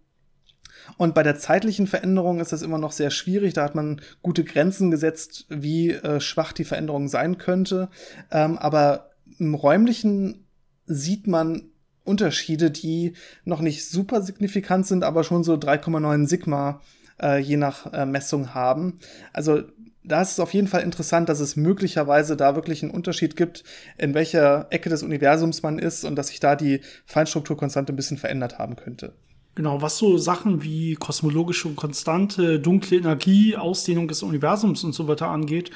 Und 0.96 1.14
bei 1.14 1.22
der 1.22 1.36
zeitlichen 1.36 1.86
Veränderung 1.86 2.40
ist 2.40 2.52
das 2.52 2.62
immer 2.62 2.78
noch 2.78 2.92
sehr 2.92 3.10
schwierig. 3.10 3.54
Da 3.54 3.64
hat 3.64 3.74
man 3.74 4.00
gute 4.22 4.44
Grenzen 4.44 4.90
gesetzt, 4.90 5.46
wie 5.48 5.90
äh, 5.90 6.20
schwach 6.20 6.52
die 6.52 6.64
Veränderung 6.64 7.08
sein 7.08 7.38
könnte. 7.38 7.88
Ähm, 8.30 8.58
aber 8.58 9.10
im 9.38 9.54
räumlichen 9.54 10.46
sieht 10.86 11.26
man 11.26 11.70
Unterschiede, 12.04 12.70
die 12.70 13.14
noch 13.44 13.60
nicht 13.60 13.88
super 13.88 14.22
signifikant 14.22 14.86
sind, 14.86 15.04
aber 15.04 15.24
schon 15.24 15.44
so 15.44 15.54
3,9 15.54 16.26
Sigma 16.26 16.80
äh, 17.20 17.38
je 17.38 17.56
nach 17.56 17.92
äh, 17.92 18.06
Messung 18.06 18.54
haben. 18.54 18.98
Also 19.32 19.62
da 20.04 20.20
ist 20.20 20.32
es 20.32 20.40
auf 20.40 20.52
jeden 20.52 20.68
Fall 20.68 20.82
interessant, 20.82 21.28
dass 21.28 21.40
es 21.40 21.56
möglicherweise 21.56 22.36
da 22.36 22.54
wirklich 22.54 22.82
einen 22.82 22.90
Unterschied 22.90 23.36
gibt, 23.36 23.62
in 23.98 24.14
welcher 24.14 24.66
Ecke 24.70 24.90
des 24.90 25.02
Universums 25.02 25.62
man 25.62 25.78
ist 25.78 26.04
und 26.04 26.16
dass 26.16 26.28
sich 26.28 26.40
da 26.40 26.56
die 26.56 26.80
Feinstrukturkonstante 27.06 27.92
ein 27.92 27.96
bisschen 27.96 28.18
verändert 28.18 28.58
haben 28.58 28.76
könnte. 28.76 29.12
Genau, 29.54 29.82
was 29.82 29.98
so 29.98 30.16
Sachen 30.16 30.62
wie 30.62 30.94
kosmologische 30.94 31.68
Konstante, 31.74 32.58
dunkle 32.58 32.96
Energie, 32.96 33.56
Ausdehnung 33.56 34.08
des 34.08 34.22
Universums 34.22 34.82
und 34.82 34.94
so 34.94 35.08
weiter 35.08 35.28
angeht, 35.28 35.70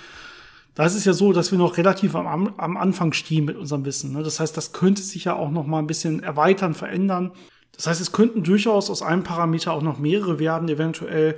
da 0.75 0.85
ist 0.85 0.95
es 0.95 1.05
ja 1.05 1.13
so, 1.13 1.33
dass 1.33 1.53
wir 1.53 1.59
noch 1.59 1.77
relativ 1.77 2.15
am, 2.15 2.55
am 2.57 2.77
Anfang 2.77 3.13
stehen 3.13 3.45
mit 3.45 3.57
unserem 3.57 3.85
Wissen. 3.85 4.13
Ne? 4.13 4.23
Das 4.23 4.41
heißt, 4.41 4.57
das 4.57 4.73
könnte 4.73 5.03
sich 5.03 5.25
ja 5.25 5.35
auch 5.35 5.51
noch 5.51 5.67
mal 5.67 5.79
ein 5.79 5.87
bisschen 5.87 6.23
erweitern, 6.23 6.75
verändern. 6.75 7.33
Das 7.75 7.87
heißt, 7.87 8.01
es 8.01 8.13
könnten 8.13 8.43
durchaus 8.43 8.91
aus 8.91 9.03
einem 9.03 9.23
Parameter 9.23 9.73
auch 9.73 9.83
noch 9.83 9.99
mehrere 9.99 10.39
werden, 10.39 10.69
eventuell. 10.69 11.37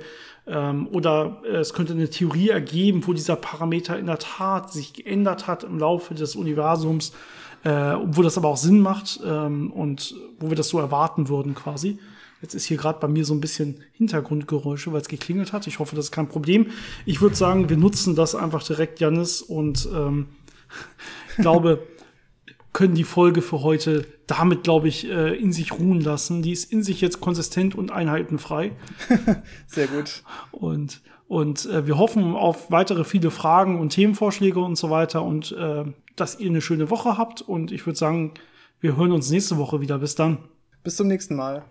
Ähm, 0.49 0.87
oder 0.91 1.41
äh, 1.45 1.57
es 1.57 1.73
könnte 1.73 1.93
eine 1.93 2.09
Theorie 2.09 2.49
ergeben, 2.49 3.05
wo 3.05 3.13
dieser 3.13 3.35
Parameter 3.35 3.99
in 3.99 4.07
der 4.07 4.17
Tat 4.17 4.73
sich 4.73 4.93
geändert 4.93 5.47
hat 5.47 5.63
im 5.63 5.77
Laufe 5.77 6.15
des 6.15 6.35
Universums, 6.35 7.13
äh, 7.63 7.69
wo 7.69 8.23
das 8.23 8.37
aber 8.37 8.47
auch 8.47 8.57
Sinn 8.57 8.81
macht 8.81 9.19
ähm, 9.25 9.71
und 9.71 10.15
wo 10.39 10.49
wir 10.49 10.55
das 10.55 10.69
so 10.69 10.79
erwarten 10.79 11.29
würden 11.29 11.53
quasi. 11.53 11.99
Jetzt 12.41 12.53
ist 12.53 12.65
hier 12.65 12.77
gerade 12.77 12.99
bei 12.99 13.07
mir 13.07 13.25
so 13.25 13.33
ein 13.33 13.41
bisschen 13.41 13.83
Hintergrundgeräusche, 13.93 14.91
weil 14.93 15.01
es 15.01 15.09
geklingelt 15.09 15.51
hat. 15.51 15.67
Ich 15.67 15.79
hoffe, 15.79 15.95
das 15.95 16.05
ist 16.05 16.11
kein 16.11 16.29
Problem. 16.29 16.67
Ich 17.05 17.21
würde 17.21 17.35
sagen, 17.35 17.69
wir 17.69 17.77
nutzen 17.77 18.15
das 18.15 18.33
einfach 18.33 18.63
direkt, 18.63 18.99
Janis, 18.99 19.41
und 19.41 19.87
ähm, 19.93 20.27
glaube, 21.37 21.83
können 22.79 22.95
die 22.95 23.03
Folge 23.03 23.41
für 23.41 23.61
heute 23.61 24.05
damit, 24.25 24.63
glaube 24.63 24.87
ich, 24.87 25.05
äh, 25.05 25.35
in 25.35 25.51
sich 25.51 25.73
ruhen 25.73 25.99
lassen. 25.99 26.41
Die 26.41 26.53
ist 26.53 26.71
in 26.71 26.81
sich 26.81 27.01
jetzt 27.01 27.19
konsistent 27.19 27.75
und 27.75 27.91
einheitenfrei. 27.91 28.71
Sehr 29.67 29.87
gut. 29.87 30.23
Und, 30.51 31.01
und 31.27 31.65
äh, 31.65 31.85
wir 31.87 31.97
hoffen 31.97 32.35
auf 32.35 32.71
weitere 32.71 33.03
viele 33.03 33.31
Fragen 33.31 33.81
und 33.81 33.89
Themenvorschläge 33.89 34.61
und 34.61 34.77
so 34.77 34.89
weiter 34.89 35.23
und 35.23 35.51
äh, 35.51 35.83
dass 36.15 36.39
ihr 36.39 36.49
eine 36.49 36.61
schöne 36.61 36.89
Woche 36.89 37.17
habt. 37.17 37.41
Und 37.41 37.73
ich 37.73 37.85
würde 37.85 37.99
sagen, 37.99 38.35
wir 38.79 38.95
hören 38.95 39.11
uns 39.11 39.29
nächste 39.29 39.57
Woche 39.57 39.81
wieder. 39.81 39.99
Bis 39.99 40.15
dann. 40.15 40.37
Bis 40.81 40.95
zum 40.95 41.09
nächsten 41.09 41.35
Mal. 41.35 41.65